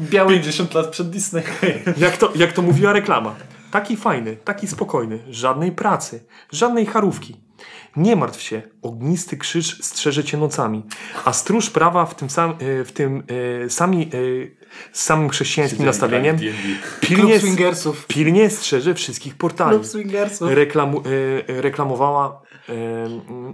Biały 0.00 0.32
50 0.32 0.74
lat 0.74 0.86
przed 0.86 1.10
Disney. 1.10 1.42
Jak 1.96 2.16
to, 2.16 2.32
jak 2.34 2.52
to 2.52 2.62
mówiła 2.62 2.92
reklama. 2.92 3.34
Taki 3.70 3.96
fajny, 3.96 4.36
taki 4.36 4.68
spokojny, 4.68 5.18
żadnej 5.30 5.72
pracy, 5.72 6.24
żadnej 6.50 6.86
charówki. 6.86 7.36
Nie 7.96 8.16
martw 8.16 8.40
się, 8.40 8.62
ognisty 8.82 9.36
krzyż 9.36 9.78
strzeże 9.82 10.24
cię 10.24 10.38
nocami, 10.38 10.82
a 11.24 11.32
stróż 11.32 11.70
prawa 11.70 12.06
w 12.06 12.14
tym, 12.14 12.30
sam, 12.30 12.50
e, 12.50 12.84
w 12.84 12.92
tym 12.92 13.22
e, 13.64 13.70
sami, 13.70 14.02
e, 14.02 14.08
samym 14.92 15.28
chrześcijańskim 15.28 15.86
nastawieniem 15.86 16.36
D&D. 16.36 16.52
pilnie, 17.00 17.40
pilnie 18.08 18.50
strzeże 18.50 18.94
wszystkich 18.94 19.34
portali. 19.34 19.78
Reklamu, 20.40 21.02
e, 21.48 21.62
reklamowała 21.62 22.42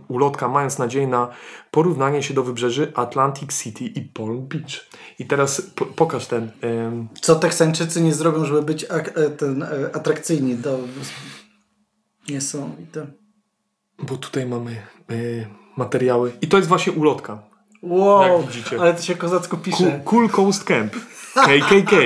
ulotka, 0.09 0.49
mając 0.49 0.79
nadzieję 0.79 1.07
na 1.07 1.29
porównanie 1.71 2.23
się 2.23 2.35
do 2.35 2.43
wybrzeży 2.43 2.93
Atlantic 2.95 3.63
City 3.63 3.85
i 3.85 4.01
Palm 4.01 4.47
Beach. 4.49 4.87
I 5.19 5.27
teraz 5.27 5.61
po, 5.61 5.87
pokaż 5.87 6.27
ten. 6.27 6.51
Co 7.21 7.35
Teksańczycy 7.35 8.01
nie 8.01 8.15
zrobią, 8.15 8.45
żeby 8.45 8.63
być 8.63 8.85
e, 8.85 9.31
ten, 9.31 9.63
e, 9.63 9.67
atrakcyjni 9.97 10.55
do... 10.55 10.79
Nie 12.29 12.41
są 12.41 12.77
i 12.83 12.87
to... 12.87 13.01
bo 13.99 14.17
tutaj 14.17 14.47
mamy 14.47 14.71
e, 15.11 15.15
materiały. 15.77 16.33
I 16.41 16.49
to 16.49 16.57
jest 16.57 16.69
właśnie 16.69 16.93
ulotka. 16.93 17.43
Wow, 17.83 18.39
Jak 18.39 18.47
widzicie. 18.47 18.81
ale 18.81 18.95
to 18.95 19.03
się 19.03 19.15
kozacko 19.15 19.57
Cool, 19.57 19.65
pisze. 19.65 20.01
cool 20.05 20.29
Coast 20.29 20.65
Camp. 20.65 20.93
KKK. 21.35 21.97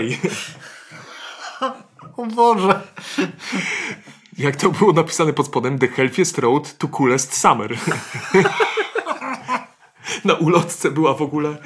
O 2.17 2.27
Boże. 2.27 2.81
Jak 4.39 4.57
to 4.57 4.71
było 4.71 4.93
napisane 4.93 5.33
pod 5.33 5.47
spodem? 5.47 5.79
The 5.79 5.89
healthiest 5.89 6.39
road 6.39 6.79
to 6.79 6.89
coolest 6.89 7.37
summer. 7.39 7.79
Na 10.25 10.35
ulotce 10.35 10.91
była 10.91 11.15
w 11.15 11.23
ogóle 11.23 11.57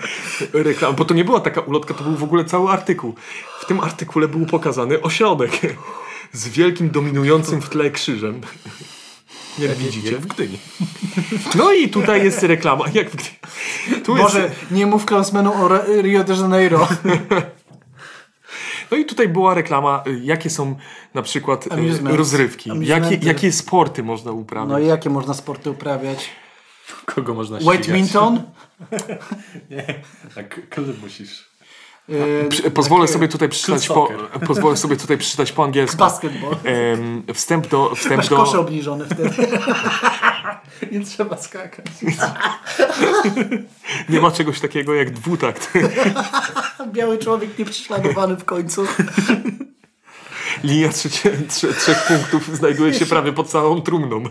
reklama, 0.52 0.94
bo 0.94 1.04
to 1.04 1.14
nie 1.14 1.24
była 1.24 1.40
taka 1.40 1.60
ulotka, 1.60 1.94
to 1.94 2.04
był 2.04 2.16
w 2.16 2.22
ogóle 2.22 2.44
cały 2.44 2.70
artykuł. 2.70 3.14
W 3.60 3.66
tym 3.66 3.80
artykule 3.80 4.28
był 4.28 4.46
pokazany 4.46 5.02
ośrodek 5.02 5.60
z 6.32 6.48
wielkim 6.48 6.90
dominującym 6.90 7.62
w 7.62 7.68
tle 7.68 7.90
krzyżem. 7.90 8.40
Jak 9.58 9.74
widzicie. 9.74 10.18
w 10.18 10.26
Gdyni. 10.26 10.58
No 11.54 11.72
i 11.72 11.88
tutaj 11.88 12.24
jest 12.24 12.42
reklama. 12.42 12.84
Jak 12.94 13.10
w... 13.10 13.16
tu 14.04 14.16
Może 14.16 14.42
jest... 14.42 14.54
nie 14.70 14.86
mów 14.86 15.04
Klausmenu 15.04 15.52
o 15.54 15.68
Rio 16.02 16.24
de 16.24 16.34
Janeiro. 16.34 16.88
No 18.90 18.96
i 18.96 19.04
tutaj 19.04 19.28
była 19.28 19.54
reklama, 19.54 20.02
y, 20.06 20.20
jakie 20.24 20.50
są 20.50 20.76
na 21.14 21.22
przykład 21.22 21.66
y, 21.66 21.70
Amusement. 21.72 22.16
rozrywki, 22.16 22.70
jakie, 22.70 22.94
Amusementy. 22.94 23.26
jakie 23.26 23.52
sporty 23.52 24.02
można 24.02 24.32
uprawiać. 24.32 24.70
No 24.70 24.78
i 24.78 24.86
jakie 24.86 25.10
można 25.10 25.34
sporty 25.34 25.70
uprawiać? 25.70 26.30
Kogo 27.04 27.34
można 27.34 27.60
ścigać? 27.60 27.78
Badminton? 27.78 28.42
Tak, 30.34 30.68
klub 30.70 31.02
musisz. 31.02 31.48
Yy, 32.08 32.70
Pozwolę 32.70 33.08
sobie 33.08 33.28
tutaj 33.28 33.48
przeczytać 33.48 33.88
po, 33.88 34.08
pozwolę 34.46 34.76
sobie 34.76 34.96
tutaj 34.96 35.18
przeczytać 35.18 35.52
po 35.52 35.64
angielsku. 35.64 35.96
Basketball. 35.96 36.56
Wstęp 37.34 37.66
do, 37.66 37.94
wstęp 37.94 38.16
Masz 38.16 38.28
kosze 38.28 38.52
do, 38.52 38.60
obniżone 38.60 39.04
wtedy. 39.04 39.30
Nie 40.92 41.00
trzeba 41.00 41.36
skakać. 41.36 41.86
nie 44.08 44.20
ma 44.20 44.30
czegoś 44.30 44.60
takiego 44.60 44.94
jak 44.94 45.10
dwutakt. 45.10 45.72
Biały 46.92 47.18
człowiek 47.18 47.58
nieprześladowany 47.58 48.36
w 48.36 48.44
końcu. 48.44 48.86
linia 50.64 50.88
trzecie, 50.88 51.32
trze, 51.48 51.74
trzech 51.74 52.06
punktów 52.06 52.56
znajduje 52.56 52.94
się 52.94 53.06
prawie 53.06 53.32
pod 53.32 53.48
całą 53.48 53.82
trumną. 53.82 54.24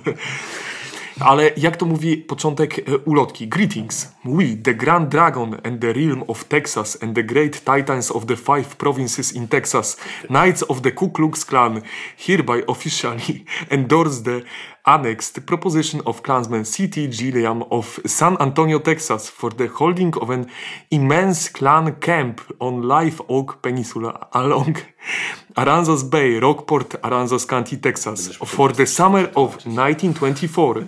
Ale 1.19 1.51
jak 1.57 1.77
to 1.77 1.85
mówi 1.85 2.17
początek 2.17 2.79
e, 2.79 2.97
ulotki? 2.97 3.47
Greetings. 3.47 4.13
We, 4.25 4.55
the 4.63 4.73
Grand 4.73 5.09
Dragon 5.09 5.57
and 5.63 5.81
the 5.81 5.93
Realm 5.93 6.23
of 6.27 6.43
Texas 6.43 6.97
and 7.03 7.15
the 7.15 7.23
Great 7.23 7.63
Titans 7.63 8.11
of 8.11 8.25
the 8.25 8.35
Five 8.35 8.75
Provinces 8.77 9.35
in 9.35 9.47
Texas, 9.47 9.97
Knights 10.27 10.63
of 10.67 10.81
the 10.81 10.91
Ku 10.91 11.09
Klux 11.09 11.45
Klan, 11.45 11.81
hereby 12.17 12.63
officially 12.67 13.45
endorse 13.71 14.23
the 14.23 14.41
annexed 14.85 15.35
the 15.35 15.41
proposition 15.41 16.01
of 16.05 16.21
Klansman 16.21 16.65
C.T. 16.65 17.07
Gilliam 17.07 17.63
of 17.71 17.99
San 18.05 18.37
Antonio, 18.39 18.79
Texas 18.79 19.29
for 19.29 19.49
the 19.49 19.67
holding 19.67 20.13
of 20.17 20.29
an 20.29 20.49
immense 20.91 21.49
Klan 21.49 21.95
camp 21.95 22.41
on 22.59 22.83
Live 22.83 23.21
Oak 23.27 23.61
Peninsula 23.61 24.27
along 24.33 24.77
Aransas 25.57 26.03
Bay, 26.09 26.39
Rockport, 26.39 27.01
Aransas 27.01 27.47
County, 27.47 27.77
Texas 27.77 28.35
for 28.35 28.71
the 28.71 28.85
summer 28.85 29.25
of 29.35 29.65
1924. 29.65 30.87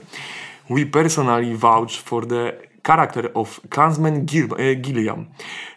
We 0.69 0.85
personally 0.85 1.53
vouch 1.53 1.97
for 1.99 2.25
the 2.25 2.67
character 2.83 3.31
of 3.35 3.59
Klansman 3.69 4.25
Gil- 4.25 4.53
uh, 4.53 4.75
Gilliam. 4.75 5.27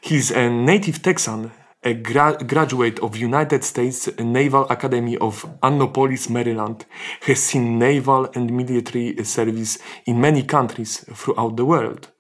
He's 0.01 0.31
a 0.31 0.51
native 0.51 1.01
Texan, 1.03 1.51
a 1.83 1.93
gra- 1.95 2.37
graduate 2.47 3.01
of 3.03 3.17
United 3.17 3.65
States 3.65 4.11
Naval 4.19 4.67
Academy 4.69 5.17
of 5.19 5.47
Annapolis, 5.63 6.29
Maryland, 6.31 6.87
has 7.27 7.39
seen 7.39 7.79
naval 7.79 8.29
and 8.37 8.51
military 8.51 9.17
service 9.25 9.79
in 10.07 10.21
many 10.21 10.43
countries 10.43 11.05
throughout 11.15 11.57
the 11.57 11.65
world, 11.65 12.13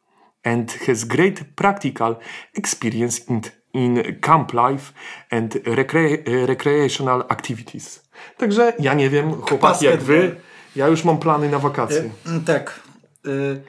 and 0.45 0.71
has 0.87 1.05
great 1.05 1.45
practical 1.55 2.17
experience 2.55 3.19
in, 3.31 3.41
in 3.75 4.19
camp 4.21 4.53
life 4.55 4.93
and 5.31 5.55
recre- 5.65 6.47
recreational 6.47 7.21
activities. 7.29 8.03
Także 8.37 8.73
ja 8.79 8.95
nie 8.95 9.11
wiem, 9.11 9.33
chłopaki, 9.43 9.85
jak 9.85 10.03
wy, 10.03 10.37
ja 10.77 10.89
już 10.89 11.05
mam 11.05 11.19
plany 11.19 11.49
na 11.49 11.59
wakacje. 11.59 12.11
Mm, 12.27 12.45
Tak. 12.45 12.81
Y... 13.27 13.63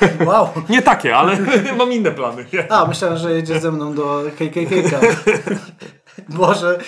Wow. 0.26 0.48
Nie 0.68 0.82
takie, 0.82 1.16
ale 1.16 1.38
mam 1.78 1.92
inne 1.92 2.10
plany. 2.10 2.46
A, 2.68 2.86
myślałem, 2.86 3.18
że 3.18 3.32
jedzie 3.32 3.60
ze 3.60 3.72
mną 3.72 3.94
do 3.94 4.22
KKK. 4.38 5.00
Boże, 6.28 6.78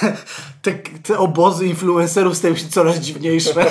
te, 0.00 0.16
te, 0.62 0.72
te 1.02 1.18
obozy 1.18 1.66
influencerów 1.66 2.36
stają 2.36 2.56
się 2.56 2.68
coraz 2.68 2.98
dziwniejsze. 2.98 3.66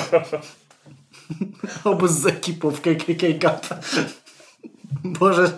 Obóz 1.84 2.10
z 2.10 2.26
ekipą 2.26 2.70
w 2.70 2.80
KKK. 2.80 3.60
Boże, 5.04 5.52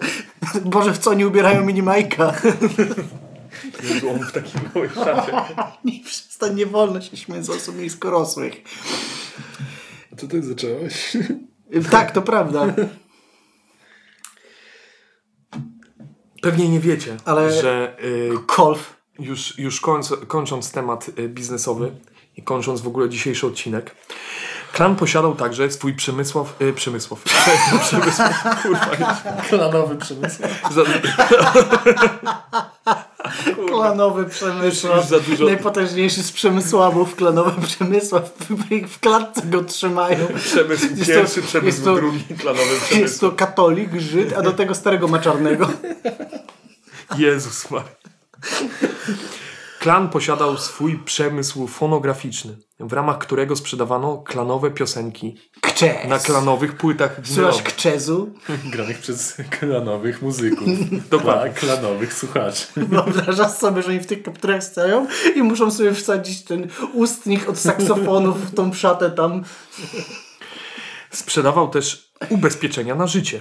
Boże, 0.64 0.92
w 0.92 0.98
co 0.98 1.14
nie 1.14 1.26
ubierają 1.26 1.64
minimajka? 1.64 2.34
Jezu, 3.82 4.10
on 4.10 4.18
w 4.18 4.32
takim 4.32 4.60
małym 4.74 4.90
szacie. 4.90 5.32
Nie, 5.84 6.00
przestań, 6.04 6.54
nie 6.54 6.66
wolno 6.66 7.00
się 7.00 7.16
śmiać 7.16 7.46
z 7.46 7.50
osób 7.50 7.78
niskorosłych. 7.78 8.54
To 10.16 10.26
ty 10.26 10.42
zacząłeś? 10.42 11.16
Tak, 11.90 12.10
to 12.10 12.22
prawda. 12.22 12.66
Pewnie 16.42 16.68
nie 16.68 16.80
wiecie, 16.80 17.16
Ale- 17.24 17.60
że 17.62 17.96
y, 18.04 18.30
Kolf. 18.46 18.96
już, 19.18 19.58
już 19.58 19.80
końc, 19.80 20.12
kończąc 20.28 20.72
temat 20.72 21.10
y, 21.18 21.28
biznesowy 21.28 21.92
i 22.36 22.42
kończąc 22.42 22.80
w 22.80 22.86
ogóle 22.88 23.08
dzisiejszy 23.08 23.46
odcinek, 23.46 23.94
Klan 24.72 24.96
posiadał 24.96 25.34
także 25.34 25.70
swój 25.70 25.94
Przemysław... 25.94 26.62
Y, 26.62 26.72
Przemysław. 26.72 27.24
Przemysław, 27.86 28.62
kurwa. 28.62 28.86
Klanowy 29.48 29.96
przemysł. 29.96 30.42
Klanowy 33.68 34.24
Przemysław. 34.24 35.08
Za 35.08 35.20
dużo- 35.20 35.44
Najpotężniejszy 35.44 36.22
z 36.22 36.32
Przemysławów. 36.32 37.16
Klanowy 37.16 37.62
Przemysław. 37.66 38.30
W- 38.86 39.00
klatce 39.00 39.42
go 39.46 39.64
trzymają. 39.64 40.26
przemysł 40.44 40.84
Jest 40.84 40.98
to- 41.00 41.06
pierwszy, 41.06 41.40
jest 41.40 41.48
przemysł 41.48 41.84
to- 41.84 41.94
drugi, 41.94 42.24
klanowy 42.40 42.70
Jest 42.72 42.84
przemysł. 42.84 43.20
to 43.20 43.32
katolik, 43.32 43.90
Żyd, 44.00 44.32
a 44.32 44.42
do 44.42 44.52
tego 44.52 44.74
starego 44.74 45.08
ma 45.08 45.18
czarnego. 45.18 45.70
Jezus 47.18 47.70
Maria. 47.70 47.88
Klan 49.82 50.08
posiadał 50.08 50.58
swój 50.58 50.98
przemysł 50.98 51.66
fonograficzny, 51.66 52.56
w 52.80 52.92
ramach 52.92 53.18
którego 53.18 53.56
sprzedawano 53.56 54.18
klanowe 54.18 54.70
piosenki 54.70 55.36
Kczes. 55.60 56.08
na 56.08 56.18
klanowych 56.18 56.76
płytach 56.76 57.20
Słuchasz 57.24 57.62
kczezu? 57.62 58.34
Granych 58.72 58.98
przez 58.98 59.36
klanowych 59.50 60.22
muzyków. 60.22 60.68
Dokładnie. 61.10 61.50
Klanowych 61.50 62.14
słuchaczy. 62.14 62.66
Wyobrażasz 62.76 63.52
sobie, 63.52 63.82
że 63.82 63.88
oni 63.88 64.00
w 64.00 64.06
tych 64.06 64.22
kapturach 64.22 64.64
stoją 64.64 65.06
i 65.36 65.42
muszą 65.42 65.70
sobie 65.70 65.94
wsadzić 65.94 66.44
ten 66.44 66.68
ustnik 66.92 67.48
od 67.48 67.58
saksofonów 67.58 68.50
w 68.50 68.54
tą 68.54 68.72
szatę 68.72 69.10
tam. 69.10 69.44
Sprzedawał 71.10 71.68
też 71.68 72.12
ubezpieczenia 72.30 72.94
na 72.94 73.06
życie. 73.06 73.40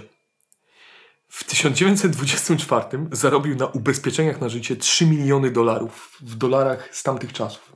W 1.32 1.44
1924 1.44 2.86
zarobił 3.12 3.56
na 3.56 3.66
ubezpieczeniach 3.66 4.42
na 4.42 4.50
życie 4.50 4.76
3 4.76 5.06
miliony 5.06 5.52
dolarów 5.52 6.18
w 6.22 6.36
dolarach 6.36 6.96
z 6.96 7.04
tamtych 7.04 7.34
czasów. 7.34 7.76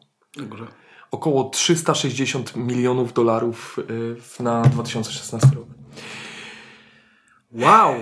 Około 1.12 1.50
360 1.50 2.56
milionów 2.56 3.14
dolarów 3.14 3.80
y, 4.40 4.44
na 4.44 4.62
2016 4.62 5.48
rok. 5.56 5.66
Wow! 7.52 7.96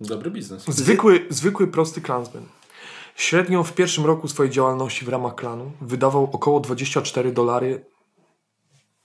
Dobry 0.00 0.30
biznes. 0.30 0.64
Zwykły, 0.64 1.26
zwykły 1.30 1.66
prosty 1.66 2.00
klansman. 2.00 2.46
Średnio 3.16 3.64
w 3.64 3.72
pierwszym 3.72 4.06
roku 4.06 4.28
swojej 4.28 4.52
działalności 4.52 5.04
w 5.04 5.08
ramach 5.08 5.34
klanu 5.34 5.72
wydawał 5.80 6.30
około 6.32 6.60
24 6.60 7.32
dolary 7.32 7.84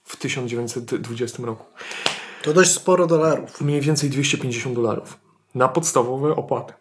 w 0.04 0.16
1920 0.16 1.42
roku. 1.42 1.64
To 2.42 2.52
dość 2.52 2.70
sporo 2.70 3.06
dolarów. 3.06 3.60
Mniej 3.60 3.80
więcej 3.80 4.10
250 4.10 4.74
dolarów 4.74 5.18
na 5.54 5.68
podstawowe 5.68 6.36
opłaty. 6.36 6.74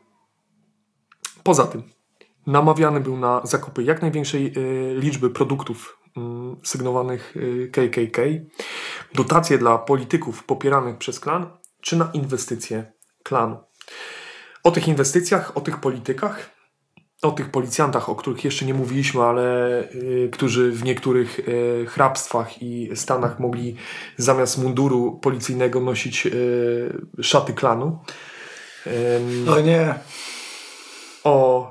Poza 1.43 1.67
tym 1.67 1.83
namawiany 2.47 2.99
był 2.99 3.17
na 3.17 3.41
zakupy 3.43 3.83
jak 3.83 4.01
największej 4.01 4.53
y, 4.57 4.95
liczby 4.99 5.29
produktów 5.29 5.97
y, 6.07 6.21
sygnowanych 6.67 7.37
y, 7.37 7.71
KKK, 7.71 8.21
dotacje 9.15 9.57
dla 9.57 9.77
polityków 9.77 10.43
popieranych 10.43 10.97
przez 10.97 11.19
klan, 11.19 11.57
czy 11.81 11.97
na 11.97 12.09
inwestycje 12.13 12.93
klanu. 13.23 13.57
O 14.63 14.71
tych 14.71 14.87
inwestycjach, 14.87 15.57
o 15.57 15.61
tych 15.61 15.79
politykach, 15.79 16.49
o 17.21 17.31
tych 17.31 17.49
policjantach, 17.49 18.09
o 18.09 18.15
których 18.15 18.43
jeszcze 18.43 18.65
nie 18.65 18.73
mówiliśmy, 18.73 19.21
ale 19.21 19.43
y, 19.91 20.29
którzy 20.31 20.71
w 20.71 20.83
niektórych 20.83 21.39
y, 21.39 21.85
hrabstwach 21.89 22.61
i 22.61 22.89
stanach 22.95 23.39
mogli 23.39 23.75
zamiast 24.17 24.57
munduru 24.57 25.19
policyjnego 25.21 25.79
nosić 25.79 26.25
y, 26.25 27.01
szaty 27.21 27.53
klanu. 27.53 27.99
Ym, 28.87 29.49
O 29.49 29.59
nie. 29.59 29.95
o 31.23 31.67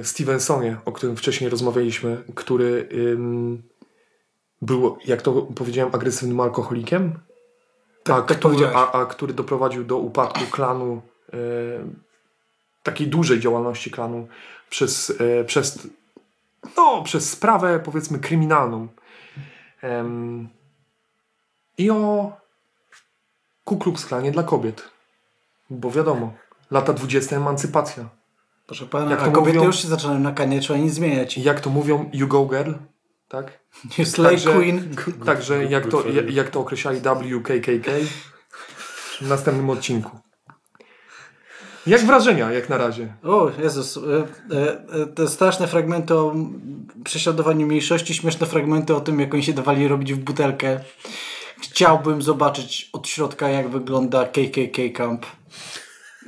y, 0.00 0.04
Stevensonie, 0.04 0.76
o 0.84 0.92
którym 0.92 1.16
wcześniej 1.16 1.50
rozmawialiśmy, 1.50 2.22
który 2.34 2.88
był, 4.62 4.98
jak 5.04 5.22
to 5.22 5.32
powiedziałem, 5.42 5.94
agresywnym 5.94 6.40
alkoholikiem. 6.40 7.18
Tak, 8.02 8.18
a, 8.18 8.22
tak 8.22 8.38
który, 8.38 8.66
a, 8.66 8.92
a 8.92 9.06
który 9.06 9.34
doprowadził 9.34 9.84
do 9.84 9.96
upadku 9.96 10.44
klanu, 10.50 11.02
y, 11.34 11.36
takiej 12.82 13.06
dużej 13.06 13.40
działalności 13.40 13.90
klanu 13.90 14.28
przez, 14.70 15.10
y, 15.10 15.44
przez, 15.46 15.88
no, 16.76 17.02
przez 17.02 17.30
sprawę 17.30 17.80
powiedzmy 17.84 18.18
kryminalną. 18.18 18.88
I 21.78 21.90
o 21.90 22.32
Ku 23.64 23.76
Klux 23.76 24.06
Klanie 24.06 24.32
dla 24.32 24.42
kobiet. 24.42 24.82
Bo 25.70 25.90
wiadomo, 25.90 26.32
lata 26.70 26.92
20 26.92 27.36
emancypacja. 27.36 28.08
Proszę 28.66 28.86
pana, 28.86 29.10
Jak 29.10 29.20
a 29.20 29.24
to 29.24 29.30
kobiety 29.32 29.56
mówią- 29.58 29.66
już 29.66 29.76
się 29.82 29.88
zaczynają 29.88 30.18
nakaniać, 30.20 30.64
trzeba 30.64 30.78
nic 30.78 30.94
zmieniać. 30.94 31.38
Jak 31.38 31.60
to 31.60 31.70
mówią, 31.70 32.10
you 32.12 32.28
go 32.28 32.46
girl, 32.46 32.72
tak? 33.28 33.60
You 33.98 34.04
slay 34.04 34.34
Także- 34.34 34.54
queen. 34.54 34.94
Także 35.26 35.64
jak 35.64 35.86
to, 35.86 36.02
jak 36.28 36.50
to 36.50 36.60
określali 36.60 37.00
WKKK 37.00 37.90
w 39.20 39.28
następnym 39.28 39.70
odcinku. 39.70 40.18
Jak 41.86 42.06
wrażenia, 42.06 42.52
jak 42.52 42.68
na 42.68 42.78
razie? 42.78 43.14
O, 43.24 43.50
Jezus. 43.62 43.96
e, 43.96 44.00
e, 44.56 45.02
e, 45.02 45.06
Te 45.06 45.28
straszne 45.28 45.66
fragmenty 45.66 46.14
o 46.14 46.34
prześladowaniu 47.04 47.66
mniejszości, 47.66 48.14
śmieszne 48.14 48.46
fragmenty 48.46 48.94
o 48.94 49.00
tym, 49.00 49.20
jak 49.20 49.34
oni 49.34 49.42
się 49.42 49.52
dawali 49.52 49.88
robić 49.88 50.12
w 50.14 50.18
butelkę. 50.18 50.80
Chciałbym 51.62 52.22
zobaczyć 52.22 52.90
od 52.92 53.08
środka, 53.08 53.48
jak 53.48 53.68
wygląda 53.68 54.24
KKK 54.24 54.92
Camp. 54.94 55.26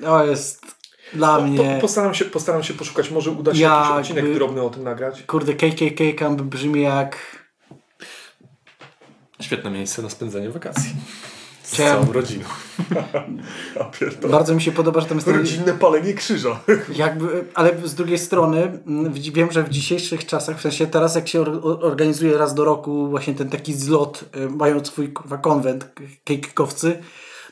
To 0.03 0.25
jest 0.27 0.67
dla 1.15 1.39
mnie... 1.41 1.75
Po, 1.75 1.81
postaram, 1.81 2.15
się, 2.15 2.25
postaram 2.25 2.63
się 2.63 2.75
poszukać, 2.75 3.11
może 3.11 3.31
uda 3.31 3.55
się 3.55 3.61
jakiś 3.61 3.91
odcinek 3.91 4.35
drobny 4.35 4.63
o 4.63 4.71
tym 4.71 4.85
nagrać. 4.85 5.23
Kurde, 5.23 5.55
KKK 5.55 6.19
Camp 6.19 6.43
brzmi 6.43 6.83
jak... 6.83 7.39
Świetne 9.41 9.71
miejsce 9.71 10.03
na 10.03 10.11
spędzanie 10.11 10.51
wakacji. 10.51 10.91
Z 11.69 11.73
Chciałem- 11.75 12.01
całą 12.03 12.13
rodziną. 12.13 12.45
Bardzo 14.31 14.55
mi 14.55 14.63
się 14.63 14.73
podoba, 14.73 15.01
że 15.01 15.07
tam 15.07 15.17
jest 15.19 15.29
Rodzinne 15.29 15.73
palenie 15.73 16.15
krzyża. 16.15 16.61
jakby, 16.97 17.45
ale 17.55 17.71
z 17.85 17.95
drugiej 17.95 18.19
strony 18.19 18.79
mm, 18.87 19.13
wiem, 19.13 19.53
że 19.53 19.63
w 19.63 19.69
dzisiejszych 19.69 20.27
czasach, 20.27 20.59
w 20.59 20.61
sensie 20.61 20.87
teraz 20.87 21.15
jak 21.15 21.29
się 21.29 21.41
or, 21.41 21.49
or- 21.63 21.79
organizuje 21.85 22.39
raz 22.39 22.55
do 22.55 22.65
roku 22.65 23.09
właśnie 23.09 23.35
ten 23.35 23.49
taki 23.51 23.75
zlot, 23.75 24.25
y, 24.37 24.49
mając 24.51 24.87
swój 24.87 25.13
konwent, 25.43 25.89
kejkowcy, 26.25 26.99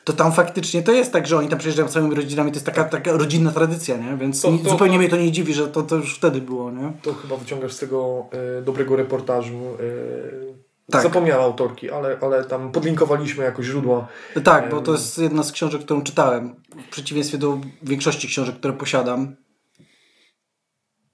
to 0.03 0.13
tam 0.13 0.31
faktycznie 0.31 0.81
to 0.83 0.91
jest 0.91 1.13
tak, 1.13 1.27
że 1.27 1.37
oni 1.37 1.47
tam 1.47 1.59
przyjeżdżają 1.59 1.87
całymi 1.89 2.15
rodzinami, 2.15 2.51
to 2.51 2.55
jest 2.55 2.65
taka, 2.65 2.83
taka 2.83 3.11
rodzinna 3.11 3.51
tradycja, 3.51 3.97
nie? 3.97 4.17
Więc 4.17 4.41
To- 4.41 4.47
to- 4.63 4.69
zupełnie 4.69 4.93
to- 4.93 4.99
mnie 4.99 5.09
to 5.09 5.17
nie 5.17 5.31
dziwi, 5.31 5.53
że 5.53 5.67
to, 5.67 5.83
to 5.83 5.95
już 5.95 6.15
wtedy 6.15 6.41
było, 6.41 6.71
nie? 6.71 6.91
To 7.01 7.13
chyba 7.13 7.37
wyciągasz 7.37 7.73
z 7.73 7.79
tego 7.79 8.25
e, 8.59 8.61
dobrego 8.61 8.95
reportażu. 8.95 9.57
E, 9.79 10.56
Tak. 10.91 11.03
Zapomniałem 11.03 11.43
autorki, 11.43 11.91
ale, 11.91 12.17
ale 12.21 12.45
tam 12.45 12.71
podlinkowaliśmy 12.71 13.43
jakoś 13.43 13.65
źródła. 13.65 14.07
Tak, 14.43 14.69
bo 14.69 14.81
to 14.81 14.91
jest 14.91 15.17
jedna 15.17 15.43
z 15.43 15.51
książek, 15.51 15.81
którą 15.81 16.01
czytałem. 16.01 16.63
W 16.87 16.89
przeciwieństwie 16.91 17.37
do 17.37 17.59
większości 17.81 18.27
książek, 18.27 18.55
które 18.55 18.73
posiadam. 18.73 19.35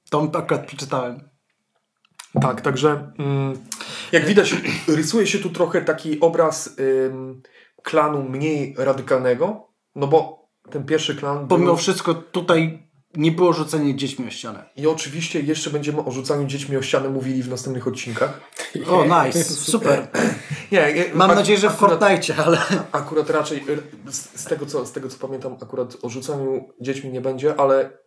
Tą 0.10 0.32
akurat 0.32 0.66
przeczytałem. 0.66 1.30
Tak, 2.42 2.62
także 2.62 3.12
mm, 3.20 3.54
jak 4.12 4.26
widać, 4.26 4.56
rysuje 4.88 5.28
się 5.28 5.40
tu 5.40 5.50
trochę 5.50 5.82
taki 5.82 6.20
obraz 6.20 6.76
ym, 6.80 7.42
klanu 7.84 8.24
mniej 8.24 8.76
radykalnego, 8.78 9.68
no 9.96 10.08
bo 10.08 10.48
ten 10.72 10.84
pierwszy 10.86 11.16
klan. 11.16 11.48
Pomimo 11.48 11.68
był- 11.68 11.78
wszystko 11.78 12.14
tutaj 12.14 12.90
nie 13.16 13.32
było 13.32 13.54
rzucenie 13.54 13.96
dziećmi 13.96 14.28
o 14.28 14.32
ścianę. 14.32 14.64
I 14.76 14.88
oczywiście 14.88 15.40
jeszcze 15.40 15.70
będziemy 15.70 16.06
o 16.06 16.12
rzucaniu 16.12 16.48
dziećmi 16.48 16.78
o 16.78 16.82
ścianę 16.82 17.10
mówili 17.10 17.44
w 17.44 17.50
następnych 17.50 17.88
odcinkach. 17.88 18.42
O, 18.90 19.06
nice, 19.26 19.44
super. 19.44 20.08
Nie, 20.72 20.94
nie, 20.94 21.06
Mam 21.14 21.36
nadzieję, 21.36 21.60
że 21.60 21.70
w 21.70 21.74
Fortnite, 21.74 22.36
ale... 22.46 22.58
Akurat 22.92 23.30
raczej 23.30 23.58
y, 23.58 24.12
z, 24.12 24.42
z, 24.42 24.46
tego, 24.46 24.66
co, 24.66 24.86
z 24.86 24.92
tego 24.92 25.10
co 25.10 25.18
pamiętam, 25.28 25.58
akurat 25.62 25.98
o 26.02 26.10
rzucaniu 26.10 26.70
dziećmi 26.82 27.12
nie 27.12 27.22
będzie, 27.22 27.60
ale 27.60 27.98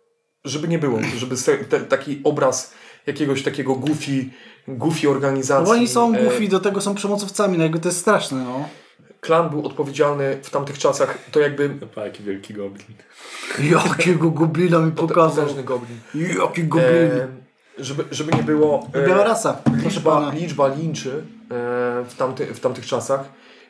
żeby 0.45 0.69
nie 0.69 0.79
było, 0.79 0.99
żeby 1.17 1.37
te, 1.69 1.81
taki 1.81 2.21
obraz 2.25 2.73
jakiegoś 3.07 3.43
takiego 3.43 3.75
goofy, 3.75 4.25
goofy 4.69 5.11
organizacji. 5.11 5.67
Bo 5.67 5.73
oni 5.73 5.89
są 5.89 6.15
e, 6.15 6.25
głupi, 6.25 6.49
do 6.49 6.61
tego 6.61 6.81
są 6.81 6.95
przemocowcami, 6.95 7.59
no 7.59 7.65
jakby 7.65 7.79
to 7.79 7.89
jest 7.89 8.01
straszne, 8.01 8.45
no. 8.45 8.69
Klan 9.21 9.51
był 9.51 9.67
odpowiedzialny 9.67 10.39
w 10.43 10.51
tamtych 10.51 10.79
czasach, 10.79 11.19
to 11.33 11.41
jakby 11.41 11.69
Pa, 11.95 12.05
jaki 12.05 12.23
wielki 12.23 12.55
goblin. 12.55 12.87
Jakiego 13.73 14.31
goblina 14.31 14.79
mi 14.79 14.93
pokazał. 14.93 15.45
potężny 15.45 15.65
goblin. 15.65 15.99
Jaki 16.15 16.65
goblin. 16.65 17.11
E, 17.13 17.29
żeby, 17.79 18.05
żeby 18.11 18.33
nie 18.37 18.43
było... 18.43 18.87
e, 18.93 19.07
Biała 19.07 19.25
rasa, 19.25 19.63
liczba, 19.85 20.33
liczba 20.35 20.69
linczy 20.69 21.11
e, 21.11 21.55
w, 22.09 22.15
tamty, 22.19 22.55
w 22.55 22.61
tamtych 22.61 22.87
czasach 22.87 23.25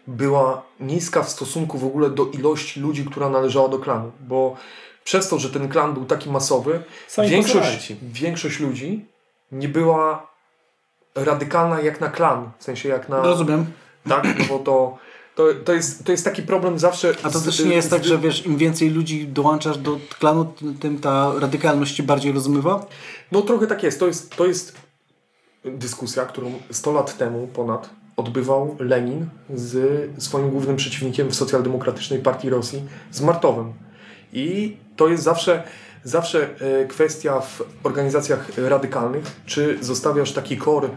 była 0.07 0.63
niska 0.81 1.23
w 1.23 1.31
stosunku 1.31 1.79
w 1.79 1.85
ogóle 1.85 2.11
do 2.11 2.27
ilości 2.27 2.81
ludzi, 2.81 3.05
która 3.05 3.29
należała 3.29 3.69
do 3.69 3.79
klanu, 3.79 4.13
bo 4.21 4.57
przez 5.05 5.29
to, 5.29 5.39
że 5.39 5.51
ten 5.51 5.69
klan 5.69 5.95
był 5.95 6.05
taki 6.05 6.31
masowy, 6.31 6.83
Sami 7.09 7.29
większość, 7.29 7.93
większość 8.03 8.61
ludzi 8.61 9.07
nie 9.53 9.69
była 9.69 10.27
radykalna 11.15 11.81
jak 11.81 12.01
na 12.01 12.09
klan, 12.09 12.51
w 12.59 12.65
sensie 12.65 12.89
jak 12.89 13.09
na... 13.09 13.23
Rozumiem. 13.23 13.67
Tak, 14.09 14.25
no 14.39 14.45
bo 14.49 14.59
to, 14.59 14.99
to, 15.37 15.45
to, 15.65 15.73
jest, 15.73 16.05
to 16.05 16.13
jest 16.13 16.25
taki 16.25 16.43
problem 16.43 16.79
zawsze... 16.79 17.15
A 17.23 17.31
to 17.31 17.39
z- 17.39 17.45
też 17.45 17.65
nie 17.65 17.75
jest 17.75 17.89
z- 17.89 17.91
tak, 17.91 18.05
że 18.05 18.19
wiesz, 18.19 18.47
im 18.47 18.57
więcej 18.57 18.91
ludzi 18.91 19.29
dołączasz 19.29 19.79
do 19.79 19.99
klanu, 20.19 20.53
tym- 20.81 20.99
ta 20.99 21.33
radykalność 21.39 21.97
się 21.97 22.03
bardziej 22.03 22.33
rozmywa? 22.33 22.87
No 23.33 23.43
trochę 23.43 23.67
tak 23.67 23.83
jest. 23.83 24.01
To 24.01 24.07
jest, 24.07 24.37
to 24.37 24.47
jest 24.47 24.77
dyskusja, 25.65 26.25
którą 26.25 26.53
100 26.71 26.93
lat 26.93 27.19
temu 27.19 27.47
ponad 27.47 27.91
odbywał 28.17 28.77
Lenin 28.79 29.27
z 29.55 29.79
swoim 30.23 30.51
głównym 30.51 30.77
przeciwnikiem 30.77 31.29
w 31.31 31.35
socjaldemokratycznej 31.35 32.19
partii 32.21 32.51
Rosji, 32.51 32.83
z 33.11 33.21
Martowem. 33.21 33.73
I 34.33 34.77
to 34.97 35.09
jest 35.09 35.23
zawsze, 35.25 35.63
zawsze 36.05 36.49
e, 36.61 36.85
kwestia 36.87 37.41
w 37.41 37.63
organizacjach 37.83 38.51
radykalnych, 38.59 39.25
czy 39.47 39.79
zostawiasz 39.81 40.33
taki 40.33 40.57
kor 40.57 40.91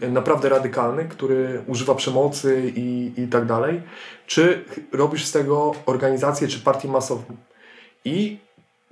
naprawdę 0.00 0.48
radykalny, 0.48 1.04
który 1.04 1.62
używa 1.66 1.94
przemocy 1.94 2.72
i, 2.76 3.12
i 3.16 3.28
tak 3.28 3.46
dalej, 3.46 3.82
czy 4.26 4.64
robisz 4.92 5.24
z 5.24 5.32
tego 5.32 5.72
organizację 5.86 6.48
czy 6.48 6.60
partię 6.60 6.88
masową. 6.88 7.22
I 8.04 8.38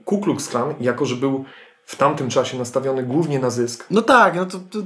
Ku 0.04 0.18
Klux 0.18 0.48
Klan, 0.48 0.74
jako 0.80 1.04
że 1.06 1.16
był 1.16 1.44
w 1.86 1.96
tamtym 1.96 2.28
czasie 2.28 2.58
nastawiony 2.58 3.02
głównie 3.02 3.38
na 3.38 3.50
zysk, 3.50 3.86
No 3.90 4.02
tak, 4.02 4.34
no 4.34 4.46
to, 4.46 4.58
to, 4.58 4.78
to, 4.82 4.84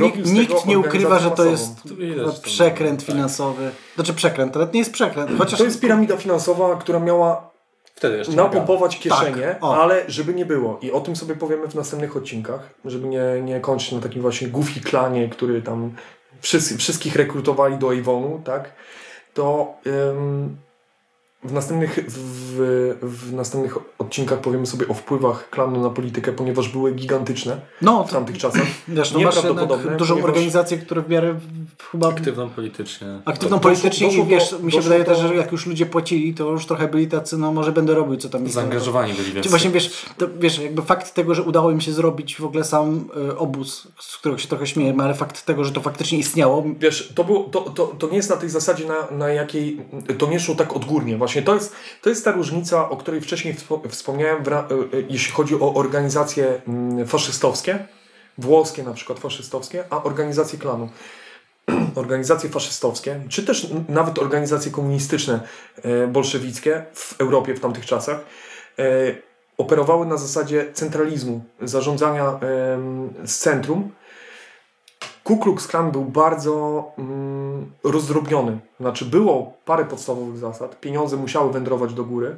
nikt, 0.00 0.26
nikt 0.32 0.66
nie 0.66 0.78
ukrywa, 0.78 1.18
że 1.18 1.30
to 1.30 1.44
jest 1.44 1.82
to- 1.82 2.40
przekręt 2.42 3.00
tak. 3.00 3.06
finansowy. 3.06 3.70
Znaczy 3.94 4.14
przekręt, 4.14 4.56
ale 4.56 4.66
to 4.66 4.72
nie 4.72 4.78
jest 4.78 4.92
przekręt. 4.92 5.30
Chociaż 5.38 5.58
to 5.58 5.64
jest 5.64 5.80
piramida 5.80 6.16
finansowa, 6.16 6.76
która 6.76 6.98
miała 6.98 7.53
Wtedy 7.94 8.16
jeszcze 8.16 8.32
nie 8.32 8.36
napompować 8.36 8.98
kieszenie, 8.98 9.46
Tak, 9.46 9.58
ale 9.62 10.04
żeby 10.08 10.34
nie 10.34 10.46
było. 10.46 10.78
I 10.82 10.92
o 10.92 11.00
tym 11.00 11.16
sobie 11.16 11.34
powiemy 11.34 11.68
w 11.68 11.74
następnych 11.74 12.16
odcinkach, 12.16 12.60
żeby 12.84 13.08
nie, 13.08 13.22
nie 13.42 13.60
kończyć 13.60 13.92
na 13.92 14.00
takim 14.00 14.22
właśnie 14.22 14.48
goofy 14.48 14.80
klanie, 14.80 15.28
który 15.28 15.62
tam 15.62 15.94
wszyscy, 16.40 16.78
wszystkich 16.78 17.16
rekrutowali 17.16 17.78
do 17.78 17.90
Avonu, 17.90 18.40
tak? 18.44 18.72
To 19.34 19.74
ym, 19.86 20.56
w, 21.44 21.52
następnych, 21.52 21.98
w, 22.08 22.98
w 23.02 23.32
następnych 23.32 23.78
odcinkach 23.98 24.40
powiemy 24.40 24.66
sobie 24.66 24.88
o 24.88 24.94
wpływach 24.94 25.50
klanu 25.50 25.82
na 25.82 25.90
politykę, 25.90 26.32
ponieważ 26.32 26.68
były 26.68 26.92
gigantyczne 26.92 27.60
no, 27.82 28.04
w 28.04 28.06
to, 28.06 28.12
tamtych 28.14 28.38
czasach. 28.38 28.62
wiesz, 28.88 29.12
no 29.12 29.18
nieprawdopodobne, 29.18 29.96
dużą 29.96 30.22
organizację, 30.24 30.78
która 30.78 31.02
w 31.02 31.08
miarę 31.08 31.34
chyba 31.90 32.08
Aktywną 32.08 32.50
politycznie. 32.50 33.06
aktywną 33.24 33.56
Doszło- 33.56 33.60
politycznie 33.62 34.06
doszło 34.06 34.24
i 34.24 34.26
wiesz, 34.26 34.50
do- 34.50 34.58
mi 34.58 34.72
się 34.72 34.80
wydaje 34.80 35.04
też, 35.04 35.22
do- 35.22 35.28
że 35.28 35.34
jak 35.34 35.52
już 35.52 35.66
ludzie 35.66 35.86
płacili, 35.86 36.34
to 36.34 36.50
już 36.50 36.66
trochę 36.66 36.88
byli 36.88 37.06
tacy, 37.06 37.38
no 37.38 37.52
może 37.52 37.72
będę 37.72 37.94
robił, 37.94 38.16
co 38.16 38.28
tam 38.28 38.42
mi 38.42 38.50
Zaangażowani 38.50 39.14
byli 39.14 39.32
więcej. 39.32 39.50
Właśnie 39.50 39.70
wiesz, 39.70 40.04
to, 40.18 40.26
wiesz, 40.40 40.58
jakby 40.58 40.82
fakt 40.82 41.14
tego, 41.14 41.34
że 41.34 41.42
udało 41.42 41.70
im 41.70 41.80
się 41.80 41.92
zrobić 41.92 42.36
w 42.36 42.44
ogóle 42.44 42.64
sam 42.64 43.04
y, 43.30 43.38
obóz, 43.38 43.88
z 44.00 44.16
którego 44.16 44.38
się 44.38 44.48
trochę 44.48 44.66
śmiejemy, 44.66 45.02
ale 45.02 45.14
fakt 45.14 45.46
tego, 45.46 45.64
że 45.64 45.72
to 45.72 45.80
faktycznie 45.80 46.18
istniało, 46.18 46.64
Wiesz, 46.80 47.12
to, 47.14 47.24
było, 47.24 47.42
to, 47.44 47.60
to, 47.60 47.86
to 47.86 48.08
nie 48.08 48.16
jest 48.16 48.30
na 48.30 48.36
tej 48.36 48.48
zasadzie, 48.48 48.84
na, 48.86 49.16
na 49.16 49.28
jakiej 49.28 49.80
to 50.18 50.26
nie 50.26 50.40
szło 50.40 50.54
tak 50.54 50.76
odgórnie. 50.76 51.16
Właśnie 51.16 51.33
to 51.42 51.54
jest, 51.54 51.76
to 52.02 52.10
jest 52.10 52.24
ta 52.24 52.32
różnica, 52.32 52.90
o 52.90 52.96
której 52.96 53.20
wcześniej 53.20 53.54
wspo- 53.54 53.88
wspomniałem, 53.88 54.44
e, 54.48 54.58
e, 54.58 54.66
jeśli 55.08 55.32
chodzi 55.32 55.54
o 55.54 55.74
organizacje 55.74 56.62
mm, 56.68 57.06
faszystowskie, 57.06 57.86
włoskie 58.38 58.82
na 58.82 58.92
przykład 58.92 59.18
faszystowskie, 59.18 59.84
a 59.90 60.02
organizacje 60.02 60.58
klanu. 60.58 60.88
Organizacje 61.94 62.50
faszystowskie, 62.50 63.20
czy 63.28 63.42
też 63.42 63.68
nawet 63.88 64.18
organizacje 64.18 64.72
komunistyczne, 64.72 65.40
e, 65.82 66.06
bolszewickie 66.06 66.84
w 66.94 67.20
Europie 67.20 67.54
w 67.54 67.60
tamtych 67.60 67.86
czasach, 67.86 68.20
operowały 69.58 70.06
na 70.06 70.16
zasadzie 70.16 70.72
centralizmu, 70.72 71.44
zarządzania 71.60 72.40
z 73.24 73.38
centrum, 73.38 73.90
Ku 75.24 75.36
Klux 75.38 75.66
Klan 75.66 75.90
był 75.90 76.04
bardzo 76.04 76.84
mm, 76.98 77.72
rozdrobniony. 77.84 78.58
Znaczy 78.80 79.04
było 79.04 79.52
parę 79.64 79.84
podstawowych 79.84 80.36
zasad. 80.38 80.80
Pieniądze 80.80 81.16
musiały 81.16 81.52
wędrować 81.52 81.94
do 81.94 82.04
góry. 82.04 82.36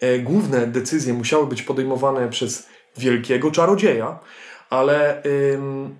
E, 0.00 0.18
główne 0.18 0.66
decyzje 0.66 1.12
musiały 1.14 1.46
być 1.46 1.62
podejmowane 1.62 2.28
przez 2.28 2.66
wielkiego 2.96 3.50
czarodzieja, 3.50 4.18
ale 4.70 5.22
ym, 5.54 5.96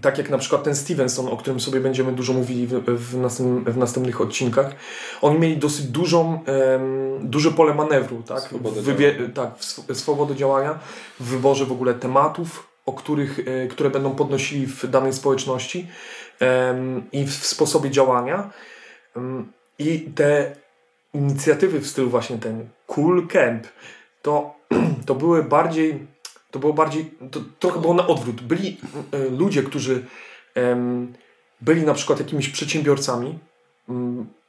tak 0.00 0.18
jak 0.18 0.30
na 0.30 0.38
przykład 0.38 0.62
ten 0.64 0.74
Stevenson, 0.76 1.28
o 1.28 1.36
którym 1.36 1.60
sobie 1.60 1.80
będziemy 1.80 2.12
dużo 2.12 2.32
mówili 2.32 2.66
w, 2.66 2.72
w, 2.84 3.16
następnym, 3.16 3.64
w 3.74 3.76
następnych 3.76 4.20
odcinkach, 4.20 4.74
oni 5.22 5.38
mieli 5.38 5.56
dosyć 5.56 5.86
dużą, 5.86 6.44
em, 6.44 7.18
duże 7.22 7.50
pole 7.50 7.74
manewru, 7.74 8.22
tak? 8.22 8.40
Swobodę 8.40 8.80
W 8.82 8.84
wybie- 8.84 9.32
tak, 9.34 9.58
w 9.58 9.62
sw- 9.64 9.94
swobodę 9.94 10.34
działania, 10.36 10.78
w 11.20 11.24
wyborze 11.24 11.64
w 11.66 11.72
ogóle 11.72 11.94
tematów, 11.94 12.73
o 12.86 12.92
których, 12.92 13.38
e, 13.38 13.66
które 13.66 13.90
będą 13.90 14.14
podnosili 14.14 14.66
w 14.66 14.86
danej 14.86 15.12
społeczności 15.12 15.88
i 17.12 17.24
w 17.24 17.32
sposobie 17.32 17.90
działania. 17.90 18.50
I 19.78 20.00
te 20.00 20.56
inicjatywy 21.14 21.80
w 21.80 21.86
stylu 21.86 22.10
właśnie 22.10 22.38
ten 22.38 22.68
Cool 22.86 23.28
Camp, 23.28 23.66
to, 24.22 24.54
to 25.06 25.14
były 25.14 25.42
bardziej, 25.42 26.06
to 26.50 26.58
było 26.58 26.72
bardziej, 26.72 27.14
to 27.30 27.40
trochę 27.58 27.80
było 27.80 27.94
na 27.94 28.06
odwrót. 28.06 28.40
Byli 28.40 28.80
e, 29.12 29.18
ludzie, 29.18 29.62
którzy 29.62 30.04
byli 31.60 31.82
na 31.82 31.94
przykład 31.94 32.18
jakimiś 32.18 32.48
przedsiębiorcami, 32.48 33.38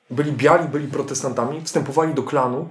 byli 0.10 0.32
biali, 0.32 0.68
byli 0.68 0.88
protestantami, 0.88 1.62
wstępowali 1.62 2.14
do 2.14 2.24
klanu, 2.24 2.70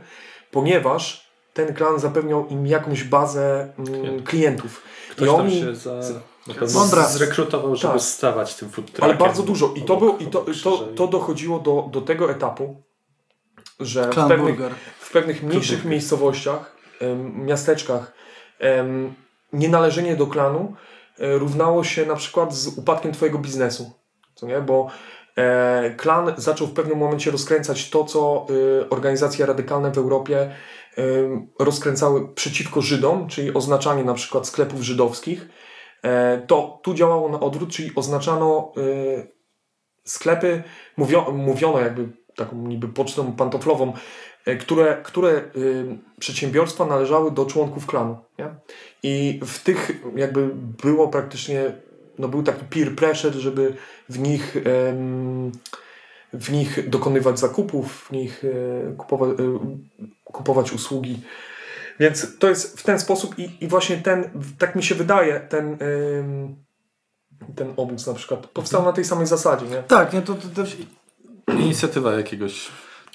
ponieważ 0.50 1.23
ten 1.54 1.74
klan 1.74 1.98
zapewniał 1.98 2.46
im 2.46 2.66
jakąś 2.66 3.04
bazę 3.04 3.72
mm, 3.78 4.22
Klientów. 4.22 4.82
Ktoś 5.10 5.28
I 5.28 5.32
tam 5.32 5.40
oni, 5.40 5.60
się 5.60 5.74
za, 5.74 6.00
na 6.46 6.54
pewno 6.54 6.80
Mądra. 6.80 7.08
zrekrutował, 7.08 7.76
żeby 7.76 7.92
Tak. 7.92 8.02
stawać 8.02 8.54
tym 8.54 8.70
food 8.70 8.86
ale 8.86 8.94
truckiem 8.96 9.18
bardzo 9.18 9.42
dużo. 9.42 9.72
I 9.76 9.82
to, 9.82 9.96
był, 9.96 10.18
i 10.18 10.26
to, 10.26 10.46
to, 10.64 10.78
to 10.78 11.06
dochodziło 11.06 11.58
do, 11.58 11.88
do 11.92 12.00
tego 12.00 12.30
etapu, 12.30 12.82
że 13.80 14.10
w 14.10 14.14
pewnych, 14.14 14.56
w 14.98 15.12
pewnych 15.12 15.42
mniejszych 15.42 15.84
miejscowościach, 15.84 16.76
miasteczkach, 17.34 18.12
nienależenie 19.52 20.16
do 20.16 20.26
klanu 20.26 20.74
e, 21.18 21.38
równało 21.38 21.84
się 21.84 22.06
na 22.06 22.16
przykład 22.16 22.54
z 22.54 22.78
upadkiem 22.78 23.12
twojego 23.12 23.38
biznesu. 23.38 23.92
Co 24.34 24.46
nie? 24.46 24.60
Bo 24.60 24.90
E, 25.36 25.94
klan 25.96 26.32
zaczął 26.36 26.66
w 26.66 26.72
pewnym 26.72 26.98
momencie 26.98 27.30
rozkręcać 27.30 27.90
to, 27.90 28.04
co 28.04 28.46
y, 28.50 28.88
organizacje 28.90 29.46
radykalne 29.46 29.90
w 29.90 29.98
Europie 29.98 30.42
y, 30.42 30.50
rozkręcały 31.58 32.34
przeciwko 32.34 32.82
Żydom, 32.82 33.28
czyli 33.28 33.54
oznaczanie 33.54 34.04
na 34.04 34.14
przykład 34.14 34.46
sklepów 34.46 34.82
żydowskich. 34.82 35.48
E, 36.04 36.42
to 36.46 36.80
tu 36.82 36.94
działało 36.94 37.28
na 37.28 37.40
odwrót, 37.40 37.70
czyli 37.70 37.90
oznaczano 37.94 38.72
y, 38.78 39.26
sklepy, 40.04 40.62
mówio, 40.96 41.32
mówiono 41.32 41.80
jakby 41.80 42.08
taką 42.36 42.56
niby 42.56 42.88
pocztą 42.88 43.32
pantoflową, 43.32 43.92
e, 44.44 44.56
które, 44.56 45.02
które 45.02 45.42
przedsiębiorstwa 46.20 46.86
należały 46.86 47.30
do 47.30 47.46
członków 47.46 47.86
klanu. 47.86 48.18
Nie? 48.38 48.54
I 49.02 49.40
w 49.44 49.58
tych 49.62 50.02
jakby 50.16 50.50
było 50.82 51.08
praktycznie, 51.08 51.72
no 52.18 52.28
był 52.28 52.42
taki 52.42 52.64
peer 52.64 52.96
pressure, 52.96 53.34
żeby 53.34 53.74
w 54.08 54.18
nich, 54.18 54.56
w 56.40 56.52
nich 56.52 56.88
dokonywać 56.88 57.38
zakupów, 57.38 58.06
w 58.08 58.12
nich 58.12 58.44
e, 58.44 58.92
kupować, 58.96 59.30
e, 59.40 59.58
kupować 60.24 60.72
usługi. 60.72 61.20
Więc 62.00 62.38
to 62.38 62.48
jest 62.48 62.80
w 62.80 62.82
ten 62.82 62.98
sposób 62.98 63.38
i, 63.38 63.64
i 63.64 63.68
właśnie 63.68 63.96
ten, 63.96 64.30
tak 64.58 64.76
mi 64.76 64.82
się 64.82 64.94
wydaje, 64.94 65.40
ten, 65.40 65.78
ten 67.56 67.72
obóz 67.76 68.06
na 68.06 68.14
przykład 68.14 68.46
powstał 68.46 68.84
na 68.84 68.92
tej 68.92 69.04
samej 69.04 69.26
zasadzie. 69.26 69.66
Nie? 69.66 69.82
Tak, 69.82 70.12
nie, 70.12 70.22
to, 70.22 70.34
to, 70.34 70.48
to 70.54 70.62
Inicjatywa 71.52 72.14
jakiegoś... 72.14 72.70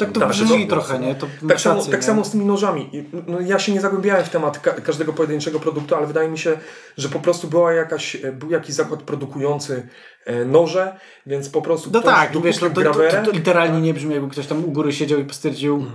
tak 0.05 0.11
to 0.11 0.27
brzmi 0.27 0.67
trochę, 0.67 0.99
nie? 0.99 1.15
To 1.15 1.27
Tak, 1.47 1.61
samo, 1.61 1.85
tak 1.85 2.03
samo 2.03 2.25
z 2.25 2.31
tymi 2.31 2.45
nożami. 2.45 2.89
I, 2.93 3.05
No, 3.27 3.39
ja 3.39 3.59
się 3.59 3.73
nie 3.73 3.81
zagłębiałem 3.81 4.25
w 4.25 4.29
temat 4.29 4.59
ka 4.59 4.71
każdego 4.71 5.13
pojedynczego 5.13 5.59
produktu, 5.59 5.95
ale 5.95 6.07
wydaje 6.07 6.29
mi 6.29 6.37
się, 6.37 6.57
że 6.97 7.09
po 7.09 7.19
prostu 7.19 7.47
była 7.47 7.73
jakaś, 7.73 8.15
e, 8.15 8.31
był 8.31 8.49
jakiś 8.51 8.75
zakład 8.75 9.03
produkujący 9.03 9.87
e, 10.25 10.45
noże, 10.45 10.99
więc 11.25 11.49
po 11.49 11.61
prostu 11.61 11.89
No 11.93 12.01
tak, 12.01 12.41
wiesz, 12.41 12.61
no 12.61 12.69
to, 12.69 12.81
to, 12.81 12.93
to, 12.93 13.25
to 13.25 13.31
literalnie 13.31 13.81
nie 13.81 13.93
brzmi, 13.93 14.13
jakby 14.13 14.29
ktoś 14.29 14.47
tam 14.47 14.65
u 14.65 14.71
góry 14.71 14.93
siedział 14.93 15.19
i 15.19 15.33
stwierdził, 15.33 15.85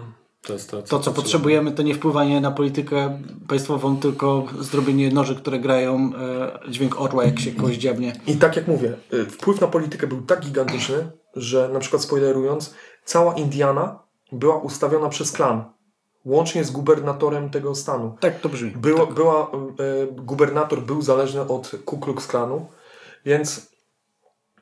To, 0.46 0.52
jest 0.52 0.70
to, 0.70 0.82
to 0.82 1.00
co 1.00 1.12
potrzebujemy 1.12 1.72
to 1.72 1.82
nie 1.82 1.94
wpływanie 1.94 2.40
na 2.40 2.50
politykę 2.50 3.20
państwową, 3.48 3.96
tylko 3.96 4.46
zrobienie 4.60 5.10
noży, 5.10 5.36
które 5.36 5.58
grają 5.58 6.10
e, 6.66 6.70
dźwięk 6.70 7.00
orła, 7.00 7.24
jak 7.24 7.40
się 7.40 7.52
kogoś 7.52 7.76
dziabnie. 7.76 8.12
I 8.26 8.36
tak 8.36 8.56
jak 8.56 8.68
mówię, 8.68 8.92
y, 9.12 9.24
wpływ 9.24 9.60
na 9.60 9.66
politykę 9.66 10.06
był 10.06 10.22
tak 10.22 10.40
gigantyczny, 10.40 11.10
że 11.36 11.68
na 11.72 11.80
przykład 11.80 12.02
spoilerując, 12.02 12.74
cała 13.04 13.34
Indiana 13.34 13.98
była 14.32 14.56
ustawiona 14.58 15.08
przez 15.08 15.32
klan, 15.32 15.64
łącznie 16.24 16.64
z 16.64 16.70
gubernatorem 16.70 17.50
tego 17.50 17.74
stanu. 17.74 18.16
Tak 18.20 18.40
to 18.40 18.48
brzmi. 18.48 18.70
Było, 18.70 19.06
była, 19.06 19.50
y, 19.80 19.82
y, 19.82 20.06
gubernator 20.12 20.82
był 20.82 21.02
zależny 21.02 21.40
od 21.40 21.70
Ku 21.84 21.98
Klux 21.98 22.26
Klanu, 22.26 22.66
więc 23.24 23.74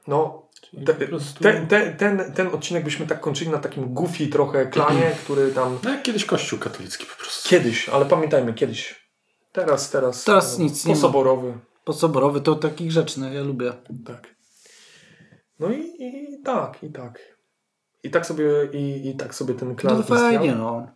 no, 0.07 0.43
te, 0.87 0.95
ten, 1.41 1.67
ten, 1.67 1.97
ten, 1.97 2.33
ten 2.33 2.47
odcinek 2.47 2.85
byśmy 2.85 3.07
tak 3.07 3.21
kończyli 3.21 3.51
na 3.51 3.59
takim 3.59 3.95
goofy 3.95 4.27
trochę 4.27 4.67
klanie, 4.67 5.17
który 5.25 5.53
tam 5.53 5.79
No 5.83 5.91
jak 5.91 6.03
kiedyś 6.03 6.25
kościół 6.25 6.59
katolicki 6.59 7.07
po 7.07 7.17
prostu. 7.17 7.49
kiedyś, 7.49 7.89
ale 7.89 8.07
pamiętajmy, 8.07 8.55
kiedyś. 8.55 9.03
Teraz, 9.53 9.91
teraz. 9.91 10.25
Teraz 10.25 10.59
no, 10.59 10.65
nic 10.65 10.85
nie 10.85 10.95
ma. 10.95 11.01
Posoborowy. 11.01 11.59
Podsoborowy 11.85 12.41
to 12.41 12.55
taki 12.55 12.87
grzeczny, 12.87 13.35
ja 13.35 13.43
lubię. 13.43 13.73
Tak. 14.07 14.35
No 15.59 15.73
i, 15.73 15.81
i 15.99 16.43
tak, 16.45 16.83
i 16.83 16.93
tak. 16.93 17.32
I 18.03 18.11
tak 18.11 18.27
sobie, 18.27 18.45
i, 18.73 19.09
i 19.09 19.17
tak 19.17 19.35
sobie 19.35 19.55
ten 19.55 19.75
klan 19.75 19.97
No 19.97 20.03
fajnie, 20.03 20.55
no. 20.55 20.89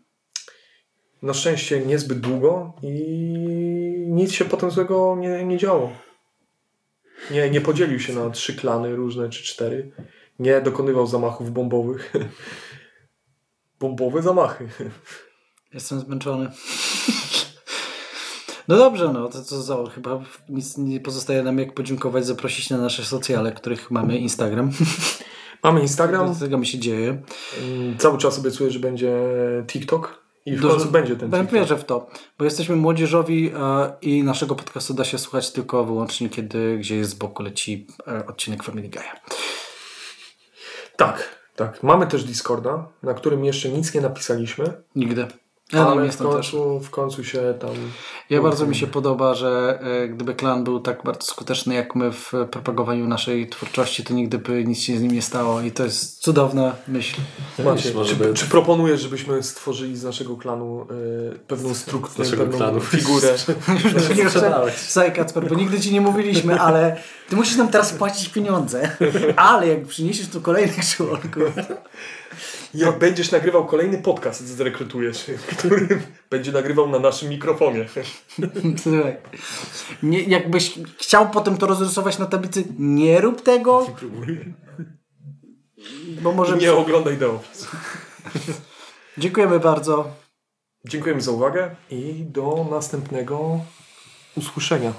Na 1.23 1.35
szczęście 1.35 1.81
niezbyt 1.81 2.21
długo 2.21 2.73
i 2.83 4.07
nic 4.09 4.33
się 4.33 4.45
potem 4.45 4.71
złego 4.71 5.17
nie, 5.19 5.45
nie 5.45 5.59
działo. 5.59 5.93
Nie, 7.31 7.51
nie 7.51 7.61
podzielił 7.61 8.01
się 8.01 8.13
na 8.13 8.31
trzy 8.31 8.57
klany 8.57 8.97
różne 8.97 9.31
czy 9.31 9.45
cztery. 9.45 9.93
Nie 10.39 10.61
dokonywał 10.61 11.07
zamachów 11.07 11.53
bombowych. 11.53 12.13
Bombowe 13.81 14.23
zamachy. 14.23 14.69
Jestem 15.75 16.01
zmęczony. 16.01 16.51
No 18.69 18.77
dobrze, 18.77 19.13
no 19.13 19.29
to 19.29 19.45
co 19.45 19.63
za 19.63 19.77
chyba 19.95 20.25
nic 20.49 20.79
nie 20.79 21.01
pozostaje 21.01 21.43
nam 21.43 21.59
jak 21.59 21.75
podziękować, 21.75 22.27
zaprosić 22.27 22.71
na 22.71 22.79
nasze 22.79 23.05
socjale, 23.05 23.53
których 23.53 23.91
mamy 23.91 24.19
Instagram. 24.19 24.71
Mamy 25.67 25.81
Instagram. 25.81 26.33
Do 26.35 26.41
tego 26.41 26.59
mi 26.59 26.67
się 26.67 26.79
dzieje. 26.79 27.23
Mm, 27.63 27.99
Cały 27.99 28.19
czas 28.19 28.39
obiecuję, 28.39 28.71
że 28.71 28.79
będzie 28.79 29.13
TikTok. 29.67 30.27
I 30.47 30.57
w 30.57 30.61
Dużo- 30.61 30.75
końcu 30.75 30.91
będzie 30.91 31.17
ten 31.17 31.31
TikTok. 31.31 31.51
wierzę 31.51 31.77
w 31.77 31.85
to, 31.85 32.07
bo 32.39 32.45
jesteśmy 32.45 32.77
młodzieżowi 32.77 33.51
e, 33.57 33.93
i 34.03 34.23
naszego 34.23 34.55
podcastu 34.55 34.95
da 34.95 35.05
się 35.05 35.19
słuchać 35.19 35.53
tylko 35.53 35.85
wyłącznie, 35.85 36.29
kiedy 36.29 36.79
gdzieś 36.79 37.07
z 37.07 37.15
boku 37.15 37.43
leci 37.43 37.87
e, 38.09 38.27
odcinek 38.27 38.63
Family 38.63 38.89
Guy'a. 38.89 39.17
Tak, 40.97 41.29
tak. 41.57 41.83
Mamy 41.83 42.07
też 42.07 42.25
Discorda, 42.25 42.89
na 43.03 43.15
którym 43.15 43.45
jeszcze 43.45 43.69
nic 43.69 43.95
nie 43.95 44.01
napisaliśmy. 44.01 44.73
Nigdy. 44.97 45.27
Ja 45.73 45.87
ale 45.87 46.09
w 46.13 46.17
końcu, 46.17 46.81
w 46.81 46.91
końcu 46.91 47.25
się 47.25 47.55
tam. 47.61 47.71
Ja 48.31 48.43
bardzo 48.43 48.67
mi 48.67 48.75
się 48.77 48.87
podoba, 48.87 49.35
że 49.35 49.79
e, 50.05 50.09
gdyby 50.09 50.35
klan 50.35 50.65
był 50.65 50.81
tak 50.81 51.03
bardzo 51.05 51.27
skuteczny 51.27 51.75
jak 51.75 51.95
my 51.95 52.13
w 52.13 52.33
propagowaniu 52.51 53.07
naszej 53.09 53.49
twórczości, 53.49 54.05
to 54.05 54.15
nigdy 54.15 54.39
by 54.39 54.65
nic 54.65 54.79
się 54.79 54.99
z 54.99 55.03
nim 55.03 55.11
nie 55.11 55.23
stało 55.23 55.61
i 55.61 55.71
to 55.73 55.85
jest 55.85 56.21
cudowna 56.23 56.75
myśl. 56.89 57.17
Macie, 57.65 57.93
czy, 58.05 58.17
by- 58.17 58.35
czy 58.35 58.47
proponujesz, 58.47 59.01
żebyśmy 59.01 59.43
stworzyli 59.43 59.97
z 59.97 60.05
naszego 60.05 60.37
klanu 60.37 60.87
y, 61.35 61.39
pewną 61.39 61.75
strukturę, 61.75 62.25
naszego 62.25 62.43
pewną 62.43 62.59
klanu. 62.59 62.81
figurę? 62.81 63.35
Słuchaj 64.89 65.13
Kacper, 65.13 65.49
bo 65.49 65.55
nigdy 65.55 65.81
ci 65.81 65.93
nie 65.93 66.01
mówiliśmy, 66.01 66.61
ale 66.61 66.97
ty 67.29 67.37
musisz 67.37 67.57
nam 67.57 67.69
teraz 67.69 67.93
płacić 67.93 68.29
pieniądze, 68.29 68.91
ale 69.37 69.69
jak 69.69 69.85
przyniesiesz 69.87 70.29
tu 70.29 70.41
kolejnych 70.41 70.89
członków, 70.97 71.43
Jak 72.77 72.99
będziesz 72.99 73.31
nagrywał 73.31 73.67
kolejny 73.67 73.99
podcast, 73.99 74.47
zrekrutujesz, 74.47 75.25
który 75.59 76.03
będzie 76.31 76.53
nagrywał 76.53 76.89
na 76.89 76.99
naszym 76.99 77.29
mikrofonie. 77.29 77.87
Słuchaj, 78.83 79.17
nie, 80.03 80.23
jakbyś 80.23 80.79
chciał 80.99 81.31
potem 81.31 81.57
to 81.59 81.67
rozrysować 81.67 82.19
na 82.19 82.27
tablicy, 82.27 82.65
nie 82.79 83.21
rób 83.21 83.43
tego, 83.43 83.87
bo 86.23 86.33
może... 86.33 86.57
Nie 86.57 86.73
oglądaj 86.73 87.19
Office. 87.25 87.67
Dziękujemy 89.19 89.61
bardzo. 89.61 90.11
Dziękujemy 90.85 91.21
za 91.21 91.31
uwagę 91.31 91.77
i 91.91 92.25
do 92.29 92.67
następnego 92.71 93.61
usłyszenia. 94.37 94.93